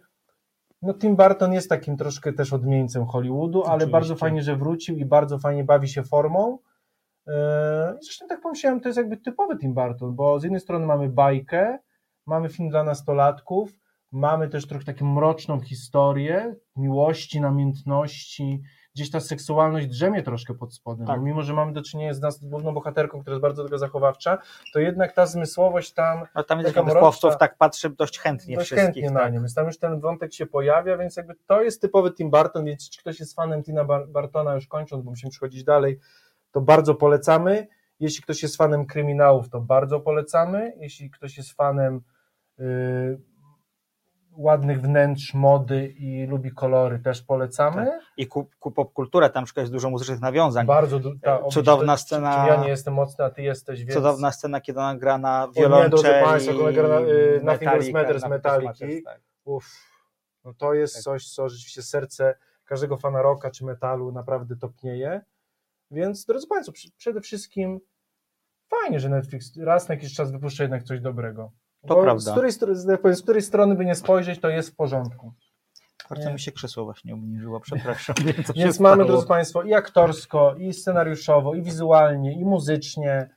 no 0.83 0.95
Tim 0.95 1.16
Burton 1.16 1.53
jest 1.53 1.69
takim 1.69 1.97
troszkę 1.97 2.33
też 2.33 2.53
odmieńcem 2.53 3.07
Hollywoodu, 3.07 3.62
ale 3.62 3.73
Oczywiście. 3.75 3.93
bardzo 3.93 4.16
fajnie, 4.16 4.43
że 4.43 4.57
wrócił 4.57 4.97
i 4.97 5.05
bardzo 5.05 5.39
fajnie 5.39 5.64
bawi 5.64 5.89
się 5.89 6.03
formą. 6.03 6.59
I 8.01 8.05
Zresztą 8.05 8.27
tak 8.29 8.41
pomyślałem, 8.41 8.81
to 8.81 8.89
jest 8.89 8.97
jakby 8.97 9.16
typowy 9.16 9.57
Tim 9.59 9.75
Burton, 9.75 10.14
bo 10.14 10.41
z 10.41 10.43
jednej 10.43 10.61
strony 10.61 10.87
mamy 10.87 11.09
bajkę, 11.09 11.79
mamy 12.27 12.49
film 12.49 12.69
dla 12.69 12.85
nastolatków, 12.85 13.71
mamy 14.13 14.49
też 14.49 14.67
trochę 14.67 14.85
taką 14.85 15.07
mroczną 15.07 15.61
historię 15.61 16.55
miłości, 16.77 17.41
namiętności, 17.41 18.63
gdzieś 18.95 19.11
ta 19.11 19.21
seksualność 19.21 19.87
drzemie 19.87 20.23
troszkę 20.23 20.55
pod 20.55 20.75
spodem, 20.75 21.07
Tak. 21.07 21.21
mimo, 21.21 21.43
że 21.43 21.53
mamy 21.55 21.73
do 21.73 21.83
czynienia 21.83 22.15
z 22.15 22.21
nas 22.21 22.45
główną 22.45 22.75
bohaterką, 22.75 23.21
która 23.21 23.35
jest 23.35 23.43
bardzo 23.43 23.65
tego 23.65 23.79
zachowawcza, 23.79 24.39
to 24.73 24.81
jednak 24.81 25.13
ta 25.13 25.27
zmysłowość 25.27 25.93
tam 25.93 26.25
No 26.35 26.43
tam 26.45 26.61
jest 26.61 26.77
mroczna- 26.77 27.37
tak 27.37 27.59
patrzy 27.59 27.91
dość 27.91 28.19
chętnie 28.19 28.57
dość 28.57 28.67
wszystkich. 28.67 28.85
chętnie 28.95 29.11
na 29.11 29.21
tak. 29.21 29.33
nią, 29.33 29.41
więc 29.41 29.55
tam 29.55 29.67
już 29.67 29.79
ten 29.79 30.01
wątek 30.01 30.33
się 30.35 30.47
pojawia, 30.47 30.97
więc 30.97 31.17
jakby 31.17 31.35
to 31.47 31.63
jest 31.63 31.81
typowy 31.83 32.13
Tim 32.13 32.31
Burton, 32.31 32.65
więc 32.65 32.87
jeśli 32.87 33.01
ktoś 33.01 33.21
jest 33.21 33.35
fanem 33.35 33.63
Tina 33.63 33.85
Bar- 33.85 34.09
Bartona, 34.09 34.55
już 34.55 34.67
kończąc, 34.67 35.05
bo 35.05 35.11
musimy 35.11 35.31
przechodzić 35.31 35.65
dalej, 35.65 35.99
to 36.53 36.61
bardzo 36.61 36.95
polecamy. 36.95 37.67
Jeśli 38.01 38.23
ktoś 38.23 38.43
jest 38.43 38.57
fanem 38.57 38.87
kryminałów, 38.87 39.49
to 39.51 39.61
bardzo 39.61 40.01
polecamy. 40.01 40.73
Jeśli 40.81 41.11
ktoś 41.11 41.37
jest 41.37 41.53
fanem 41.53 42.01
y, 42.61 43.21
ładnych 44.39 44.80
wnętrz, 44.80 45.34
mody 45.34 45.86
i 45.86 46.26
lubi 46.26 46.51
kolory, 46.51 46.99
też 46.99 47.22
polecamy. 47.22 48.01
I 48.16 48.26
ku, 48.26 48.49
ku 48.61 48.70
popkulturę, 48.70 49.30
tam 49.30 49.47
szukać 49.47 49.70
dużo 49.70 49.91
muzycznych 49.91 50.20
nawiązań. 50.20 50.66
Bardzo 50.66 51.01
ta, 51.22 51.43
Cudowna 51.43 51.97
czy- 51.97 52.03
scena- 52.03 52.43
Czy 52.45 52.49
ja 52.49 52.57
nie 52.62 52.68
jestem 52.68 52.95
mocny, 52.95 53.24
a 53.24 53.30
ty 53.30 53.43
jesteś, 53.43 53.80
więc... 53.80 53.95
Cudowna 53.95 54.32
scena, 54.32 54.61
kiedy 54.61 54.80
ona 54.80 54.97
gra 54.97 55.18
na 55.18 55.47
nie, 55.57 55.62
wiolonczeli. 55.62 56.47
Jak 56.47 56.57
ona 56.61 56.72
gra 56.72 56.89
na, 56.89 57.01
y, 57.01 57.41
Nothing 57.43 57.72
Else 57.72 57.93
Metallica, 57.93 57.93
Matters, 57.93 58.28
Metaliki. 58.28 59.03
Tak. 59.03 59.20
Uff, 59.45 59.66
no 60.45 60.55
to 60.55 60.74
jest 60.74 60.95
Tak. 60.95 61.03
coś, 61.03 61.28
co 61.28 61.49
rzeczywiście 61.49 61.82
serce 61.82 62.34
każdego 62.64 62.97
fana 62.97 63.22
rocka 63.22 63.51
czy 63.51 63.64
metalu 63.64 64.12
naprawdę 64.12 64.57
topnieje. 64.57 65.20
Więc, 65.91 66.24
drodzy 66.24 66.47
Państwo, 66.47 66.72
przede 66.97 67.20
wszystkim 67.20 67.80
fajnie, 68.68 69.01
że 69.01 69.09
Netflix 69.09 69.57
raz 69.57 69.89
na 69.89 69.95
jakiś 69.95 70.14
czas 70.14 70.32
wypuszcza 70.32 70.64
jednak 70.64 70.82
coś 70.82 71.01
dobrego. 71.01 71.51
To 71.87 71.95
Bo 71.95 72.03
prawda. 72.03 72.31
Z 72.31 72.31
której, 72.31 72.53
z, 73.14 73.22
której 73.22 73.43
strony 73.43 73.74
by 73.74 73.85
nie 73.85 73.95
spojrzeć, 73.95 74.41
to 74.41 74.49
jest 74.49 74.70
w 74.70 74.76
porządku. 74.76 75.33
Bardzo 76.11 76.33
mi 76.33 76.41
się 76.41 76.53
krzesło 76.53 76.85
właśnie 76.85 77.14
obniżyło, 77.14 77.61
przepraszam. 77.61 78.16
Więc 78.57 78.81
mamy, 78.81 79.05
drodzy 79.05 79.26
Państwo, 79.26 79.62
i 79.62 79.74
aktorsko, 79.74 80.55
i 80.59 80.72
scenariuszowo, 80.72 81.55
i 81.55 81.62
wizualnie, 81.62 82.33
i 82.33 82.45
muzycznie. 82.45 83.31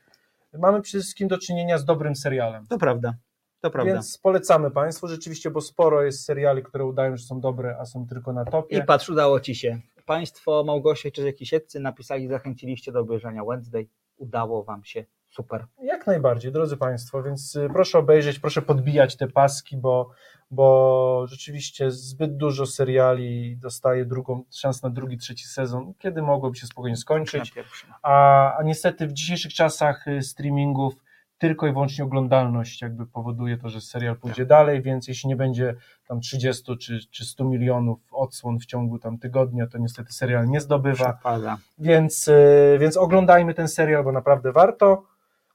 Mamy 0.54 0.82
przede 0.82 1.02
wszystkim 1.02 1.28
do 1.28 1.38
czynienia 1.38 1.78
z 1.78 1.86
dobrym 1.86 2.16
serialem. 2.16 2.68
To 2.68 2.78
prawda, 2.78 3.14
to 3.62 3.72
prawda. 3.72 3.94
Więc 3.94 4.18
polecamy 4.18 4.72
Państwu 4.72 5.08
rzeczywiście, 5.08 5.52
bo 5.52 5.62
sporo 5.62 6.04
jest 6.04 6.26
seriali, 6.26 6.64
które 6.64 6.86
udają, 6.86 7.18
że 7.18 7.24
są 7.24 7.40
dobre, 7.40 7.78
a 7.80 7.86
są 7.86 8.08
tylko 8.08 8.34
na 8.34 8.46
topie. 8.46 8.78
I 8.78 8.84
patrz, 8.84 9.10
udało 9.10 9.40
Ci 9.40 9.56
się. 9.56 9.82
Państwo 10.06 10.64
Małgosia 10.64 11.10
i 11.10 11.12
Czesiek 11.12 11.36
Kisieccy 11.36 11.80
napisali, 11.80 12.28
zachęciliście 12.28 12.92
do 12.92 13.00
obejrzenia 13.00 13.46
Wednesday. 13.46 13.88
Udało 14.18 14.64
Wam 14.64 14.84
się. 14.84 15.06
Super. 15.32 15.66
Jak 15.84 16.08
najbardziej, 16.08 16.52
drodzy 16.52 16.78
Państwo, 16.78 17.24
więc 17.24 17.56
y, 17.56 17.70
proszę 17.74 18.00
obejrzeć, 18.00 18.40
proszę 18.40 18.62
podbijać 18.62 19.18
te 19.18 19.28
paski, 19.28 19.78
bo, 19.78 20.10
bo 20.52 21.26
rzeczywiście 21.28 21.92
zbyt 21.92 22.38
dużo 22.38 22.66
seriali 22.66 23.58
dostaje 23.58 24.06
drugą, 24.06 24.44
szans 24.52 24.84
na 24.84 24.90
drugi, 24.90 25.18
trzeci 25.18 25.48
sezon, 25.48 25.94
kiedy 26.00 26.22
mogłoby 26.22 26.58
się 26.58 26.68
spokojnie 26.68 26.98
skończyć. 26.98 27.54
A, 28.02 28.58
a 28.58 28.64
niestety 28.64 29.08
w 29.08 29.14
dzisiejszych 29.14 29.54
czasach 29.54 30.08
y, 30.08 30.22
streamingów 30.22 30.94
tylko 31.38 31.68
i 31.68 31.72
wyłącznie 31.72 32.04
oglądalność 32.04 32.82
jakby 32.82 33.06
powoduje 33.06 33.58
to, 33.58 33.70
że 33.70 33.82
serial 33.82 34.16
pójdzie 34.16 34.46
dalej, 34.46 34.82
więc 34.82 35.08
jeśli 35.08 35.30
nie 35.30 35.36
będzie 35.36 35.76
tam 36.08 36.20
30 36.20 36.78
czy, 36.78 37.00
czy 37.12 37.26
100 37.26 37.44
milionów 37.44 38.00
odsłon 38.12 38.60
w 38.60 38.66
ciągu 38.66 39.00
tam 39.00 39.18
tygodnia, 39.18 39.68
to 39.68 39.78
niestety 39.78 40.14
serial 40.14 40.50
nie 40.50 40.62
zdobywa. 40.62 41.14
Przepada. 41.14 41.58
Więc, 41.78 42.28
y, 42.28 42.78
więc 42.80 42.98
oglądajmy 42.98 43.54
ten 43.54 43.68
serial, 43.68 44.04
bo 44.04 44.12
naprawdę 44.12 44.52
warto. 44.52 45.11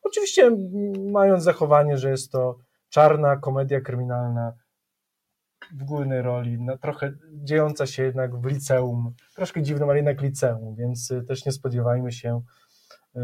Oczywiście 0.07 0.51
mając 1.13 1.45
zachowanie, 1.45 1.99
że 1.99 2.11
jest 2.11 2.33
to 2.33 2.59
czarna 2.89 3.37
komedia 3.37 3.81
kryminalna 3.81 4.53
w 5.73 5.85
głównej 5.85 6.23
roli, 6.23 6.59
no, 6.61 6.79
trochę 6.79 7.13
dziejąca 7.33 7.87
się 7.87 8.03
jednak 8.03 8.37
w 8.41 8.45
liceum, 8.47 9.15
troszkę 9.37 9.63
dziwnym, 9.63 9.89
ale 9.89 9.99
jednak 9.99 10.21
liceum, 10.21 10.75
więc 10.75 11.11
y, 11.11 11.23
też 11.23 11.47
nie 11.47 11.53
spodziewajmy 11.53 12.13
się 12.13 12.43
y, 13.17 13.21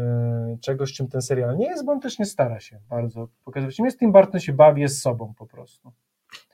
czegoś, 0.61 0.93
czym 0.93 1.07
ten 1.07 1.21
serial 1.21 1.57
nie 1.57 1.65
jest, 1.67 1.85
bo 1.85 1.91
on 1.91 1.99
też 1.99 2.19
nie 2.19 2.25
stara 2.25 2.59
się 2.59 2.79
bardzo 2.89 3.27
pokazywać. 3.43 3.79
Jest 3.79 3.99
Tim 3.99 4.11
Burton 4.11 4.39
się 4.39 4.53
bawi, 4.53 4.81
jest 4.81 5.01
sobą 5.01 5.33
po 5.37 5.45
prostu. 5.47 5.91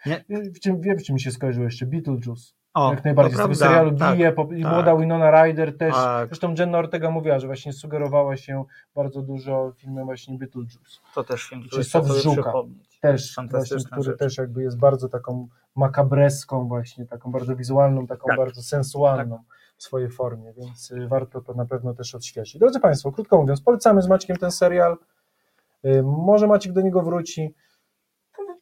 Nie. 0.06 0.24
Wie- 0.30 0.52
W 0.52 0.60
czym, 0.60 0.82
wiem, 0.82 0.98
w 1.00 1.04
czym 1.04 1.14
mi 1.14 1.22
się 1.22 1.32
skojarzyło 1.32 1.66
jeszcze, 1.66 1.86
Beetlejuice. 1.86 2.54
O, 2.74 2.92
Jak 2.92 3.06
najbardziej. 3.06 3.36
Z 3.36 3.42
tego 3.42 3.56
serialu 3.56 3.92
tak. 3.98 4.16
bije, 4.16 4.32
po, 4.32 4.44
i 4.44 4.64
tak. 4.64 4.72
młoda 4.74 4.98
Winona 4.98 5.44
Ryder 5.44 5.78
też. 5.78 5.94
Tak. 5.94 6.28
Zresztą 6.28 6.54
Jenna 6.60 6.78
Ortega 6.78 7.12
mówiła, 7.12 7.40
że 7.40 7.48
właśnie 7.48 7.74
sugerowała 7.74 8.38
się 8.38 8.64
bardzo 8.96 9.22
dużo 9.22 9.72
filmem 9.78 10.06
właśnie 10.06 10.38
Beetlejuice. 10.38 10.80
To 11.16 11.24
też 11.24 11.44
film, 11.44 11.64
który 11.68 11.84
sobie 11.84 12.14
Żuka. 12.14 12.54
Też, 13.02 13.36
właśnie, 13.52 13.78
który 13.86 14.04
rzecz. 14.04 14.20
też 14.20 14.38
jakby 14.38 14.64
jest 14.64 14.78
bardzo 14.78 15.10
taką 15.10 15.48
makabreską 15.76 16.68
właśnie, 16.68 17.06
taką 17.06 17.32
bardzo 17.32 17.56
wizualną, 17.56 18.08
taką 18.08 18.28
Tak. 18.28 18.38
bardzo 18.38 18.62
sensualną 18.62 19.40
w 19.78 19.84
swojej 19.84 20.10
formie, 20.10 20.54
więc 20.54 20.92
y, 20.92 21.08
warto 21.08 21.42
to 21.42 21.54
na 21.54 21.66
pewno 21.66 21.94
też 21.94 22.16
odświeżyć. 22.16 22.58
Drodzy 22.60 22.80
Państwo, 22.80 23.12
krótko 23.12 23.38
mówiąc, 23.42 23.62
polecamy 23.62 24.02
z 24.02 24.08
Maćkiem 24.08 24.38
ten 24.38 24.52
serial. 24.52 24.98
Y, 25.86 26.04
Może 26.04 26.48
Maciek 26.48 26.74
do 26.74 26.82
niego 26.82 27.02
wróci. 27.02 27.54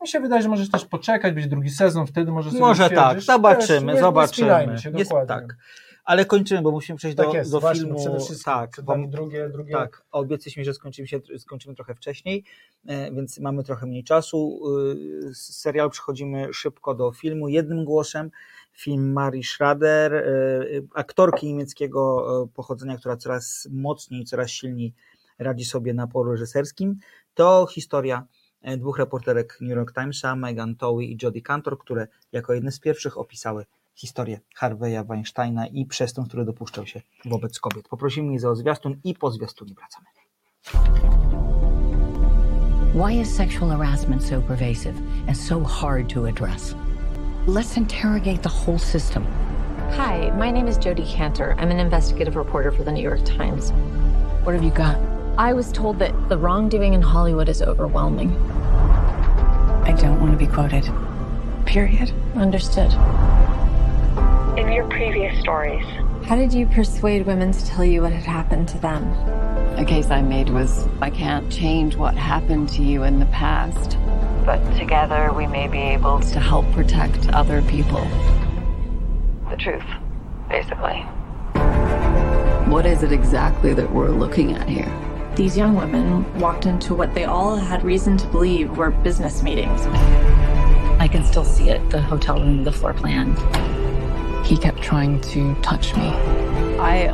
Mi 0.01 0.07
się 0.07 0.19
wydaje, 0.19 0.41
że 0.41 0.49
możesz 0.49 0.69
też 0.71 0.85
poczekać, 0.85 1.33
być 1.33 1.47
drugi 1.47 1.69
sezon, 1.69 2.07
wtedy 2.07 2.31
może 2.31 2.49
sobie 2.49 2.61
Może 2.61 2.89
tak, 2.89 3.21
zobaczymy, 3.21 3.87
nie- 3.87 3.93
nie 3.93 3.99
zobaczymy. 3.99 4.35
spinajmy 4.47 4.77
się, 4.77 4.89
Jest, 4.89 5.09
dokładnie. 5.11 5.27
tak. 5.27 5.57
Ale 6.05 6.25
kończymy, 6.25 6.61
bo 6.61 6.71
musimy 6.71 6.97
przejść 6.97 7.17
Tak 7.17 7.27
do, 7.27 7.33
jest, 7.33 7.51
do 7.51 7.59
właśnie, 7.59 7.81
filmu. 7.83 7.99
przede 7.99 8.17
wszystkim 8.19 8.53
tak, 8.53 8.83
nami 8.87 9.09
drugie, 9.09 9.49
drugie 9.49 9.73
tak, 9.73 10.03
obiecaliśmy, 10.11 10.63
że 10.63 10.73
skończymy, 10.73 11.07
się, 11.07 11.19
skończymy 11.37 11.75
trochę 11.75 11.95
wcześniej, 11.95 12.43
e, 12.87 13.11
więc 13.11 13.39
mamy 13.39 13.63
trochę 13.63 13.85
mniej 13.85 14.03
czasu. 14.03 14.59
Z 15.33 15.55
serialu 15.61 15.89
przechodzimy 15.89 16.53
szybko 16.53 16.95
do 16.95 17.11
filmu. 17.11 17.47
Jednym 17.49 17.85
głosem 17.85 18.31
film 18.73 19.11
Marii 19.13 19.43
Schrader, 19.43 20.13
e, 20.15 20.23
aktorki 20.95 21.47
niemieckiego 21.47 22.25
e, 22.43 22.47
pochodzenia, 22.53 22.97
która 22.97 23.17
coraz 23.17 23.67
mocniej, 23.71 24.25
coraz 24.25 24.49
silniej 24.49 24.93
radzi 25.39 25.65
sobie 25.65 25.93
na 25.93 26.07
polu 26.07 26.31
reżyserskim. 26.31 26.95
To 27.33 27.67
historia 27.71 28.17
e, 28.17 28.36
dwóch 28.77 28.97
reporterek 28.97 29.57
New 29.61 29.77
York 29.77 29.93
Timesa, 29.93 30.35
Megan 30.35 30.75
Towie 30.75 31.05
i 31.05 31.17
Jodie 31.23 31.41
Cantor, 31.41 31.79
które 31.79 32.07
jako 32.31 32.53
jedne 32.53 32.71
z 32.71 32.79
pierwszych 32.79 33.17
opisały 33.17 33.65
historię 33.95 34.39
Harvey'a 34.61 35.07
Weinsteina 35.07 35.67
i 35.67 35.85
przestępstw, 35.85 36.29
które 36.29 36.45
dopuszczał 36.45 36.85
się 36.85 37.01
wobec 37.25 37.59
kobiet. 37.59 37.87
Poprosimy 37.87 38.33
je 38.33 38.39
za 38.39 38.55
zwiastun 38.55 38.99
i 39.03 39.15
po 39.15 39.31
zwiastunie 39.31 39.73
wracamy. 39.73 40.07
Why 42.93 43.21
is 43.21 43.35
sexual 43.35 43.69
harassment 43.69 44.23
so 44.23 44.41
pervasive 44.41 44.95
and 45.27 45.37
so 45.37 45.63
hard 45.63 46.13
to 46.13 46.27
address? 46.27 46.75
Let's 47.47 47.77
interrogate 47.77 48.41
the 48.41 48.49
whole 48.49 48.79
system. 48.79 49.23
Hi, 49.91 50.31
my 50.37 50.51
name 50.51 50.67
is 50.67 50.77
Jodie 50.77 51.17
Cantor. 51.17 51.55
I'm 51.59 51.71
an 51.71 51.79
investigative 51.79 52.35
reporter 52.35 52.71
for 52.71 52.83
the 52.83 52.91
New 52.91 53.03
York 53.03 53.23
Times. 53.23 53.71
What 54.43 54.55
have 54.55 54.63
you 54.63 54.71
got? 54.71 55.16
I 55.37 55.53
was 55.53 55.71
told 55.71 55.99
that 55.99 56.29
the 56.29 56.37
wrongdoing 56.37 56.95
in 56.95 57.01
Hollywood 57.03 57.47
is 57.47 57.61
overwhelming. 57.61 58.35
I 59.83 59.95
don't 59.95 60.19
want 60.19 60.31
to 60.31 60.37
be 60.37 60.47
quoted. 60.47 60.89
Period. 61.67 62.11
Understood. 62.35 62.91
In 64.57 64.71
your 64.71 64.87
previous 64.89 65.39
stories, 65.39 65.85
How 66.25 66.35
did 66.35 66.51
you 66.51 66.65
persuade 66.65 67.27
women 67.27 67.51
to 67.51 67.65
tell 67.67 67.85
you 67.85 68.01
what 68.01 68.13
had 68.13 68.23
happened 68.25 68.67
to 68.69 68.79
them? 68.79 69.03
The 69.75 69.85
case 69.85 70.09
I 70.09 70.23
made 70.23 70.49
was 70.49 70.87
I 71.03 71.11
can't 71.11 71.51
change 71.51 71.95
what 71.95 72.15
happened 72.15 72.69
to 72.69 72.81
you 72.81 73.03
in 73.03 73.19
the 73.19 73.27
past, 73.27 73.95
but 74.43 74.59
together 74.75 75.31
we 75.33 75.45
may 75.45 75.67
be 75.67 75.77
able 75.77 76.19
to 76.19 76.39
help 76.39 76.65
protect 76.71 77.29
other 77.29 77.61
people. 77.61 78.03
The 79.51 79.57
truth, 79.57 79.85
basically. 80.49 81.01
What 82.71 82.87
is 82.87 83.03
it 83.03 83.11
exactly 83.11 83.75
that 83.75 83.93
we're 83.93 84.09
looking 84.09 84.53
at 84.55 84.67
here? 84.67 84.91
These 85.37 85.55
young 85.55 85.75
women 85.75 86.25
walked 86.39 86.65
into 86.65 86.95
what 86.95 87.13
they 87.13 87.25
all 87.25 87.57
had 87.57 87.83
reason 87.83 88.17
to 88.17 88.27
believe 88.29 88.75
were 88.75 88.89
business 88.89 89.43
meetings. 89.43 89.85
I 90.99 91.07
can 91.07 91.23
still 91.23 91.43
see 91.43 91.69
it 91.69 91.91
the 91.91 92.01
hotel 92.01 92.39
room, 92.39 92.63
the 92.63 92.71
floor 92.71 92.95
plan. 92.95 93.35
He 94.43 94.57
kept 94.57 94.81
trying 94.81 95.21
to 95.21 95.53
touch 95.61 95.95
me. 95.95 96.07
I 96.79 97.05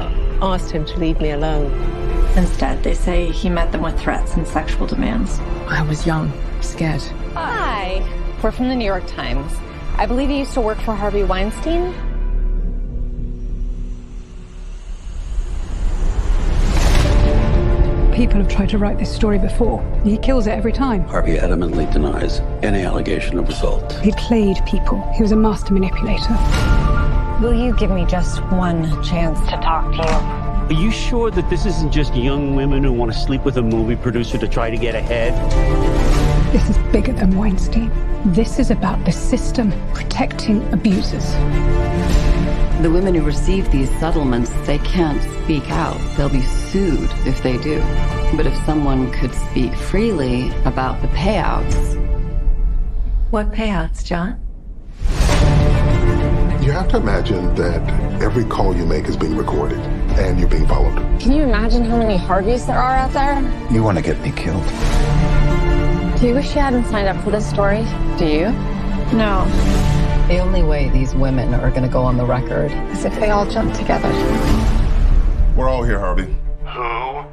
asked 0.41 0.71
him 0.71 0.85
to 0.85 0.97
leave 0.99 1.19
me 1.19 1.31
alone. 1.31 1.69
Instead, 2.37 2.81
they 2.81 2.93
say 2.93 3.29
he 3.29 3.49
met 3.49 3.73
them 3.73 3.81
with 3.81 3.99
threats 3.99 4.35
and 4.35 4.47
sexual 4.47 4.87
demands. 4.87 5.39
I 5.67 5.81
was 5.81 6.07
young, 6.07 6.31
scared. 6.61 7.01
Hi. 7.33 8.07
We're 8.41 8.53
from 8.53 8.69
the 8.69 8.75
New 8.77 8.85
York 8.85 9.05
Times. 9.05 9.51
I 9.97 10.05
believe 10.05 10.29
you 10.29 10.37
used 10.37 10.53
to 10.53 10.61
work 10.61 10.79
for 10.79 10.95
Harvey 10.95 11.25
Weinstein. 11.25 11.93
People 18.13 18.37
have 18.37 18.47
tried 18.47 18.69
to 18.69 18.77
write 18.77 18.99
this 18.99 19.13
story 19.13 19.39
before. 19.39 19.83
He 20.03 20.19
kills 20.19 20.45
it 20.45 20.51
every 20.51 20.71
time. 20.71 21.03
Harvey 21.05 21.37
adamantly 21.37 21.91
denies 21.91 22.41
any 22.61 22.83
allegation 22.83 23.39
of 23.39 23.49
assault. 23.49 23.91
He 23.93 24.11
played 24.11 24.57
people. 24.67 25.01
He 25.15 25.23
was 25.23 25.31
a 25.31 25.35
master 25.35 25.73
manipulator. 25.73 26.37
Will 27.41 27.55
you 27.55 27.75
give 27.75 27.89
me 27.89 28.05
just 28.05 28.43
one 28.51 29.03
chance 29.03 29.39
to 29.49 29.57
talk 29.57 29.89
to 29.93 29.97
you? 29.97 30.77
Are 30.77 30.79
you 30.79 30.91
sure 30.91 31.31
that 31.31 31.49
this 31.49 31.65
isn't 31.65 31.91
just 31.91 32.13
young 32.13 32.55
women 32.55 32.83
who 32.83 32.93
want 32.93 33.11
to 33.11 33.17
sleep 33.17 33.43
with 33.43 33.57
a 33.57 33.63
movie 33.63 33.95
producer 33.95 34.37
to 34.37 34.47
try 34.47 34.69
to 34.69 34.77
get 34.77 34.93
ahead? 34.93 35.33
This 36.53 36.69
is 36.69 36.77
bigger 36.91 37.13
than 37.13 37.35
Weinstein. 37.35 37.91
This 38.25 38.59
is 38.59 38.69
about 38.69 39.03
the 39.05 39.11
system 39.11 39.73
protecting 39.95 40.61
abusers. 40.71 41.33
The 42.83 42.91
women 42.91 43.15
who 43.15 43.21
receive 43.21 43.71
these 43.71 43.89
settlements, 43.91 44.51
they 44.67 44.77
can't 44.79 45.23
speak 45.41 45.71
out. 45.71 45.97
They'll 46.17 46.27
be 46.27 46.41
sued 46.41 47.09
if 47.25 47.41
they 47.41 47.57
do. 47.57 47.79
But 48.35 48.45
if 48.45 48.53
someone 48.65 49.09
could 49.13 49.33
speak 49.33 49.73
freely 49.73 50.49
about 50.65 51.01
the 51.01 51.07
payouts. 51.07 51.95
What 53.29 53.53
payouts, 53.53 54.03
John? 54.03 54.37
You 56.61 56.73
have 56.73 56.89
to 56.89 56.97
imagine 56.97 57.55
that 57.55 58.21
every 58.21 58.43
call 58.43 58.75
you 58.75 58.85
make 58.85 59.07
is 59.07 59.15
being 59.15 59.37
recorded 59.37 59.79
and 60.19 60.37
you're 60.37 60.49
being 60.49 60.67
followed. 60.67 60.97
Can 61.21 61.31
you 61.31 61.43
imagine 61.43 61.85
how 61.85 61.95
many 61.95 62.17
Harveys 62.17 62.65
there 62.65 62.77
are 62.77 62.97
out 62.97 63.13
there? 63.13 63.39
You 63.71 63.81
want 63.81 63.97
to 63.97 64.03
get 64.03 64.19
me 64.19 64.31
killed. 64.31 64.67
Do 66.19 66.27
you 66.27 66.33
wish 66.33 66.53
you 66.53 66.59
hadn't 66.59 66.83
signed 66.87 67.07
up 67.07 67.23
for 67.23 67.31
this 67.31 67.49
story? 67.49 67.85
Do 68.17 68.25
you? 68.25 68.51
No. 69.15 69.92
The 70.27 70.39
only 70.39 70.63
way 70.63 70.89
these 70.89 71.13
women 71.13 71.53
are 71.53 71.69
going 71.69 71.83
to 71.83 71.89
go 71.89 72.01
on 72.01 72.15
the 72.15 72.25
record 72.25 72.71
is 72.91 73.03
if 73.03 73.13
they 73.19 73.29
all 73.29 73.45
jump 73.45 73.73
together. 73.73 74.07
We're 75.55 75.67
all 75.67 75.83
here, 75.83 75.99
Harvey. 75.99 76.33
Who 76.63 77.25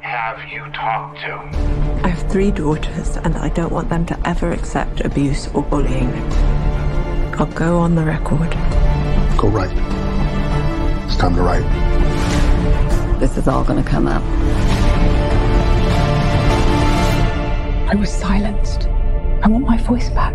have 0.00 0.40
you 0.50 0.64
talked 0.72 1.20
to? 1.20 1.34
I 2.02 2.08
have 2.08 2.32
three 2.32 2.50
daughters, 2.50 3.18
and 3.18 3.36
I 3.36 3.50
don't 3.50 3.70
want 3.70 3.90
them 3.90 4.06
to 4.06 4.18
ever 4.26 4.50
accept 4.50 5.02
abuse 5.02 5.46
or 5.48 5.62
bullying. 5.62 6.10
I'll 7.34 7.46
go 7.46 7.76
on 7.76 7.94
the 7.94 8.02
record. 8.02 8.50
Go 9.36 9.48
right. 9.48 9.70
It's 11.04 11.16
time 11.16 11.36
to 11.36 11.42
write. 11.42 11.68
This 13.20 13.36
is 13.36 13.46
all 13.46 13.62
going 13.62 13.84
to 13.84 13.88
come 13.88 14.06
up. 14.06 14.22
I 17.90 17.94
was 17.94 18.10
silenced. 18.10 18.88
I 19.42 19.48
want 19.48 19.66
my 19.66 19.76
voice 19.76 20.08
back. 20.08 20.34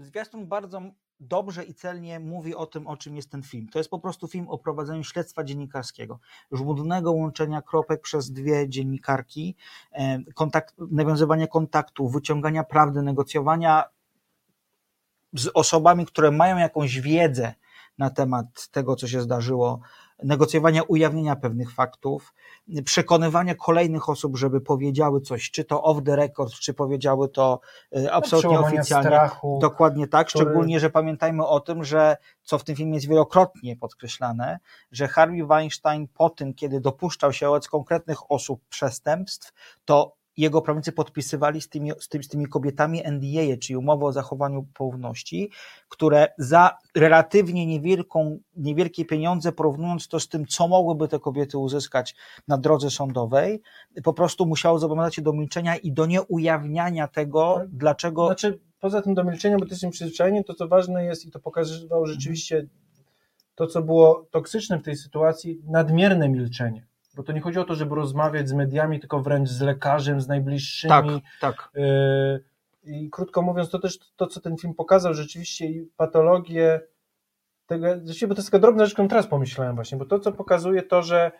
Zwiastun 0.00 0.46
bardzo 0.46 0.82
dobrze 1.20 1.64
i 1.64 1.74
celnie 1.74 2.20
mówi 2.20 2.54
o 2.54 2.66
tym, 2.66 2.86
o 2.86 2.96
czym 2.96 3.16
jest 3.16 3.30
ten 3.30 3.42
film. 3.42 3.68
To 3.68 3.78
jest 3.78 3.90
po 3.90 3.98
prostu 3.98 4.28
film 4.28 4.48
o 4.48 4.58
prowadzeniu 4.58 5.04
śledztwa 5.04 5.44
dziennikarskiego, 5.44 6.18
żmudnego 6.52 7.12
łączenia 7.12 7.62
kropek 7.62 8.00
przez 8.00 8.32
dwie 8.32 8.68
dziennikarki, 8.68 9.56
e, 9.92 10.18
kontakt, 10.34 10.74
nawiązywania 10.78 11.46
kontaktu, 11.46 12.08
wyciągania 12.08 12.64
prawdy, 12.64 13.02
negocjowania 13.02 13.84
z 15.32 15.50
osobami, 15.54 16.06
które 16.06 16.30
mają 16.30 16.56
jakąś 16.56 17.00
wiedzę 17.00 17.54
na 17.98 18.10
temat 18.10 18.68
tego, 18.68 18.96
co 18.96 19.08
się 19.08 19.20
zdarzyło, 19.20 19.80
negocjowania 20.22 20.82
ujawnienia 20.82 21.36
pewnych 21.36 21.72
faktów, 21.72 22.34
przekonywania 22.84 23.54
kolejnych 23.54 24.08
osób, 24.08 24.36
żeby 24.36 24.60
powiedziały 24.60 25.20
coś, 25.20 25.50
czy 25.50 25.64
to 25.64 25.82
off 25.82 26.04
the 26.04 26.16
record, 26.16 26.52
czy 26.52 26.74
powiedziały 26.74 27.28
to 27.28 27.60
e, 27.96 28.12
absolutnie 28.12 28.58
oficjalnie. 28.60 29.08
Strachu, 29.08 29.58
Dokładnie 29.62 30.08
tak, 30.08 30.28
który... 30.28 30.44
szczególnie, 30.44 30.80
że 30.80 30.90
pamiętajmy 30.90 31.46
o 31.46 31.60
tym, 31.60 31.84
że 31.84 32.16
co 32.42 32.58
w 32.58 32.64
tym 32.64 32.76
filmie 32.76 32.94
jest 32.94 33.08
wielokrotnie 33.08 33.76
podkreślane, 33.76 34.58
że 34.92 35.08
Harvey 35.08 35.46
Weinstein 35.46 36.08
po 36.08 36.30
tym, 36.30 36.54
kiedy 36.54 36.80
dopuszczał 36.80 37.32
się 37.32 37.46
wobec 37.46 37.68
konkretnych 37.68 38.30
osób 38.30 38.60
przestępstw, 38.68 39.52
to 39.84 40.16
jego 40.36 40.62
prawnicy 40.62 40.92
podpisywali 40.92 41.60
z 41.60 41.68
tymi, 41.68 41.92
z 42.00 42.08
tymi, 42.08 42.24
z 42.24 42.28
tymi 42.28 42.46
kobietami 42.46 43.02
NDA, 43.10 43.56
czyli 43.60 43.76
umowę 43.76 44.06
o 44.06 44.12
zachowaniu 44.12 44.66
poufności, 44.74 45.50
które 45.88 46.28
za 46.38 46.76
relatywnie 46.96 47.66
niewielką, 47.66 48.38
niewielkie 48.56 49.04
pieniądze, 49.04 49.52
porównując 49.52 50.08
to 50.08 50.20
z 50.20 50.28
tym, 50.28 50.46
co 50.46 50.68
mogłyby 50.68 51.08
te 51.08 51.18
kobiety 51.18 51.58
uzyskać 51.58 52.14
na 52.48 52.58
drodze 52.58 52.90
sądowej, 52.90 53.62
po 54.04 54.12
prostu 54.12 54.46
musiały 54.46 54.78
zobowiązać 54.78 55.14
się 55.14 55.22
do 55.22 55.32
milczenia 55.32 55.76
i 55.76 55.92
do 55.92 56.06
nieujawniania 56.06 57.08
tego, 57.08 57.62
dlaczego. 57.68 58.26
Znaczy, 58.26 58.58
poza 58.80 59.02
tym 59.02 59.14
do 59.14 59.24
milczenia, 59.24 59.56
bo 59.56 59.64
to 59.64 59.70
jesteśmy 59.70 59.90
przyzwyczajeni, 59.90 60.44
to 60.44 60.54
co 60.54 60.68
ważne 60.68 61.04
jest 61.04 61.26
i 61.26 61.30
to 61.30 61.40
pokazywało 61.40 62.06
rzeczywiście 62.06 62.66
to, 63.54 63.66
co 63.66 63.82
było 63.82 64.26
toksyczne 64.30 64.78
w 64.78 64.82
tej 64.82 64.96
sytuacji, 64.96 65.62
nadmierne 65.64 66.28
milczenie 66.28 66.86
bo 67.16 67.22
to 67.22 67.32
nie 67.32 67.40
chodzi 67.40 67.58
o 67.58 67.64
to, 67.64 67.74
żeby 67.74 67.94
rozmawiać 67.94 68.48
z 68.48 68.52
mediami, 68.52 69.00
tylko 69.00 69.20
wręcz 69.20 69.48
z 69.48 69.60
lekarzem, 69.60 70.20
z 70.20 70.28
najbliższymi. 70.28 70.90
Tak, 70.90 71.04
tak. 71.40 71.70
Yy, 71.74 72.44
I 72.84 73.10
krótko 73.10 73.42
mówiąc, 73.42 73.70
to 73.70 73.78
też 73.78 73.98
to, 74.16 74.26
co 74.26 74.40
ten 74.40 74.56
film 74.56 74.74
pokazał, 74.74 75.14
rzeczywiście 75.14 75.66
i 75.66 75.90
patologię 75.96 76.80
tego, 77.66 77.86
bo 78.28 78.34
to 78.34 78.40
jest 78.40 78.50
taka 78.50 78.58
drobna 78.58 78.84
rzecz, 78.84 78.94
którą 78.94 79.08
teraz 79.08 79.26
pomyślałem 79.26 79.74
właśnie, 79.74 79.98
bo 79.98 80.06
to, 80.06 80.18
co 80.18 80.32
pokazuje 80.32 80.82
to, 80.82 81.02
że 81.02 81.32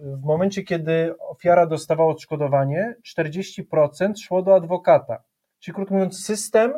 w 0.00 0.24
momencie, 0.24 0.62
kiedy 0.62 1.14
ofiara 1.18 1.66
dostawała 1.66 2.10
odszkodowanie, 2.10 2.94
40% 3.16 4.12
szło 4.22 4.42
do 4.42 4.54
adwokata. 4.54 5.22
Czyli 5.60 5.74
krótko 5.74 5.94
mówiąc, 5.94 6.24
system 6.24 6.72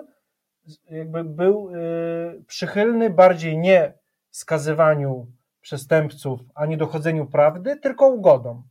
jakby 0.90 1.24
był 1.24 1.70
yy, 1.70 2.44
przychylny 2.46 3.10
bardziej 3.10 3.58
nie 3.58 3.92
skazywaniu 4.30 5.26
przestępców 5.64 6.40
ani 6.54 6.76
dochodzeniu 6.76 7.26
prawdy, 7.26 7.76
tylko 7.76 8.08
ugodą. 8.08 8.62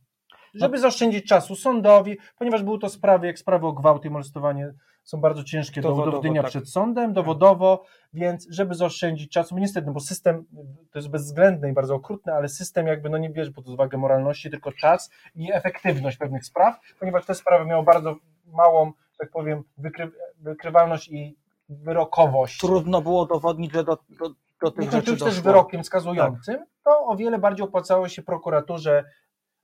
Żeby 0.54 0.78
zaoszczędzić 0.78 1.26
czasu 1.26 1.56
sądowi, 1.56 2.18
ponieważ 2.38 2.62
były 2.62 2.78
to 2.78 2.88
sprawy, 2.88 3.26
jak 3.26 3.38
sprawy 3.38 3.66
o 3.66 3.72
gwałt 3.72 4.04
i 4.04 4.10
molestowanie 4.10 4.74
są 5.04 5.20
bardzo 5.20 5.44
ciężkie 5.44 5.80
dowodowo, 5.80 6.02
do 6.02 6.08
udowodnienia 6.08 6.42
tak. 6.42 6.50
przed 6.50 6.68
sądem, 6.68 7.12
dowodowo, 7.12 7.84
więc 8.12 8.46
żeby 8.50 8.74
zaoszczędzić 8.74 9.32
czasu, 9.32 9.54
bo 9.54 9.60
niestety, 9.60 9.90
bo 9.90 10.00
system 10.00 10.44
to 10.90 10.98
jest 10.98 11.10
bezwzględny 11.10 11.70
i 11.70 11.72
bardzo 11.72 11.94
okrutny, 11.94 12.32
ale 12.32 12.48
system 12.48 12.86
jakby 12.86 13.10
no 13.10 13.18
nie 13.18 13.30
bierze 13.30 13.52
pod 13.52 13.68
uwagę 13.68 13.98
moralności, 13.98 14.50
tylko 14.50 14.72
czas 14.72 15.10
i 15.34 15.52
efektywność 15.52 16.16
pewnych 16.16 16.44
spraw, 16.44 16.80
ponieważ 17.00 17.26
te 17.26 17.34
sprawy 17.34 17.64
miały 17.66 17.84
bardzo 17.84 18.16
małą, 18.46 18.92
tak 19.18 19.30
powiem, 19.30 19.62
wykry, 19.78 20.10
wykrywalność 20.40 21.08
i 21.08 21.36
wyrokowość. 21.68 22.58
Trudno 22.60 23.00
było 23.02 23.26
dowodnić, 23.26 23.72
że 23.72 23.84
do, 23.84 23.98
do, 24.18 24.30
do 24.64 24.70
tych 24.70 24.90
rzeczy 24.90 25.10
doszło. 25.10 25.26
też 25.26 25.40
wyrokiem 25.40 25.84
skazującym, 25.84 26.58
tak. 26.58 26.68
to 26.84 27.06
o 27.06 27.16
wiele 27.16 27.38
bardziej 27.38 27.64
opłacało 27.64 28.08
się 28.08 28.22
prokuraturze 28.22 29.04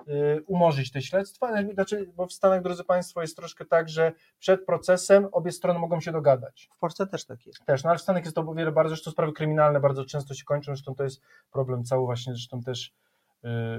y, 0.08 0.44
umorzyć 0.46 0.92
te 0.92 1.02
śledztwa, 1.02 1.62
znaczy, 1.74 2.12
bo 2.16 2.26
w 2.26 2.32
Stanach, 2.32 2.62
drodzy 2.62 2.84
Państwo, 2.84 3.20
jest 3.22 3.36
troszkę 3.36 3.64
tak, 3.64 3.88
że 3.88 4.12
przed 4.38 4.64
procesem 4.64 5.28
obie 5.32 5.52
strony 5.52 5.78
mogą 5.78 6.00
się 6.00 6.12
dogadać. 6.12 6.68
W 6.76 6.78
Polsce 6.78 7.06
też 7.06 7.24
tak 7.24 7.46
jest. 7.46 7.64
Też, 7.64 7.84
no 7.84 7.90
ale 7.90 7.98
w 7.98 8.02
Stanach 8.02 8.24
jest 8.24 8.36
to 8.36 8.42
o 8.42 8.54
wiele 8.54 8.72
bardziej, 8.72 8.88
zresztą 8.90 9.10
sprawy 9.10 9.32
kryminalne 9.32 9.80
bardzo 9.80 10.04
często 10.04 10.34
się 10.34 10.44
kończą, 10.44 10.72
zresztą 10.72 10.94
to 10.94 11.04
jest 11.04 11.20
problem 11.52 11.84
cały 11.84 12.04
właśnie, 12.04 12.32
zresztą 12.32 12.62
też 12.62 12.92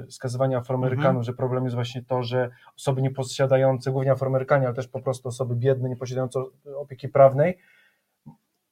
y, 0.08 0.12
skazywania 0.12 0.58
afroamerykanów, 0.58 1.10
mhm. 1.10 1.24
że 1.24 1.34
problem 1.34 1.64
jest 1.64 1.76
właśnie 1.76 2.04
to, 2.04 2.24
że 2.24 2.50
osoby 2.78 3.02
nieposiadające, 3.02 3.92
głównie 3.92 4.12
afroamerykanie, 4.12 4.66
ale 4.66 4.76
też 4.76 4.88
po 4.88 5.02
prostu 5.02 5.28
osoby 5.30 5.56
biedne, 5.56 5.90
nieposiadające 5.90 6.44
opieki 6.76 7.10
prawnej, 7.10 7.58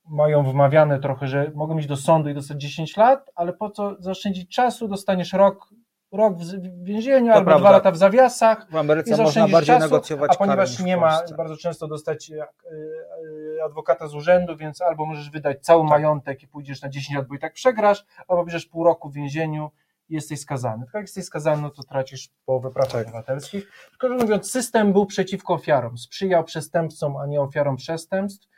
mają 0.10 0.43
wmawiane 0.43 0.99
trochę, 0.99 1.28
że 1.28 1.51
mogą 1.55 1.78
iść 1.78 1.88
do 1.88 1.97
sądu 1.97 2.30
i 2.30 2.34
dostać 2.34 2.62
10 2.62 2.97
lat, 2.97 3.32
ale 3.36 3.53
po 3.53 3.70
co 3.70 3.95
zaoszczędzić 3.99 4.55
czasu, 4.55 4.88
dostaniesz 4.88 5.34
rok, 5.34 5.70
rok 6.12 6.38
w 6.38 6.84
więzieniu 6.84 7.28
to 7.28 7.34
albo 7.34 7.45
prawda. 7.45 7.62
dwa 7.62 7.72
lata 7.72 7.91
w 7.91 7.97
zawiasach. 7.97 8.72
W 8.72 8.76
Ameryce 8.76 9.24
można 9.24 9.47
bardziej 9.47 9.76
czasu, 9.76 9.86
negocjować 9.86 10.32
A 10.34 10.36
ponieważ 10.36 10.80
nie 10.80 10.97
ma 10.97 11.22
bardzo 11.38 11.57
często 11.57 11.88
dostać 11.88 12.32
e, 12.32 12.41
e, 12.41 13.64
adwokata 13.66 14.07
z 14.07 14.16
urzędu, 14.16 14.57
więc 14.57 14.82
albo 14.82 15.05
możesz 15.05 15.30
wydać 15.30 15.57
cały 15.62 15.82
tak. 15.82 15.89
majątek 15.89 16.43
i 16.43 16.47
pójdziesz 16.47 16.82
na 16.82 16.89
10 16.89 17.18
lat, 17.18 17.28
bo 17.28 17.36
i 17.36 17.39
tak 17.39 17.53
przegrasz, 17.53 18.05
albo 18.28 18.45
bierzesz 18.45 18.66
pół 18.66 18.84
roku 18.84 19.10
w 19.10 19.14
więzieniu 19.14 19.72
i 20.10 20.14
jesteś 20.14 20.39
skazany. 20.39 20.84
Tylko 20.84 20.97
jak 20.97 21.07
jesteś 21.07 21.26
skazany, 21.26 21.62
no 21.62 21.70
to 21.70 21.84
tracisz 21.84 22.30
połowę 22.45 22.72
praw 22.72 22.91
tak. 22.91 23.07
obywatelskich. 23.07 23.72
Tylko 23.89 24.16
mówiąc, 24.16 24.51
system 24.51 24.93
był 24.93 25.05
przeciwko 25.05 25.53
ofiarom, 25.53 25.97
sprzyjał 25.97 26.43
przestępcom, 26.43 27.18
a 27.18 27.26
nie 27.26 27.41
ofiarom 27.41 27.76
przestępstw 27.76 28.49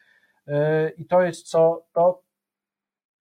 I 0.98 1.06
to 1.06 1.22
jest 1.22 1.50
co, 1.50 1.84
to 1.94 2.22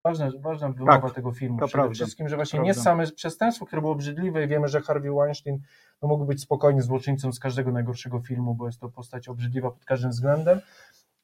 ważna, 0.04 0.30
ważna 0.40 0.68
wymowa 0.68 1.00
tak, 1.00 1.14
tego 1.14 1.32
filmu. 1.32 1.56
Przede 1.56 1.72
prawda, 1.72 1.94
wszystkim, 1.94 2.28
że 2.28 2.36
właśnie 2.36 2.60
nie 2.60 2.74
same 2.74 3.06
przestępstwo, 3.06 3.66
które 3.66 3.82
było 3.82 3.92
obrzydliwe 3.92 4.44
i 4.44 4.48
wiemy, 4.48 4.68
że 4.68 4.80
Harvey 4.80 5.12
Weinstein 5.12 5.58
no, 6.02 6.08
mógł 6.08 6.24
być 6.24 6.40
spokojnie 6.42 6.82
złoczyńcą 6.82 7.32
z 7.32 7.40
każdego 7.40 7.72
najgorszego 7.72 8.20
filmu, 8.20 8.54
bo 8.54 8.66
jest 8.66 8.80
to 8.80 8.88
postać 8.88 9.28
obrzydliwa 9.28 9.70
pod 9.70 9.84
każdym 9.84 10.10
względem, 10.10 10.60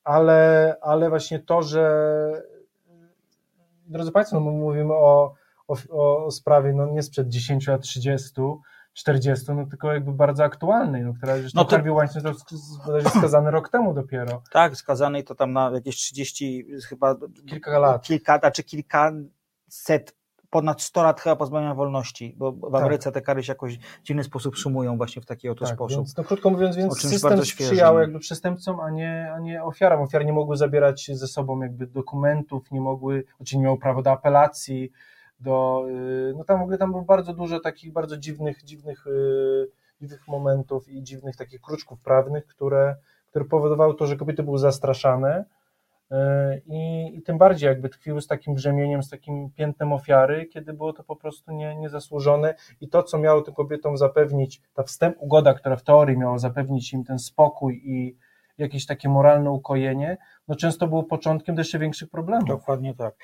ale, 0.04 0.76
ale 0.80 1.08
właśnie 1.08 1.38
to, 1.38 1.62
że 1.62 2.12
drodzy 3.86 4.12
Państwo, 4.12 4.40
no, 4.40 4.50
mówimy 4.50 4.94
o, 4.94 5.34
o, 5.68 6.24
o 6.24 6.30
sprawie 6.30 6.72
no, 6.72 6.86
nie 6.86 7.02
sprzed 7.02 7.28
10 7.28 7.66
lat 7.66 7.80
30, 7.80 8.30
40, 8.96 9.52
no 9.54 9.66
tylko 9.66 9.92
jakby 9.92 10.12
bardzo 10.12 10.44
aktualnej, 10.44 11.02
no, 11.04 11.14
która 11.14 11.34
No 11.54 11.64
to- 11.64 11.70
Harvey 11.76 11.94
Weinstein 11.94 12.22
został 12.22 13.10
skazany 13.20 13.50
rok 13.50 13.68
temu 13.68 13.94
dopiero. 13.94 14.42
Tak, 14.52 14.76
skazany 14.76 15.22
to 15.22 15.34
tam 15.34 15.52
na 15.52 15.70
jakieś 15.74 15.96
30 15.96 16.66
chyba 16.88 17.16
Kilka 17.46 17.78
lat. 17.78 18.02
Kilka, 18.02 18.38
znaczy 18.38 18.62
kilkaset, 18.64 20.16
ponad 20.50 20.82
100 20.82 21.02
lat 21.02 21.20
chyba 21.20 21.36
pozbawienia 21.36 21.74
wolności, 21.74 22.34
bo 22.38 22.52
w 22.52 22.74
Ameryce 22.74 23.12
te 23.12 23.22
kary 23.22 23.42
się 23.42 23.50
jakoś 23.52 23.78
w 23.78 24.02
dziwny 24.02 24.24
sposób 24.24 24.58
sumują 24.58 24.96
właśnie 24.96 25.22
w 25.22 25.26
taki 25.26 25.48
oto 25.48 25.64
Tak, 25.64 25.74
sposób. 25.74 25.98
więc, 25.98 26.16
no 26.16 26.24
krótko 26.24 26.50
mówiąc, 26.50 26.76
więc 26.76 27.00
system 27.00 27.44
sprzyjał 27.44 27.98
jakby 27.98 28.18
przestępcom, 28.18 28.80
a 28.80 28.90
nie, 28.90 29.32
a 29.36 29.38
nie 29.40 29.62
ofiarom. 29.62 30.02
Ofiary 30.02 30.24
nie 30.24 30.32
mogły 30.32 30.56
zabierać 30.56 31.10
ze 31.14 31.26
sobą 31.26 31.60
jakby 31.62 31.86
dokumentów, 31.86 32.70
nie 32.70 32.80
mogły, 32.80 33.24
znaczy 33.36 33.56
nie 33.56 33.62
miały 33.64 33.78
prawa 33.78 34.02
do 34.02 34.10
apelacji, 34.12 34.92
do, 35.40 35.86
y, 35.88 36.34
no 36.36 36.44
tam 36.44 36.58
w 36.58 36.62
ogóle 36.62 36.78
tam 36.78 36.90
było 36.90 37.02
bardzo 37.02 37.34
dużo 37.34 37.60
takich 37.60 37.92
bardzo 37.92 38.16
dziwnych, 38.16 38.64
dziwnych, 38.64 39.06
y, 39.06 39.68
dziwnych 40.00 40.28
momentów 40.28 40.88
i 40.88 41.02
dziwnych 41.02 41.36
takich 41.36 41.60
kruczków 41.60 42.00
prawnych, 42.00 42.46
które, 42.46 42.96
które 43.26 43.44
powodowały 43.44 43.94
to, 43.94 44.06
że 44.06 44.16
kobiety 44.16 44.42
były 44.42 44.58
zastraszane 44.58 45.44
y, 46.12 46.16
i, 46.66 47.12
i 47.16 47.22
tym 47.22 47.38
bardziej 47.38 47.66
jakby 47.66 47.88
tkwiły 47.88 48.22
z 48.22 48.26
takim 48.26 48.54
brzemieniem, 48.54 49.02
z 49.02 49.10
takim 49.10 49.50
piętnem 49.50 49.92
ofiary, 49.92 50.46
kiedy 50.46 50.72
było 50.72 50.92
to 50.92 51.04
po 51.04 51.16
prostu 51.16 51.52
nie, 51.52 51.76
niezasłużone. 51.76 52.54
I 52.80 52.88
to, 52.88 53.02
co 53.02 53.18
miało 53.18 53.42
tym 53.42 53.54
kobietom 53.54 53.96
zapewnić, 53.96 54.62
ta 54.74 54.82
wstęp, 54.82 55.16
ugoda, 55.18 55.54
która 55.54 55.76
w 55.76 55.82
teorii 55.82 56.18
miała 56.18 56.38
zapewnić 56.38 56.92
im 56.92 57.04
ten 57.04 57.18
spokój 57.18 57.82
i 57.84 58.16
jakieś 58.58 58.86
takie 58.86 59.08
moralne 59.08 59.50
ukojenie, 59.50 60.18
no 60.48 60.56
często 60.56 60.86
było 60.86 61.02
początkiem 61.02 61.58
jeszcze 61.58 61.78
większych 61.78 62.10
problemów. 62.10 62.48
Dokładnie 62.48 62.94
tak. 62.94 63.14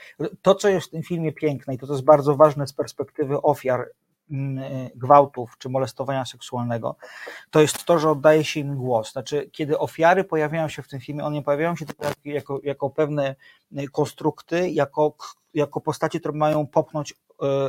To, 0.43 0.55
co 0.55 0.69
jest 0.69 0.87
w 0.87 0.91
tym 0.91 1.03
filmie 1.03 1.33
piękne 1.33 1.75
i 1.75 1.79
to, 1.79 1.87
co 1.87 1.93
jest 1.93 2.05
bardzo 2.05 2.37
ważne 2.37 2.67
z 2.67 2.73
perspektywy 2.73 3.43
ofiar 3.43 3.91
mm, 4.31 4.59
e, 4.59 4.91
gwałtów 4.95 5.55
czy 5.59 5.69
molestowania 5.69 6.25
seksualnego, 6.25 6.97
to 7.51 7.61
jest 7.61 7.85
to, 7.85 7.99
że 7.99 8.11
oddaje 8.11 8.45
się 8.45 8.61
im 8.61 8.77
głos. 8.77 9.13
Znaczy, 9.13 9.51
kiedy 9.53 9.79
ofiary 9.79 10.25
pojawiają 10.25 10.69
się 10.69 10.83
w 10.83 10.89
tym 10.89 11.01
filmie, 11.01 11.25
one 11.25 11.43
pojawiają 11.43 11.77
się 11.77 11.87
tylko 11.87 12.05
jako, 12.25 12.61
jako, 12.63 12.91
pewne 12.91 13.35
e, 13.77 13.89
konstrukty, 13.89 14.71
jako, 14.71 15.15
jako 15.55 15.81
postacie, 15.81 16.21
które 16.21 16.39
mają 16.39 16.67
popchnąć 16.67 17.15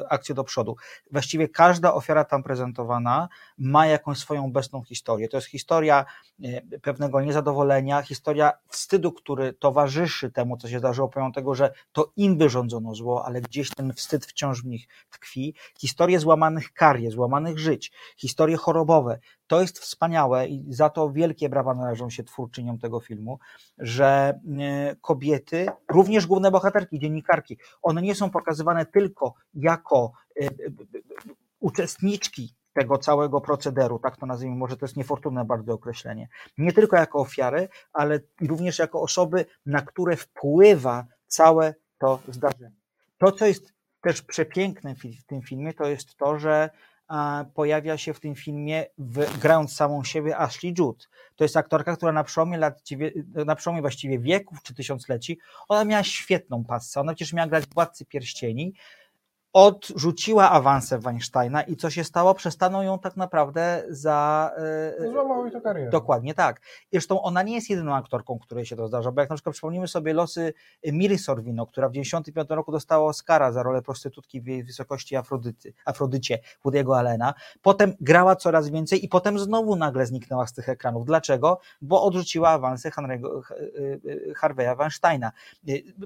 akcję 0.09 0.35
do 0.35 0.43
przodu. 0.43 0.75
Właściwie 1.11 1.49
każda 1.49 1.93
ofiara 1.93 2.25
tam 2.25 2.43
prezentowana 2.43 3.29
ma 3.57 3.87
jakąś 3.87 4.17
swoją 4.17 4.45
obecną 4.45 4.83
historię. 4.83 5.29
To 5.29 5.37
jest 5.37 5.47
historia 5.47 6.05
e, 6.43 6.61
pewnego 6.79 7.21
niezadowolenia, 7.21 8.01
historia 8.01 8.51
wstydu, 8.67 9.11
który 9.11 9.53
towarzyszy 9.53 10.31
temu, 10.31 10.57
co 10.57 10.67
się 10.67 10.79
zdarzyło, 10.79 11.09
pomimo 11.09 11.31
tego, 11.31 11.55
że 11.55 11.73
to 11.91 12.11
im 12.15 12.37
wyrządzono 12.37 12.95
zło, 12.95 13.25
ale 13.25 13.41
gdzieś 13.41 13.69
ten 13.69 13.93
wstyd 13.93 14.25
wciąż 14.25 14.61
w 14.61 14.65
nich 14.65 14.87
tkwi. 15.09 15.55
Historie 15.79 16.19
złamanych 16.19 16.73
karier, 16.73 17.11
złamanych 17.11 17.59
żyć, 17.59 17.91
historie 18.17 18.57
chorobowe. 18.57 19.19
To 19.53 19.61
jest 19.61 19.79
wspaniałe 19.79 20.47
i 20.47 20.73
za 20.73 20.89
to 20.89 21.11
wielkie 21.11 21.49
brawa 21.49 21.73
należą 21.73 22.09
się 22.09 22.23
twórczyniom 22.23 22.79
tego 22.79 22.99
filmu, 22.99 23.39
że 23.77 24.39
e, 24.59 24.95
kobiety, 25.01 25.67
również 25.91 26.27
główne 26.27 26.51
bohaterki, 26.51 26.99
dziennikarki, 26.99 27.57
one 27.81 28.01
nie 28.01 28.15
są 28.15 28.29
pokazywane 28.29 28.85
tylko 28.85 29.33
jako 29.53 30.11
e, 30.41 30.45
e, 30.45 30.49
uczestniczki 31.59 32.55
tego 32.73 32.97
całego 32.97 33.41
procederu, 33.41 33.99
tak 33.99 34.17
to 34.17 34.25
nazwijmy, 34.25 34.55
może 34.55 34.77
to 34.77 34.85
jest 34.85 34.97
niefortunne 34.97 35.45
bardzo 35.45 35.73
określenie, 35.73 36.27
nie 36.57 36.73
tylko 36.73 36.95
jako 36.95 37.19
ofiary, 37.19 37.69
ale 37.91 38.19
również 38.41 38.79
jako 38.79 39.01
osoby, 39.01 39.45
na 39.65 39.81
które 39.81 40.15
wpływa 40.15 41.05
całe 41.27 41.75
to 41.97 42.19
zdarzenie. 42.27 42.75
To, 43.17 43.31
co 43.31 43.45
jest 43.45 43.73
też 44.01 44.21
przepiękne 44.21 44.95
w 44.95 45.25
tym 45.25 45.41
filmie, 45.41 45.73
to 45.73 45.85
jest 45.85 46.15
to, 46.15 46.39
że 46.39 46.69
pojawia 47.53 47.97
się 47.97 48.13
w 48.13 48.19
tym 48.19 48.35
filmie, 48.35 48.85
w, 48.97 49.37
grając 49.39 49.75
samą 49.75 50.03
siebie, 50.03 50.37
Ashley 50.37 50.73
Judd. 50.77 51.09
To 51.35 51.43
jest 51.43 51.57
aktorka, 51.57 51.95
która 51.95 52.11
na 52.11 52.23
przełomie 52.23 52.57
lat, 52.57 52.81
na 53.45 53.55
przełomie 53.55 53.81
właściwie 53.81 54.19
wieków 54.19 54.63
czy 54.63 54.73
tysiącleci, 54.73 55.39
ona 55.67 55.85
miała 55.85 56.03
świetną 56.03 56.63
pasję. 56.63 57.01
Ona 57.01 57.13
przecież 57.13 57.33
miała 57.33 57.47
grać 57.47 57.65
Władcy 57.73 58.05
Pierścieni, 58.05 58.73
odrzuciła 59.53 60.49
awansę 60.51 60.99
Weinsteina 60.99 61.61
i 61.61 61.75
co 61.75 61.89
się 61.89 62.03
stało? 62.03 62.33
Przestano 62.33 62.83
ją 62.83 62.99
tak 62.99 63.17
naprawdę 63.17 63.83
za... 63.89 64.51
e, 64.97 65.11
Złamało 65.11 65.43
jej 65.45 65.53
to 65.53 65.61
karierę. 65.61 65.89
Dokładnie 65.89 66.33
tak. 66.33 66.61
Zresztą 66.91 67.21
ona 67.21 67.43
nie 67.43 67.55
jest 67.55 67.69
jedyną 67.69 67.95
aktorką, 67.95 68.39
której 68.39 68.65
się 68.65 68.75
to 68.75 68.87
zdarza, 68.87 69.11
bo 69.11 69.21
jak 69.21 69.29
na 69.29 69.35
przykład 69.35 69.53
przypomnimy 69.53 69.87
sobie 69.87 70.13
losy 70.13 70.53
Miri 70.85 71.17
Sorvino, 71.17 71.67
która 71.67 71.89
w 71.89 71.91
1995 71.91 72.57
roku 72.57 72.71
dostała 72.71 73.05
Oscara 73.07 73.51
za 73.51 73.63
rolę 73.63 73.81
prostytutki 73.81 74.41
w 74.41 74.47
jej 74.47 74.63
wysokości 74.63 75.15
Afrodyty, 75.15 75.73
Afrodycie 75.85 76.39
Woody'ego 76.65 76.97
Allena, 76.97 77.33
potem 77.61 77.93
grała 78.01 78.35
coraz 78.35 78.69
więcej 78.69 79.05
i 79.05 79.07
potem 79.09 79.39
znowu 79.39 79.75
nagle 79.75 80.05
zniknęła 80.05 80.47
z 80.47 80.53
tych 80.53 80.69
ekranów. 80.69 81.05
Dlaczego? 81.05 81.59
Bo 81.81 82.03
odrzuciła 82.03 82.49
awansę 82.49 82.89
Henry'ego, 82.89 83.41
Harvey'a 84.41 84.77
Weinsteina. 84.77 85.31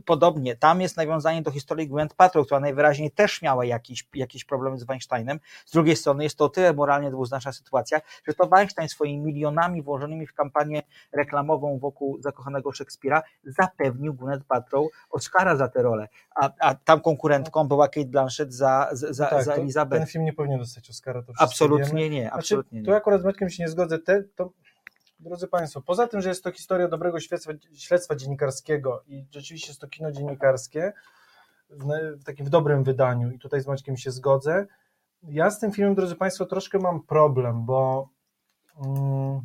Podobnie, 0.06 0.56
tam 0.56 0.82
jest 0.82 0.98
nawiązanie 0.98 1.42
do 1.42 1.52
historii 1.52 1.88
Gwyneth 1.88 2.16
Paltrow, 2.16 2.46
która 2.46 2.60
najwyraźniej 2.60 3.12
też 3.12 3.37
miała 3.42 3.66
jakiś, 3.66 4.08
jakiś 4.14 4.46
problem 4.46 4.78
z 4.78 4.84
Weinsteinem. 4.84 5.40
Z 5.66 5.72
drugiej 5.72 5.96
strony 5.96 6.24
jest 6.24 6.38
to 6.38 6.46
o 6.46 6.50
tyle 6.50 6.74
moralnie 6.74 7.12
dwuznaczna 7.12 7.52
sytuacja, 7.52 8.02
że 8.28 8.34
to 8.34 8.48
Weinstein 8.48 8.90
swoimi 8.90 9.20
milionami 9.20 9.82
włożonymi 9.82 10.28
w 10.28 10.34
kampanię 10.34 10.82
reklamową 11.12 11.80
wokół 11.80 12.22
zakochanego 12.22 12.72
Szekspira 12.72 13.24
zapewnił 13.44 14.14
Gwyneth 14.14 14.46
Paltrow 14.46 14.88
Oscara 15.10 15.56
za 15.56 15.68
tę 15.68 15.82
rolę, 15.82 16.08
a, 16.36 16.50
a 16.60 16.76
tam 16.76 17.02
konkurentką 17.02 17.68
była 17.68 17.88
Kate 17.88 18.08
Blanchett 18.08 18.54
za, 18.54 18.90
za, 18.92 19.14
za, 19.14 19.28
tak, 19.28 19.44
za 19.44 19.54
Elizabeth. 19.54 20.02
Ten 20.02 20.08
film 20.08 20.26
nie 20.26 20.34
powinien 20.34 20.60
dostać 20.60 20.90
Oscara. 20.90 21.24
To 21.24 21.34
Absolutnie 21.38 21.86
wiemy. 21.86 22.10
nie, 22.10 22.22
Znaczy, 22.22 22.36
absolutnie 22.38 22.84
Tu 22.84 22.92
nie. 22.92 22.98
akurat 22.98 23.22
z 23.22 23.24
Maćkiem 23.24 23.50
się 23.50 23.64
nie 23.64 23.70
zgodzę. 23.70 24.00
Te, 24.00 24.24
to, 24.36 24.52
drodzy 25.20 25.48
Państwo, 25.48 25.82
poza 25.82 26.08
tym, 26.08 26.22
że 26.22 26.30
jest 26.30 26.44
to 26.44 26.52
historia 26.52 26.88
dobrego 26.88 27.20
śledztwa, 27.20 27.52
śledztwa 27.76 28.16
dziennikarskiego 28.16 29.04
i 29.08 29.26
rzeczywiście 29.32 29.68
jest 29.68 29.82
to 29.82 29.88
kino 29.88 30.12
dziennikarskie 30.12 30.94
w, 31.70 32.24
takim 32.24 32.46
w 32.46 32.50
dobrym 32.50 32.84
wydaniu 32.84 33.32
i 33.32 33.40
tutaj 33.40 33.62
z 33.62 33.68
Maćkiem 33.68 33.98
się 33.98 34.12
zgodzę, 34.12 34.66
ja 35.24 35.52
z 35.52 35.60
tym 35.60 35.72
filmem, 35.72 35.96
drodzy 35.96 36.16
Państwo, 36.16 36.46
troszkę 36.46 36.80
mam 36.80 37.04
problem, 37.04 37.66
bo 37.66 38.10
mm, 38.86 39.42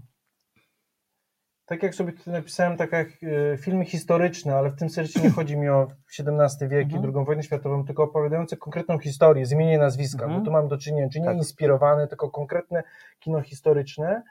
tak 1.67 1.83
jak 1.83 1.95
sobie 1.95 2.13
tutaj 2.13 2.35
napisałem, 2.35 2.77
tak 2.77 2.93
jak 2.93 3.09
e, 3.09 3.57
filmy 3.59 3.85
historyczne, 3.85 4.55
ale 4.57 4.71
w 4.71 4.77
tym 4.77 4.91
sensie 4.91 5.21
nie 5.21 5.31
chodzi 5.31 5.57
mi 5.57 5.69
o 5.69 5.89
XVII 6.19 6.69
wiek 6.69 6.93
i 6.93 6.97
Mhm. 6.97 7.17
II 7.17 7.25
wojnę 7.25 7.43
światową, 7.43 7.85
tylko 7.85 8.03
opowiadające 8.03 8.57
konkretną 8.57 8.99
historię 8.99 9.47
z 9.47 9.53
imienia 9.53 9.75
i 9.75 9.79
nazwiska, 9.79 10.25
Mhm. 10.25 10.41
bo 10.41 10.47
tu 10.47 10.53
mam 10.53 10.69
do 10.69 10.79
czynienia, 10.79 11.09
czy 11.09 11.21
nie 11.21 11.27
Tak. 11.27 11.37
inspirowane, 11.37 12.09
tylko 12.09 12.31
konkretne 12.31 12.83
kino 13.21 13.41
historyczne. 13.43 14.23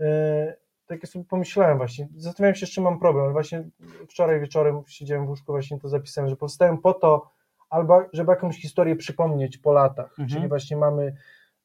E, 0.00 0.56
Tak 0.86 1.08
sobie 1.08 1.24
pomyślałem 1.24 1.78
właśnie, 1.78 2.08
zastanawiałem 2.16 2.54
się, 2.54 2.66
z 2.66 2.70
czym 2.70 2.84
mam 2.84 2.98
problem, 2.98 3.24
ale 3.24 3.32
właśnie 3.32 3.64
wczoraj 4.08 4.40
wieczorem 4.40 4.82
siedziałem 4.88 5.26
w 5.26 5.28
łóżku, 5.28 5.52
właśnie 5.52 5.78
to 5.78 5.88
zapisałem, 5.88 6.30
że 6.30 6.36
powstałem 6.36 6.78
po 6.78 6.94
to, 6.94 7.30
albo 7.70 8.02
żeby 8.12 8.30
jakąś 8.32 8.56
historię 8.62 8.96
przypomnieć 8.96 9.58
po 9.58 9.72
latach, 9.72 10.10
Mhm. 10.10 10.28
czyli 10.28 10.48
właśnie 10.48 10.76
mamy 10.76 11.16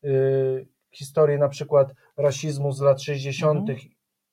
y, 0.04 0.68
historię 0.92 1.38
na 1.38 1.50
przykład 1.50 1.94
rasizmu 2.18 2.72
z 2.72 2.82
lat 2.82 3.02
60. 3.02 3.60
Mhm. 3.70 3.78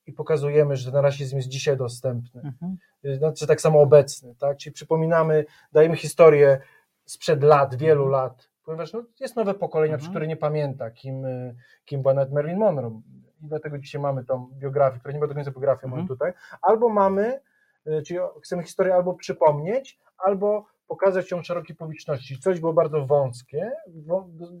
i 0.05 0.13
pokazujemy, 0.13 0.75
że 0.77 0.91
ten 0.91 1.01
rasizm 1.01 1.35
jest 1.37 1.49
dzisiaj 1.49 1.77
dostępny. 1.77 2.41
Mhm. 2.41 2.77
Znaczy 3.17 3.47
tak 3.47 3.61
samo 3.61 3.81
obecny, 3.81 4.35
tak? 4.35 4.57
Czyli 4.57 4.73
przypominamy, 4.73 5.45
dajemy 5.71 5.95
historię 5.97 6.59
sprzed 7.05 7.43
lat, 7.43 7.75
wielu 7.75 8.07
lat, 8.07 8.49
ponieważ 8.63 8.93
no, 8.93 9.03
jest 9.19 9.35
nowe 9.35 9.53
pokolenie, 9.53 9.93
Mhm. 9.93 10.11
które 10.11 10.27
nie 10.27 10.37
pamięta, 10.37 10.91
kim, 10.91 11.25
y, 11.25 11.55
kim 11.85 12.01
była 12.01 12.13
nawet 12.13 12.33
Marilyn 12.33 12.57
Monroe. 12.59 13.01
I 13.41 13.47
dlatego 13.47 13.77
dzisiaj 13.77 14.01
mamy 14.01 14.25
tą 14.25 14.47
biografię, 14.53 14.99
która 14.99 15.11
nie 15.13 15.19
była 15.19 15.27
do 15.27 15.33
końca 15.35 15.51
biografią, 15.51 15.87
Mhm. 15.87 15.91
mamy 15.91 16.07
tutaj. 16.07 16.33
Albo 16.61 16.89
mamy, 16.89 17.39
y, 17.87 18.01
czyli 18.07 18.19
chcemy 18.43 18.63
historię 18.63 18.95
albo 18.95 19.13
przypomnieć, 19.13 19.99
albo 20.17 20.65
pokazać 20.87 21.31
ją 21.31 21.43
szerokiej 21.43 21.75
publiczności. 21.75 22.39
Coś 22.39 22.59
było 22.59 22.73
bardzo 22.73 23.05
wąskie, 23.05 23.71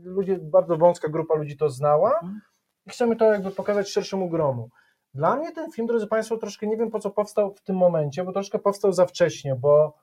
ludzie, 0.03 0.37
bardzo 0.37 0.77
wąska 0.77 1.09
grupa 1.09 1.35
ludzi 1.35 1.57
to 1.57 1.69
znała 1.69 2.13
Mhm. 2.13 2.41
i 2.85 2.89
chcemy 2.89 3.15
to 3.15 3.33
jakby 3.33 3.51
pokazać 3.51 3.89
szerszemu 3.89 4.29
gromu. 4.29 4.69
Dla 5.13 5.35
mnie 5.35 5.51
ten 5.51 5.71
film, 5.71 5.87
drodzy 5.87 6.07
Państwo, 6.07 6.37
troszkę 6.37 6.67
nie 6.67 6.77
wiem 6.77 6.91
po 6.91 6.99
co 6.99 7.09
powstał 7.09 7.53
w 7.55 7.61
tym 7.61 7.75
momencie, 7.75 8.23
bo 8.23 8.31
troszkę 8.33 8.59
powstał 8.59 8.93
za 8.93 9.05
wcześnie, 9.05 9.55
bo 9.55 9.93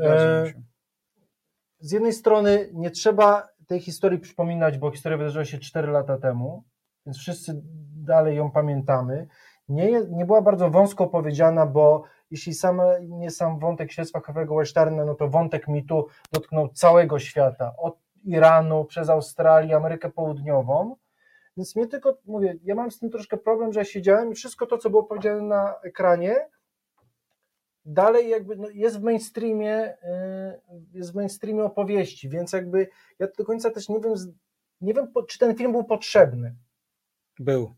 e, 0.00 0.52
z 1.78 1.92
jednej 1.92 2.12
strony 2.12 2.70
nie 2.72 2.90
trzeba 2.90 3.48
tej 3.66 3.80
historii 3.80 4.18
przypominać, 4.18 4.78
bo 4.78 4.90
historia 4.90 5.18
wydarzyła 5.18 5.44
się 5.44 5.58
4 5.58 5.88
lata 5.92 6.18
temu, 6.18 6.64
więc 7.06 7.18
wszyscy 7.18 7.62
dalej 8.06 8.36
ją 8.36 8.50
pamiętamy. 8.50 9.26
Nie, 9.68 9.90
nie 10.10 10.24
była 10.24 10.42
bardzo 10.42 10.70
wąsko 10.70 11.04
opowiedziana, 11.04 11.66
bo 11.66 12.02
jeśli 12.30 12.54
sam, 12.54 12.80
nie 13.02 13.30
sam 13.30 13.58
wątek 13.58 13.92
śledztwa 13.92 14.18
Harvey'ego 14.18 14.56
Weinsteina, 14.56 15.04
no 15.04 15.14
to 15.14 15.28
wątek 15.28 15.68
mitu 15.68 16.06
dotknął 16.32 16.68
całego 16.68 17.18
świata, 17.18 17.74
od 17.78 17.98
Iranu, 18.24 18.84
przez 18.84 19.08
Australię, 19.08 19.76
Amerykę 19.76 20.10
Południową. 20.10 20.96
Więc 21.56 21.76
mnie 21.76 21.86
tylko, 21.86 22.18
mówię, 22.26 22.58
ja 22.64 22.74
mam 22.74 22.90
z 22.90 22.98
tym 22.98 23.10
troszkę 23.10 23.36
problem, 23.36 23.72
że 23.72 23.80
ja 23.80 23.84
siedziałem 23.84 24.32
i 24.32 24.34
wszystko 24.34 24.66
to, 24.66 24.78
co 24.78 24.90
było 24.90 25.02
powiedziane 25.02 25.42
na 25.42 25.74
ekranie, 25.82 26.48
dalej 27.84 28.28
jakby 28.28 28.56
no, 28.56 28.68
jest 28.68 29.00
w 29.00 29.02
mainstreamie, 29.02 29.94
y, 29.94 30.88
jest 30.92 31.12
w 31.12 31.14
mainstreamie 31.14 31.64
opowieści, 31.64 32.28
więc 32.28 32.52
jakby 32.52 32.88
ja 33.18 33.26
do 33.38 33.44
końca 33.44 33.70
też 33.70 33.88
nie 33.88 34.00
wiem, 34.00 34.14
nie 34.80 34.94
wiem, 34.94 35.12
czy 35.28 35.38
ten 35.38 35.56
film 35.56 35.72
był 35.72 35.84
potrzebny. 35.84 36.54
Był. 37.38 37.74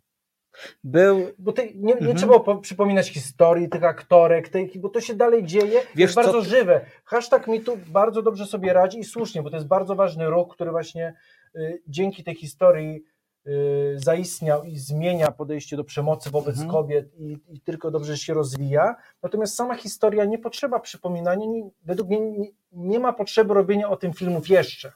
Był. 0.85 1.27
Bo 1.39 1.53
te, 1.53 1.67
nie, 1.67 1.73
nie 1.75 1.93
Mhm. 1.95 2.17
trzeba 2.17 2.41
po, 2.41 2.57
przypominać 2.57 3.09
historii 3.11 3.69
tych 3.69 3.85
aktorek, 3.85 4.49
tej, 4.49 4.73
bo 4.77 4.89
to 4.89 5.01
się 5.01 5.15
dalej 5.15 5.45
dzieje, 5.45 5.81
Wiesz, 5.81 5.97
jest 5.97 6.15
bardzo 6.15 6.33
co- 6.33 6.43
żywe. 6.43 6.81
Hashtag 7.05 7.47
mi 7.47 7.61
tu 7.61 7.77
bardzo 7.87 8.23
dobrze 8.23 8.47
sobie 8.47 8.73
radzi 8.73 8.99
i 8.99 9.05
słusznie, 9.05 9.43
bo 9.43 9.51
to 9.51 9.57
jest 9.57 9.69
bardzo 9.69 9.95
ważny 9.95 10.31
ruch, 10.31 10.49
który 10.55 10.71
właśnie 10.71 11.15
y, 11.57 11.83
dzięki 11.87 12.25
tej 12.25 12.35
historii 12.35 13.05
y, 13.47 13.95
zaistniał 13.97 14.65
i 14.65 14.77
zmienia 14.77 15.31
podejście 15.31 15.77
do 15.77 15.85
przemocy 15.85 16.31
wobec 16.31 16.55
Mhm. 16.55 16.71
kobiet 16.71 17.15
i, 17.19 17.39
i 17.49 17.61
tylko 17.61 17.91
dobrze 17.91 18.17
się 18.17 18.35
rozwija. 18.35 18.97
Natomiast 19.23 19.55
sama 19.55 19.75
historia 19.75 20.25
nie 20.25 20.39
potrzeba 20.39 20.81
przypominania, 20.81 21.47
nie, 21.47 21.71
według 21.85 22.09
mnie 22.09 22.21
nie, 22.21 22.49
nie 22.73 22.99
ma 23.01 23.13
potrzeby 23.13 23.55
robienia 23.55 23.89
o 23.91 23.97
tym 23.97 24.13
filmów 24.13 24.49
jeszcze. 24.49 24.93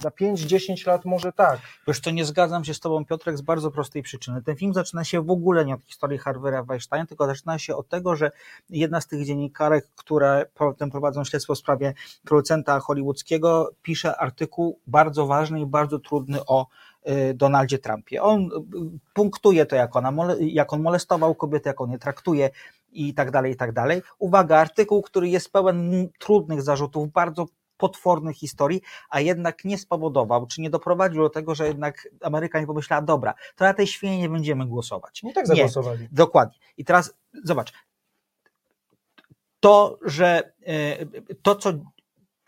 Za 0.00 0.08
5-10 0.08 0.86
lat 0.86 1.04
może 1.04 1.32
tak. 1.32 1.60
Wiesz 1.88 2.00
co, 2.00 2.10
nie 2.10 2.24
zgadzam 2.24 2.64
się 2.64 2.74
z 2.74 2.80
tobą 2.80 3.04
Piotrek 3.04 3.38
z 3.38 3.40
bardzo 3.40 3.70
prostej 3.70 4.02
przyczyny. 4.02 4.42
Ten 4.42 4.56
film 4.56 4.74
zaczyna 4.74 5.04
się 5.04 5.22
w 5.22 5.30
ogóle 5.30 5.64
nie 5.64 5.74
od 5.74 5.84
historii 5.84 6.18
Harvey'a 6.18 6.66
Weinsteina, 6.66 7.06
tylko 7.06 7.26
zaczyna 7.26 7.58
się 7.58 7.76
od 7.76 7.88
tego, 7.88 8.16
że 8.16 8.30
jedna 8.70 9.00
z 9.00 9.06
tych 9.06 9.24
dziennikarek, 9.24 9.86
które 9.96 10.46
potem 10.54 10.90
prowadzą 10.90 11.24
śledztwo 11.24 11.54
w 11.54 11.58
sprawie 11.58 11.94
producenta 12.24 12.80
hollywoodzkiego, 12.80 13.70
pisze 13.82 14.16
artykuł 14.16 14.80
bardzo 14.86 15.26
ważny 15.26 15.60
i 15.60 15.66
bardzo 15.66 15.98
trudny 15.98 16.44
o 16.46 16.66
y, 17.08 17.34
Donaldzie 17.34 17.78
Trumpie. 17.78 18.22
On 18.22 18.42
y, 18.42 18.48
punktuje 19.14 19.66
to, 19.66 19.76
jak, 19.76 19.96
ona, 19.96 20.12
jak 20.40 20.72
on 20.72 20.82
molestował 20.82 21.34
kobiety, 21.34 21.68
jak 21.68 21.80
on 21.80 21.90
je 21.90 21.98
traktuje 21.98 22.50
i 22.92 23.14
tak 23.14 23.30
dalej, 23.30 23.52
i 23.52 23.56
tak 23.56 23.72
dalej. 23.72 24.02
Uwaga, 24.18 24.58
artykuł, 24.58 25.02
który 25.02 25.28
jest 25.28 25.52
pełen 25.52 26.08
trudnych 26.18 26.62
zarzutów, 26.62 27.12
bardzo 27.12 27.46
potwornych 27.78 28.36
historii, 28.36 28.82
a 29.10 29.20
jednak 29.20 29.64
nie 29.64 29.78
spowodował, 29.78 30.46
czy 30.46 30.60
nie 30.60 30.70
doprowadził 30.70 31.22
do 31.22 31.30
tego, 31.30 31.54
że 31.54 31.66
jednak 31.66 32.08
Ameryka 32.22 32.60
nie 32.60 32.66
pomyślała, 32.66 33.02
dobra, 33.02 33.34
to 33.56 33.64
na 33.64 33.74
tej 33.74 33.86
świnie 33.86 34.18
nie 34.18 34.28
będziemy 34.28 34.66
głosować. 34.66 35.22
Nie 35.22 35.32
tak 35.32 35.46
zagłosowali. 35.46 36.08
Dokładnie. 36.12 36.58
I 36.76 36.84
teraz 36.84 37.14
zobacz, 37.44 37.72
to, 39.60 39.98
że 40.02 40.52
e, 40.66 41.06
to, 41.42 41.56
co 41.56 41.72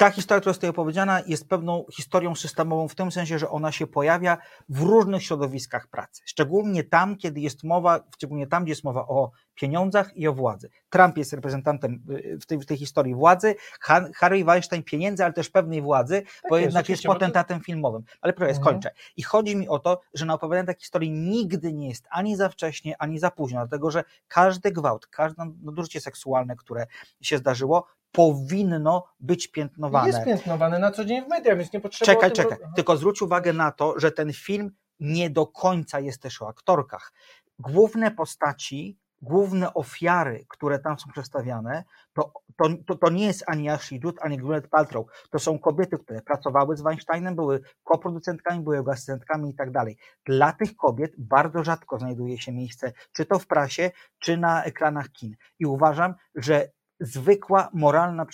ta 0.00 0.10
historia, 0.10 0.40
która 0.40 0.50
jest 0.50 0.60
tutaj 0.60 0.70
opowiedziana, 0.70 1.20
jest 1.26 1.48
pewną 1.48 1.84
historią 1.92 2.34
systemową 2.34 2.88
w 2.88 2.94
tym 2.94 3.12
sensie, 3.12 3.38
że 3.38 3.50
ona 3.50 3.72
się 3.72 3.86
pojawia 3.86 4.38
w 4.68 4.80
różnych 4.82 5.22
środowiskach 5.22 5.88
pracy. 5.88 6.22
Szczególnie 6.24 6.84
tam, 6.84 7.16
kiedy 7.16 7.40
jest 7.40 7.64
mowa, 7.64 8.00
szczególnie 8.14 8.46
tam, 8.46 8.62
gdzie 8.64 8.70
jest 8.72 8.84
mowa 8.84 9.00
o 9.08 9.30
pieniądzach 9.54 10.16
i 10.16 10.28
o 10.28 10.32
władzy. 10.32 10.70
Trump 10.90 11.16
jest 11.18 11.32
reprezentantem 11.32 12.02
y, 12.10 12.38
w 12.42 12.46
tej, 12.46 12.58
w 12.58 12.66
tej 12.66 12.76
historii 12.76 13.14
władzy, 13.14 13.54
Han- 13.80 14.12
Harry 14.12 14.44
Weinstein 14.44 14.82
pieniędzy, 14.82 15.24
ale 15.24 15.32
też 15.32 15.50
pewnej 15.50 15.82
władzy, 15.82 16.22
bo 16.48 16.56
jest, 16.56 16.64
jednak 16.66 16.88
jest 16.88 17.02
potentatem 17.02 17.60
filmowym. 17.60 18.02
Ale 18.20 18.32
proszę, 18.32 18.50
Mhm. 18.50 18.64
skończę. 18.64 18.90
I 19.16 19.22
chodzi 19.22 19.56
mi 19.56 19.68
o 19.68 19.78
to, 19.78 20.00
że 20.14 20.26
na 20.26 20.34
opowiadanie 20.34 20.66
takiej 20.66 20.80
historii 20.80 21.10
nigdy 21.10 21.72
nie 21.72 21.88
jest 21.88 22.06
ani 22.10 22.36
za 22.36 22.48
wcześnie, 22.48 22.94
ani 22.98 23.18
za 23.18 23.30
późno, 23.30 23.60
dlatego 23.60 23.90
że 23.90 24.04
każdy 24.28 24.72
gwałt, 24.72 25.06
każde 25.06 25.44
nadużycie 25.62 26.00
seksualne, 26.00 26.56
które 26.56 26.86
się 27.20 27.38
zdarzyło, 27.38 27.86
powinno 28.12 29.04
być 29.20 29.48
piętnowane. 29.48 30.06
Jest 30.06 30.24
piętnowane 30.24 30.78
na 30.78 30.90
co 30.90 31.04
dzień 31.04 31.24
w 31.24 31.28
mediach, 31.28 31.58
więc 31.58 31.72
nie 31.72 31.80
potrzeba 31.80 32.06
Czekaj, 32.12 32.32
czekaj. 32.32 32.58
ro- 32.58 32.66
Tylko 32.76 32.96
zwróć 32.96 33.22
uwagę 33.22 33.52
na 33.52 33.72
to, 33.72 34.00
że 34.00 34.12
ten 34.12 34.32
film 34.32 34.70
nie 35.00 35.30
do 35.30 35.46
końca 35.46 36.00
jest 36.00 36.22
też 36.22 36.42
o 36.42 36.48
aktorkach. 36.48 37.12
Główne 37.58 38.10
postaci, 38.10 38.98
główne 39.22 39.74
ofiary, 39.74 40.44
które 40.48 40.78
tam 40.78 40.98
są 40.98 41.10
przedstawiane, 41.12 41.84
to, 42.12 42.32
to, 42.56 42.64
to, 42.86 42.94
to 42.94 43.10
nie 43.10 43.26
jest 43.26 43.44
ani 43.46 43.68
Ashley 43.70 44.00
Judd, 44.04 44.18
ani 44.22 44.38
Gwyneth 44.38 44.68
Paltrow. 44.68 45.06
To 45.30 45.38
są 45.38 45.58
kobiety, 45.58 45.98
które 45.98 46.22
pracowały 46.22 46.76
z 46.76 46.80
Weinsteinem, 46.82 47.36
były 47.36 47.60
koproducentkami, 47.84 48.64
były 48.64 48.76
jego 48.76 48.92
asystentkami 48.92 49.50
i 49.50 49.54
tak 49.54 49.70
dalej. 49.70 49.96
Dla 50.24 50.52
tych 50.52 50.76
kobiet 50.76 51.12
bardzo 51.18 51.64
rzadko 51.64 51.98
znajduje 51.98 52.38
się 52.38 52.52
miejsce, 52.52 52.92
czy 53.12 53.26
to 53.26 53.38
w 53.38 53.46
prasie, 53.46 53.90
czy 54.18 54.36
na 54.36 54.64
ekranach 54.64 55.10
kin. 55.12 55.36
I 55.58 55.66
uważam, 55.66 56.14
że 56.34 56.68
zwykła 57.00 57.70
moralna 57.72 58.26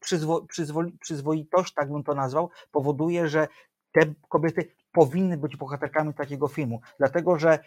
przyzwo, 0.00 0.42
przyzwoli, 0.42 0.92
przyzwoitość, 1.00 1.74
tak 1.74 1.92
bym 1.92 2.02
to 2.02 2.14
nazwał, 2.14 2.50
powoduje, 2.70 3.28
że 3.28 3.48
te 3.92 4.14
kobiety 4.28 4.72
powinny 4.92 5.36
być 5.36 5.56
bohaterkami 5.56 6.14
takiego 6.14 6.48
filmu, 6.48 6.80
dlatego 6.98 7.38
że 7.38 7.58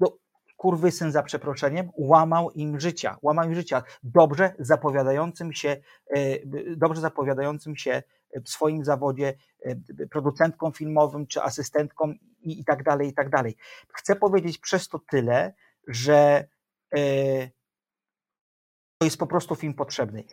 no, 0.00 0.18
kurwysyn 0.56 1.12
za 1.12 1.22
przeproszeniem 1.22 1.90
łamał 1.96 2.50
im 2.50 2.80
życia, 2.80 3.16
łamał 3.22 3.44
im 3.44 3.54
życia, 3.54 3.82
dobrze 4.02 4.54
zapowiadającym 4.58 5.52
się, 5.52 5.76
y, 6.16 6.74
dobrze 6.76 7.00
zapowiadającym 7.00 7.76
się 7.76 8.02
w 8.44 8.48
swoim 8.48 8.84
zawodzie 8.84 9.34
y, 9.66 10.08
producentką 10.10 10.70
filmowym 10.70 11.26
czy 11.26 11.42
asystentką 11.42 12.14
i, 12.40 12.60
i 12.60 12.64
tak 12.64 12.82
dalej, 12.82 13.08
i 13.08 13.14
tak 13.14 13.30
dalej. 13.30 13.56
Chcę 13.94 14.16
powiedzieć 14.16 14.58
przez 14.58 14.88
to 14.88 14.98
tyle, 15.10 15.54
że 15.88 16.48
y, 16.98 17.50
to 19.04 19.06
jest 19.06 19.18
po 19.18 19.26
prostu 19.26 19.54
film 19.54 19.74
potrzebny. 19.74 20.24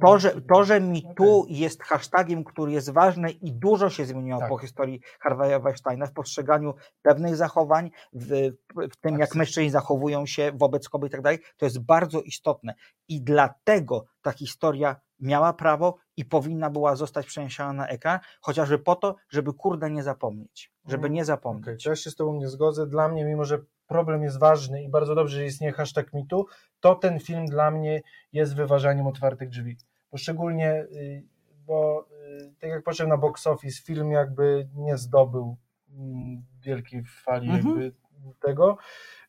To, 0.00 0.18
że, 0.18 0.40
to, 0.40 0.64
że 0.64 0.80
mi 0.80 1.02
tu 1.16 1.46
jest 1.48 1.82
hashtagiem, 1.82 2.44
który 2.44 2.72
jest 2.72 2.90
ważny 2.90 3.30
i 3.30 3.52
dużo 3.52 3.90
się 3.90 4.04
zmieniło 4.04 4.40
Tak. 4.40 4.48
po 4.48 4.58
historii 4.58 5.00
Harvey'a 5.24 5.62
Weinsteina 5.62 6.06
w 6.06 6.12
postrzeganiu 6.12 6.74
pewnych 7.02 7.36
zachowań, 7.36 7.90
w, 8.12 8.50
w 8.92 8.96
tym 8.96 9.18
jak 9.18 9.34
mężczyźni 9.34 9.70
zachowują 9.70 10.26
się 10.26 10.52
wobec 10.54 10.88
kobiet 10.88 11.10
i 11.10 11.12
tak 11.12 11.22
dalej, 11.22 11.38
to 11.56 11.66
jest 11.66 11.78
bardzo 11.78 12.20
istotne. 12.20 12.74
I 13.08 13.22
dlatego 13.22 14.04
ta 14.22 14.32
historia 14.32 14.96
miała 15.20 15.52
prawo 15.52 15.96
i 16.16 16.24
powinna 16.24 16.70
była 16.70 16.96
zostać 16.96 17.26
przeniesiona 17.26 17.72
na 17.72 17.88
ekran, 17.88 18.18
chociażby 18.40 18.78
po 18.78 18.96
to, 18.96 19.16
żeby 19.28 19.52
kurde 19.52 19.90
nie 19.90 20.02
zapomnieć. 20.02 20.72
Żeby 20.86 21.10
nie 21.10 21.24
zapomnieć. 21.24 21.84
To 21.84 21.90
ja 21.90 21.96
się 21.96 22.10
z 22.10 22.16
Tobą 22.16 22.34
nie 22.34 22.48
zgodzę. 22.48 22.86
Dla 22.86 23.08
mnie, 23.08 23.24
mimo 23.24 23.44
że 23.44 23.58
problem 23.92 24.22
jest 24.22 24.38
ważny 24.38 24.82
i 24.82 24.88
bardzo 24.88 25.14
dobrze, 25.14 25.36
że 25.36 25.46
istnieje 25.46 25.72
hashtag 25.72 26.12
mitu, 26.12 26.46
to 26.80 26.94
ten 26.94 27.20
film 27.20 27.46
dla 27.46 27.70
mnie 27.70 28.02
jest 28.32 28.56
wyważaniem 28.56 29.06
otwartych 29.06 29.48
drzwi. 29.48 29.76
Bo 30.12 30.18
szczególnie, 30.18 30.86
y, 30.92 31.24
bo 31.66 32.06
y, 32.40 32.52
tak 32.60 32.70
jak 32.70 32.82
patrzę 32.82 33.06
na 33.06 33.16
box 33.16 33.46
office, 33.46 33.82
film 33.82 34.12
jakby 34.12 34.68
nie 34.74 34.96
zdobył 34.96 35.56
mm, 35.98 36.42
wielkiej 36.60 37.04
fali 37.24 37.50
Mhm. 37.50 37.92
tego, 38.40 38.78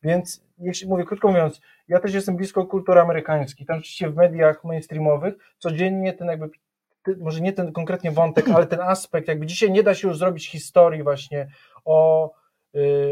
więc 0.03 0.45
jeśli 0.57 0.87
mówię 0.87 1.05
krótko 1.05 1.27
mówiąc, 1.27 1.61
ja 1.87 1.99
też 1.99 2.13
jestem 2.13 2.35
blisko 2.35 2.65
kultury 2.65 2.99
amerykańskiej. 3.01 3.65
Tam 3.65 3.77
rzeczywiście 3.77 4.09
w 4.09 4.15
mediach 4.15 4.63
mainstreamowych 4.63 5.33
codziennie 5.57 6.13
ten 6.13 6.27
jakby 6.27 6.49
może 7.17 7.41
nie 7.41 7.53
ten 7.53 7.73
konkretnie 7.73 8.11
wątek, 8.11 8.49
ale 8.55 8.67
ten 8.67 8.81
aspekt, 8.81 9.27
jakby 9.27 9.45
dzisiaj 9.45 9.71
nie 9.71 9.83
da 9.83 9.95
się 9.95 10.07
już 10.07 10.17
zrobić 10.17 10.49
historii 10.49 11.03
właśnie 11.03 11.47
o, 11.85 12.31
y, 12.31 12.33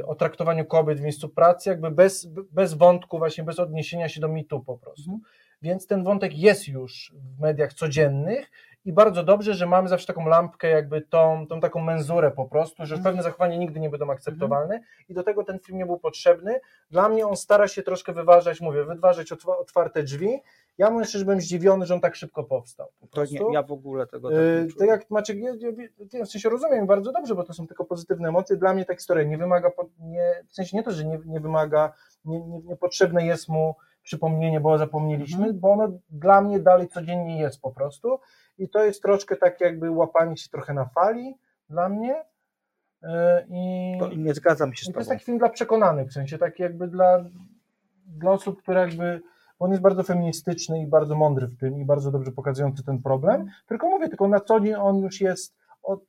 o 0.05 0.16
traktowaniu 0.16 0.66
kobiet 0.66 0.99
w 0.99 1.01
miejscu 1.01 1.30
pracy, 1.30 1.70
jakby 1.70 1.91
bez, 1.91 2.28
bez 2.51 2.74
wątku, 2.74 3.18
właśnie 3.18 3.43
bez 3.43 3.59
odniesienia 3.59 4.09
się 4.09 4.22
do 4.22 4.28
mitu 4.28 4.59
po 4.59 4.78
prostu. 4.78 5.20
Więc 5.62 5.88
ten 5.88 6.03
wątek 6.03 6.38
jest 6.38 6.68
już 6.68 7.14
w 7.38 7.39
mediach 7.41 7.74
codziennych 7.74 8.51
i 8.86 8.93
bardzo 8.93 9.24
dobrze, 9.24 9.53
że 9.53 9.66
mamy 9.66 9.89
zawsze 9.89 10.07
taką 10.07 10.28
lampkę, 10.28 10.68
jakby 10.70 11.01
tą, 11.01 11.47
tą 11.47 11.59
taką 11.59 11.82
menzurę 11.82 12.32
po 12.32 12.45
prostu, 12.45 12.86
że 12.86 12.97
pewne 12.97 13.24
zachowania 13.24 13.57
nigdy 13.57 13.80
nie 13.80 13.89
będą 13.89 14.12
akceptowalne 14.12 14.80
i 15.09 15.14
do 15.14 15.24
tego 15.24 15.43
ten 15.43 15.59
film 15.59 15.78
nie 15.78 15.86
był 15.86 15.99
potrzebny. 15.99 16.59
Dla 16.91 17.09
mnie 17.09 17.28
on 17.28 17.36
stara 17.38 17.68
się 17.68 17.84
troszkę 17.84 18.14
wyważać, 18.14 18.62
mówię, 18.62 18.84
wyważać 18.86 19.32
otwa- 19.32 19.57
otwarte 19.57 20.03
drzwi. 20.03 20.39
Ja 20.78 20.89
mówię 20.89 21.05
szczerze, 21.05 21.20
że 21.20 21.26
byłem 21.26 21.41
zdziwiony, 21.41 21.86
że 21.86 21.93
on 21.93 21.99
tak 22.01 22.16
szybko 22.16 22.43
powstał. 22.43 22.88
Po 22.99 23.07
To 23.07 23.26
nie, 23.26 23.39
ja 23.53 23.64
w 23.64 23.72
ogóle 23.72 24.07
tego 24.07 24.30
tak 24.30 24.38
Yy, 24.38 24.62
nie 24.62 24.68
tak 24.68 24.78
czuję. 24.78 24.89
jak 24.89 25.09
Maciek, 25.09 25.38
ja, 25.39 25.51
ja, 26.14 26.26
w 26.26 26.30
sensie 26.30 26.49
rozumiem 26.49 26.88
bardzo 26.88 27.12
dobrze, 27.12 27.36
bo 27.36 27.43
to 27.43 27.53
są 27.53 27.68
tylko 27.68 27.86
pozytywne 27.86 28.30
emocje. 28.30 28.57
Dla 28.57 28.74
mnie 28.74 28.86
ta 28.86 28.95
historia 28.95 29.24
nie 29.24 29.38
wymaga, 29.38 29.72
nie, 29.99 30.32
w 30.49 30.53
sensie 30.55 30.78
nie 30.78 30.84
to, 30.84 30.91
że 30.91 31.05
nie, 31.05 31.20
nie 31.26 31.39
wymaga, 31.39 31.93
nie, 32.26 32.39
nie, 32.41 32.59
niepotrzebne 32.59 33.26
jest 33.26 33.49
mu 33.49 33.76
przypomnienie, 34.16 34.59
bo 34.59 34.78
zapomnieliśmy, 34.78 35.38
Mhm. 35.45 35.59
bo 35.59 35.72
ono 35.72 35.88
dla 36.09 36.41
mnie 36.41 36.59
dalej 36.59 36.88
codziennie 36.88 37.39
jest 37.39 37.62
po 37.62 37.72
prostu 37.72 38.20
i 38.57 38.70
to 38.70 38.84
jest 38.84 39.01
troszkę 39.01 39.36
tak 39.36 39.62
jakby 39.62 39.91
łapanie 39.91 40.38
się 40.38 40.49
trochę 40.49 40.74
na 40.74 40.86
fali 40.86 41.36
dla 41.70 41.89
mnie 41.89 42.16
Yy, 43.03 43.09
i 43.49 43.95
To 43.99 44.14
nie 44.14 44.34
zgadzam 44.34 44.74
się 44.74 44.86
z 44.86 44.89
i 44.89 44.93
to 44.93 44.99
jest 44.99 45.09
tobą. 45.09 45.16
taki 45.16 45.26
film 45.26 45.38
dla 45.38 45.49
przekonanych, 45.49 46.07
w 46.09 46.14
sensie 46.14 46.38
taki 46.38 46.64
jakby 46.64 46.88
dla, 46.88 47.26
dla 48.05 48.32
osób, 48.32 48.62
które 48.62 48.82
jakby, 48.82 49.22
on 49.59 49.72
jest 49.72 49.82
bardzo 49.84 50.03
feministyczny 50.03 50.82
i 50.82 50.88
bardzo 50.88 51.16
mądry 51.16 51.47
w 51.47 51.57
tym 51.57 51.80
i 51.80 51.86
bardzo 51.86 52.12
dobrze 52.12 52.32
pokazujący 52.32 52.84
ten 52.84 53.01
problem, 53.01 53.47
tylko 53.68 53.89
mówię, 53.89 54.09
tylko 54.09 54.28
na 54.28 54.39
co 54.39 54.59
dzień 54.59 54.74
on 54.76 54.97
już 54.97 55.22
jest 55.22 55.55
od, 55.84 55.99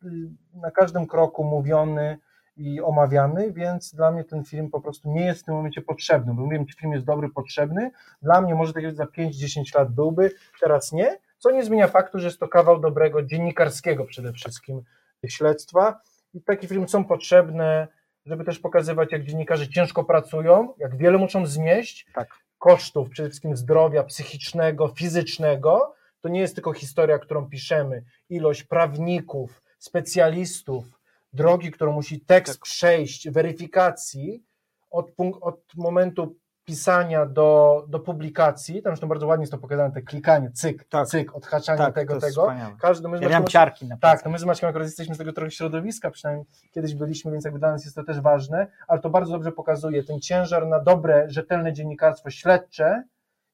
na 0.54 0.70
każdym 0.70 1.06
kroku 1.06 1.44
mówiony 1.44 2.18
i 2.56 2.80
omawiany, 2.80 3.52
więc 3.52 3.94
dla 3.94 4.10
mnie 4.10 4.24
ten 4.24 4.44
film 4.44 4.70
po 4.70 4.80
prostu 4.80 5.12
nie 5.12 5.24
jest 5.24 5.42
w 5.42 5.44
tym 5.44 5.54
momencie 5.54 5.82
potrzebny, 5.82 6.34
bo 6.34 6.42
mówiłem, 6.42 6.66
czy 6.66 6.76
film 6.76 6.92
jest 6.92 7.04
dobry, 7.04 7.28
potrzebny, 7.28 7.90
dla 8.22 8.40
mnie 8.40 8.54
może 8.54 8.72
tak 8.72 8.94
za 8.94 9.04
5-10 9.04 9.78
lat 9.78 9.92
byłby, 9.94 10.30
teraz 10.60 10.92
nie, 10.92 11.18
co 11.38 11.50
nie 11.50 11.64
zmienia 11.64 11.88
faktu, 11.88 12.18
że 12.18 12.26
jest 12.26 12.40
to 12.40 12.48
kawał 12.48 12.80
dobrego 12.80 13.22
dziennikarskiego 13.22 14.04
przede 14.04 14.32
wszystkim 14.32 14.82
śledztwa 15.28 16.00
i 16.34 16.42
takie 16.42 16.68
filmy 16.68 16.88
są 16.88 17.04
potrzebne, 17.04 17.88
żeby 18.26 18.44
też 18.44 18.58
pokazywać, 18.58 19.12
jak 19.12 19.24
dziennikarze 19.24 19.68
ciężko 19.68 20.04
pracują, 20.04 20.74
jak 20.78 20.96
wiele 20.96 21.18
muszą 21.18 21.46
znieść 21.46 22.06
Tak. 22.14 22.28
kosztów, 22.58 23.10
przede 23.10 23.28
wszystkim 23.28 23.56
zdrowia 23.56 24.04
psychicznego, 24.04 24.88
fizycznego. 24.88 25.94
To 26.20 26.28
nie 26.28 26.40
jest 26.40 26.54
tylko 26.54 26.72
historia, 26.72 27.18
którą 27.18 27.48
piszemy. 27.48 28.04
Ilość 28.28 28.62
prawników, 28.64 29.62
specjalistów, 29.78 30.84
drogi, 31.32 31.70
którą 31.70 31.92
musi 31.92 32.20
tekst 32.20 32.60
przejść, 32.60 33.30
weryfikacji 33.30 34.44
od, 34.90 35.10
punkt, 35.12 35.38
od 35.42 35.60
momentu 35.76 36.36
pisania 36.64 37.26
do, 37.26 37.84
do 37.88 38.00
publikacji, 38.00 38.82
tam 38.82 38.90
zresztą 38.92 39.08
bardzo 39.08 39.26
ładnie 39.26 39.42
jest 39.42 39.52
to 39.52 39.58
pokazane, 39.58 39.94
te 39.94 40.02
klikanie, 40.02 40.50
cyk, 40.50 40.84
cyk, 41.06 41.36
odhaczanie 41.36 41.78
Tak, 41.78 41.94
tego, 41.94 42.20
tego. 42.20 42.42
wspaniałe. 42.42 42.76
Każdy, 42.80 43.08
my 43.08 43.18
Ja 43.20 43.28
miałem 43.28 43.46
ciarki 43.46 43.86
na 43.86 43.96
Tak, 43.96 44.24
no 44.24 44.30
my 44.30 44.38
z 44.38 44.44
Maćkiem 44.44 44.68
akurat 44.68 44.86
jesteśmy 44.86 45.14
z 45.14 45.18
tego 45.18 45.32
trochę 45.32 45.50
środowiska, 45.50 46.10
przynajmniej 46.10 46.46
kiedyś 46.70 46.94
byliśmy, 46.94 47.32
więc 47.32 47.44
jakby 47.44 47.58
dla 47.60 47.70
nas 47.72 47.84
jest 47.84 47.96
to 47.96 48.04
też 48.04 48.20
ważne, 48.20 48.66
ale 48.88 49.00
to 49.00 49.10
bardzo 49.10 49.32
dobrze 49.32 49.52
pokazuje 49.52 50.04
ten 50.04 50.20
ciężar 50.20 50.66
na 50.66 50.80
dobre, 50.80 51.30
rzetelne 51.30 51.72
dziennikarstwo 51.72 52.30
śledcze, 52.30 53.02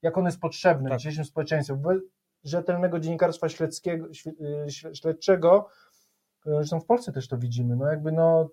jak 0.03 0.18
ono 0.18 0.29
jest 0.29 0.41
potrzebne 0.41 0.89
Tak. 0.91 0.99
w 0.99 1.01
dzisiejszym 1.01 1.24
społeczeństwie. 1.24 1.76
Rzetelnego 2.45 3.01
dziennikarstwa 3.01 3.49
śledzkiego, 3.49 4.07
śle- 4.07 4.33
śle- 4.66 4.95
śledczego, 4.95 5.68
zresztą 6.45 6.80
w 6.80 6.86
Polsce 6.86 7.12
też 7.12 7.28
to 7.28 7.39
widzimy, 7.39 7.76
no 7.76 7.86
jakby 7.86 8.12
no 8.12 8.49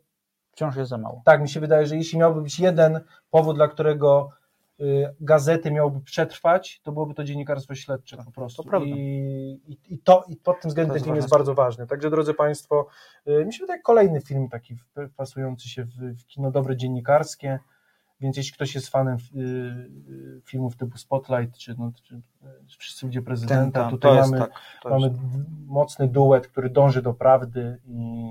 Wciąż 0.52 0.76
jest 0.76 0.90
za 0.90 0.98
mało. 0.98 1.22
tak, 1.26 1.42
mi 1.42 1.50
się 1.50 1.60
wydaje, 1.60 1.88
że 1.88 1.96
jeśli 1.96 2.20
miałby 2.20 2.42
być 2.42 2.60
jeden 2.60 3.00
powód, 3.30 3.56
dla 3.56 3.68
którego 3.68 4.30
y, 4.80 5.16
gazety 5.20 5.72
miałyby 5.72 6.02
przetrwać, 6.02 6.82
to 6.84 6.92
byłoby 6.92 7.14
to 7.14 7.24
dziennikarstwo 7.24 7.76
śledcze 7.76 8.18
po 8.26 8.32
prostu. 8.32 8.64
to. 8.64 8.80
I, 8.80 8.90
i, 9.68 9.94
I 9.94 10.00
to 10.00 10.24
i 10.28 10.36
pod 10.36 10.62
tym 10.62 10.70
względem 10.70 10.96
ten 10.96 11.04
film 11.04 11.16
jest 11.16 11.30
bardzo 11.30 11.54
ważny. 11.54 11.88
Także 11.88 12.10
drodzy 12.10 12.34
Państwo, 12.34 12.88
y, 13.28 13.46
mi 13.46 13.54
się 13.54 13.60
wydaje 13.60 13.82
kolejny 13.82 14.22
film 14.22 14.50
taki 14.50 14.76
wpasujący 15.14 15.70
się 15.70 15.84
w, 15.84 16.22
w 16.22 16.26
kino 16.26 16.52
dobre 16.52 16.78
dziennikarskie, 16.78 17.60
więc 18.20 18.38
jeśli 18.38 18.54
ktoś 18.54 18.76
jest 18.76 18.90
fanem 18.90 19.18
y, 19.36 19.40
y, 19.40 20.42
filmów 20.46 20.76
typu 20.76 20.98
Spotlight, 20.98 21.58
czy, 21.58 21.76
no, 21.78 21.92
czy 22.04 22.16
y, 22.16 22.22
Wszyscy 22.78 23.06
ludzie 23.06 23.22
prezydenta, 23.22 23.82
tam, 23.82 23.92
tutaj 23.92 24.20
mamy, 24.20 24.40
tak, 24.40 24.52
mamy 24.86 25.08
jest- 25.08 25.20
mocny 25.68 26.08
duet, 26.08 26.48
który 26.48 26.70
dąży 26.70 27.02
do 27.02 27.14
prawdy 27.14 27.80
i 27.88 28.26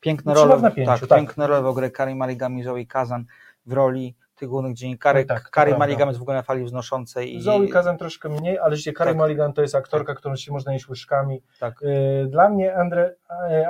Piękne 0.00 0.34
role, 0.34 0.56
w 0.56 0.62
napięciu, 0.62 0.90
tak, 0.90 1.08
tak. 1.08 1.18
piękne 1.18 1.46
role 1.46 1.62
w 1.62 1.66
ogóle 1.66 1.90
Karim 1.90 2.18
Maligami, 2.18 2.62
Zoe 2.62 2.86
Kazan 2.86 3.24
w 3.66 3.72
roli 3.72 4.14
tych 4.36 4.48
głównych 4.48 4.74
dziennikarek. 4.74 5.28
Tak, 5.28 5.38
tak, 5.38 5.44
to 5.44 5.50
Karim. 5.50 5.78
Maligam 5.78 6.08
jest 6.08 6.18
w 6.18 6.22
ogóle 6.22 6.36
na 6.36 6.42
fali 6.42 6.64
wznoszącej. 6.64 7.36
I... 7.36 7.42
Zoe 7.42 7.68
Kazan 7.68 7.98
troszkę 7.98 8.28
mniej, 8.28 8.58
ale 8.58 8.76
rzeczywiście 8.76 8.92
Carey 8.98 9.36
Tak. 9.36 9.54
To 9.54 9.62
jest 9.62 9.74
aktorka, 9.74 10.14
którą 10.14 10.36
się 10.36 10.52
można 10.52 10.72
jeść 10.72 10.88
łyżkami. 10.88 11.42
Tak. 11.60 11.80
Dla 12.28 12.48
mnie 12.48 12.76
Andre, 12.76 13.14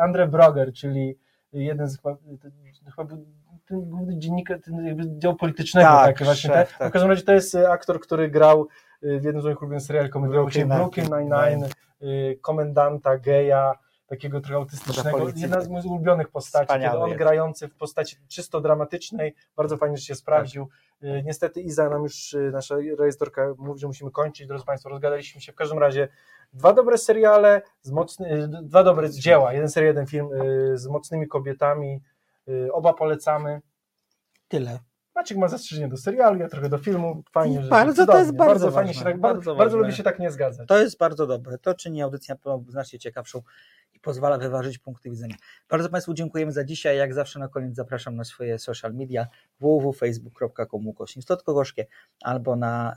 Andre 0.00 0.28
Broger, 0.28 0.72
czyli 0.72 1.18
jeden 1.52 1.88
z 1.88 1.96
chyba, 1.96 2.16
chyba 2.90 3.04
był 3.04 3.26
ten 3.68 3.80
główny 3.90 4.18
dziennikarz, 4.18 4.60
ten 4.64 4.86
jakby 4.86 5.18
dział 5.18 5.36
politycznego, 5.36 5.88
Tak, 5.88 6.06
takie 6.06 6.24
właśnie 6.24 6.50
szef, 6.50 6.76
tak. 6.78 6.88
W 6.88 6.92
każdym 6.92 7.10
razie 7.10 7.22
to 7.22 7.32
jest 7.32 7.54
e, 7.54 7.70
aktor, 7.70 8.00
który 8.00 8.30
grał 8.30 8.68
y, 9.02 9.20
w 9.20 9.24
jednym 9.24 9.42
z 9.42 9.44
moich 9.44 9.62
ulubionych 9.62 9.84
seriali 9.86 10.10
komediowych, 10.10 10.54
Brooklyn 10.54 10.68
Brooklyn 10.68 11.06
Nine-Nine. 11.06 11.68
Y, 12.02 12.38
komendanta, 12.42 13.18
geja, 13.18 13.74
takiego 14.06 14.40
trochę 14.40 14.56
autystycznego. 14.56 15.28
Jedna 15.36 15.60
z 15.60 15.68
moich 15.68 15.86
ulubionych 15.86 16.28
postaci, 16.28 16.64
Wspaniały 16.64 17.00
kiedy 17.00 17.12
on 17.12 17.18
grający 17.18 17.68
w 17.68 17.74
postaci 17.74 18.16
czysto 18.28 18.60
dramatycznej, 18.60 19.34
bardzo 19.56 19.76
fajnie, 19.76 19.96
że 19.96 20.04
się 20.04 20.14
sprawdził. 20.14 20.68
Y, 21.02 21.22
Niestety 21.24 21.60
Iza 21.60 21.88
nam 21.88 22.02
już, 22.02 22.36
nasza 22.52 22.76
rejestratorka 22.98 23.54
mówi, 23.58 23.80
że 23.80 23.86
musimy 23.86 24.10
kończyć, 24.10 24.46
drodzy 24.46 24.64
Państwo, 24.64 24.88
rozgadaliśmy 24.88 25.40
się. 25.40 25.52
W 25.52 25.56
każdym 25.56 25.78
razie 25.78 26.08
dwa 26.52 26.72
dobre 26.72 26.98
seriale, 26.98 27.62
z 27.82 27.90
mocny, 27.90 28.48
dwa 28.48 28.84
dobre 28.84 29.10
dzieła, 29.10 29.52
jeden 29.52 29.68
serial, 29.68 29.88
jeden 29.88 30.06
film 30.06 30.28
z 30.74 30.86
mocnymi 30.86 31.28
kobietami, 31.28 32.00
oba 32.72 32.92
polecamy. 32.92 33.60
Tyle. 34.48 34.78
Maciek 35.14 35.38
ma 35.38 35.48
zastrzeżenie 35.48 35.88
do 35.88 35.96
serialu, 35.96 36.40
ja 36.40 36.48
trochę 36.48 36.68
do 36.68 36.78
filmu, 36.78 37.22
fajnie, 37.32 37.62
że 37.62 37.68
Bardzo, 37.68 38.06
to 38.06 38.18
jest 38.18 38.36
bardzo 38.36 38.70
fajnie 38.70 38.88
ważne, 38.88 38.94
się 38.94 39.04
tak, 39.04 39.20
bardzo 39.20 39.36
bardzo, 39.36 39.54
bardzo 39.54 39.76
lubię 39.76 39.92
się 39.92 40.02
tak 40.02 40.18
nie 40.18 40.30
zgadzać. 40.30 40.68
To 40.68 40.78
jest 40.78 40.98
bardzo 40.98 41.26
dobre. 41.26 41.58
To 41.58 41.74
czyni 41.74 42.02
audycję 42.02 42.36
znacznie 42.68 42.98
ciekawszą 42.98 43.42
i 43.94 44.00
pozwala 44.00 44.38
wyważyć 44.38 44.78
punkty 44.78 45.10
widzenia. 45.10 45.34
Bardzo 45.68 45.88
Państwu 45.88 46.14
dziękujemy 46.14 46.52
za 46.52 46.64
dzisiaj. 46.64 46.96
Jak 46.96 47.14
zawsze 47.14 47.38
na 47.38 47.48
koniec 47.48 47.76
zapraszam 47.76 48.16
na 48.16 48.24
swoje 48.24 48.58
social 48.58 48.94
media 48.94 49.26
www.facebook.com 49.60 50.88
ukośnik 50.88 51.24
slotko 51.24 51.54
gorzkie 51.54 51.86
albo 52.22 52.56
na 52.56 52.94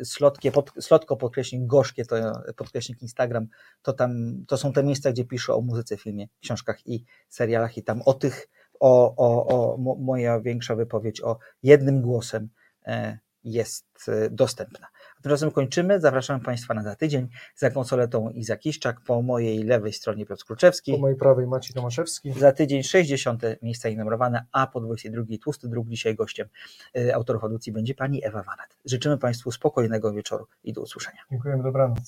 y, 0.00 0.04
slotkie, 0.04 0.52
pod, 0.52 0.70
slotko 0.80 1.16
podkreśnik 1.16 1.66
gorzkie, 1.66 2.04
to 2.04 2.16
podkreśnik 2.56 3.02
Instagram. 3.02 3.46
To 3.82 3.92
tam, 3.92 4.44
to 4.48 4.56
są 4.56 4.72
te 4.72 4.84
miejsca, 4.84 5.12
gdzie 5.12 5.24
piszę 5.24 5.54
o 5.54 5.60
muzyce, 5.60 5.96
filmie, 5.96 6.26
książkach 6.40 6.86
i 6.86 7.04
serialach 7.28 7.76
i 7.76 7.82
tam 7.82 8.02
o 8.02 8.14
tych, 8.14 8.48
o, 8.80 9.16
o, 9.16 9.46
o 9.46 9.76
mo, 9.76 9.94
moja 9.94 10.40
większa 10.40 10.74
wypowiedź 10.74 11.20
o 11.20 11.38
jednym 11.62 12.02
głosem 12.02 12.48
e, 12.86 13.18
jest 13.44 13.86
e, 14.08 14.30
dostępna. 14.30 14.86
A 15.18 15.22
tymczasem 15.22 15.50
kończymy. 15.50 16.00
Zapraszam 16.00 16.40
Państwa 16.40 16.74
na 16.74 16.82
za 16.82 16.96
tydzień 16.96 17.28
za 17.56 17.70
konsoletą 17.70 18.30
Iza 18.30 18.56
Kiszczak, 18.56 19.00
po 19.00 19.22
mojej 19.22 19.64
lewej 19.64 19.92
stronie 19.92 20.26
Piotr 20.26 20.44
Kruczewski. 20.44 20.92
Po 20.92 20.98
mojej 20.98 21.16
prawej 21.16 21.46
Maciej 21.46 21.74
Tomaszewski. 21.74 22.32
Za 22.32 22.52
tydzień 22.52 22.82
60. 22.82 23.42
miejsca 23.62 23.88
numerowane, 23.90 24.46
a 24.52 24.66
po 24.66 24.80
22 24.80 25.24
tłusty 25.42 25.68
druk 25.68 25.88
dzisiaj 25.88 26.14
gościem 26.14 26.48
y, 26.96 27.14
autorów 27.14 27.44
audycji 27.44 27.72
będzie 27.72 27.94
pani 27.94 28.24
Ewa 28.24 28.42
Wanat. 28.42 28.76
Życzymy 28.84 29.18
Państwu 29.18 29.52
spokojnego 29.52 30.12
wieczoru 30.12 30.46
i 30.64 30.72
do 30.72 30.82
usłyszenia. 30.82 31.18
Dziękujemy, 31.30 31.62
dobranoc. 31.62 31.98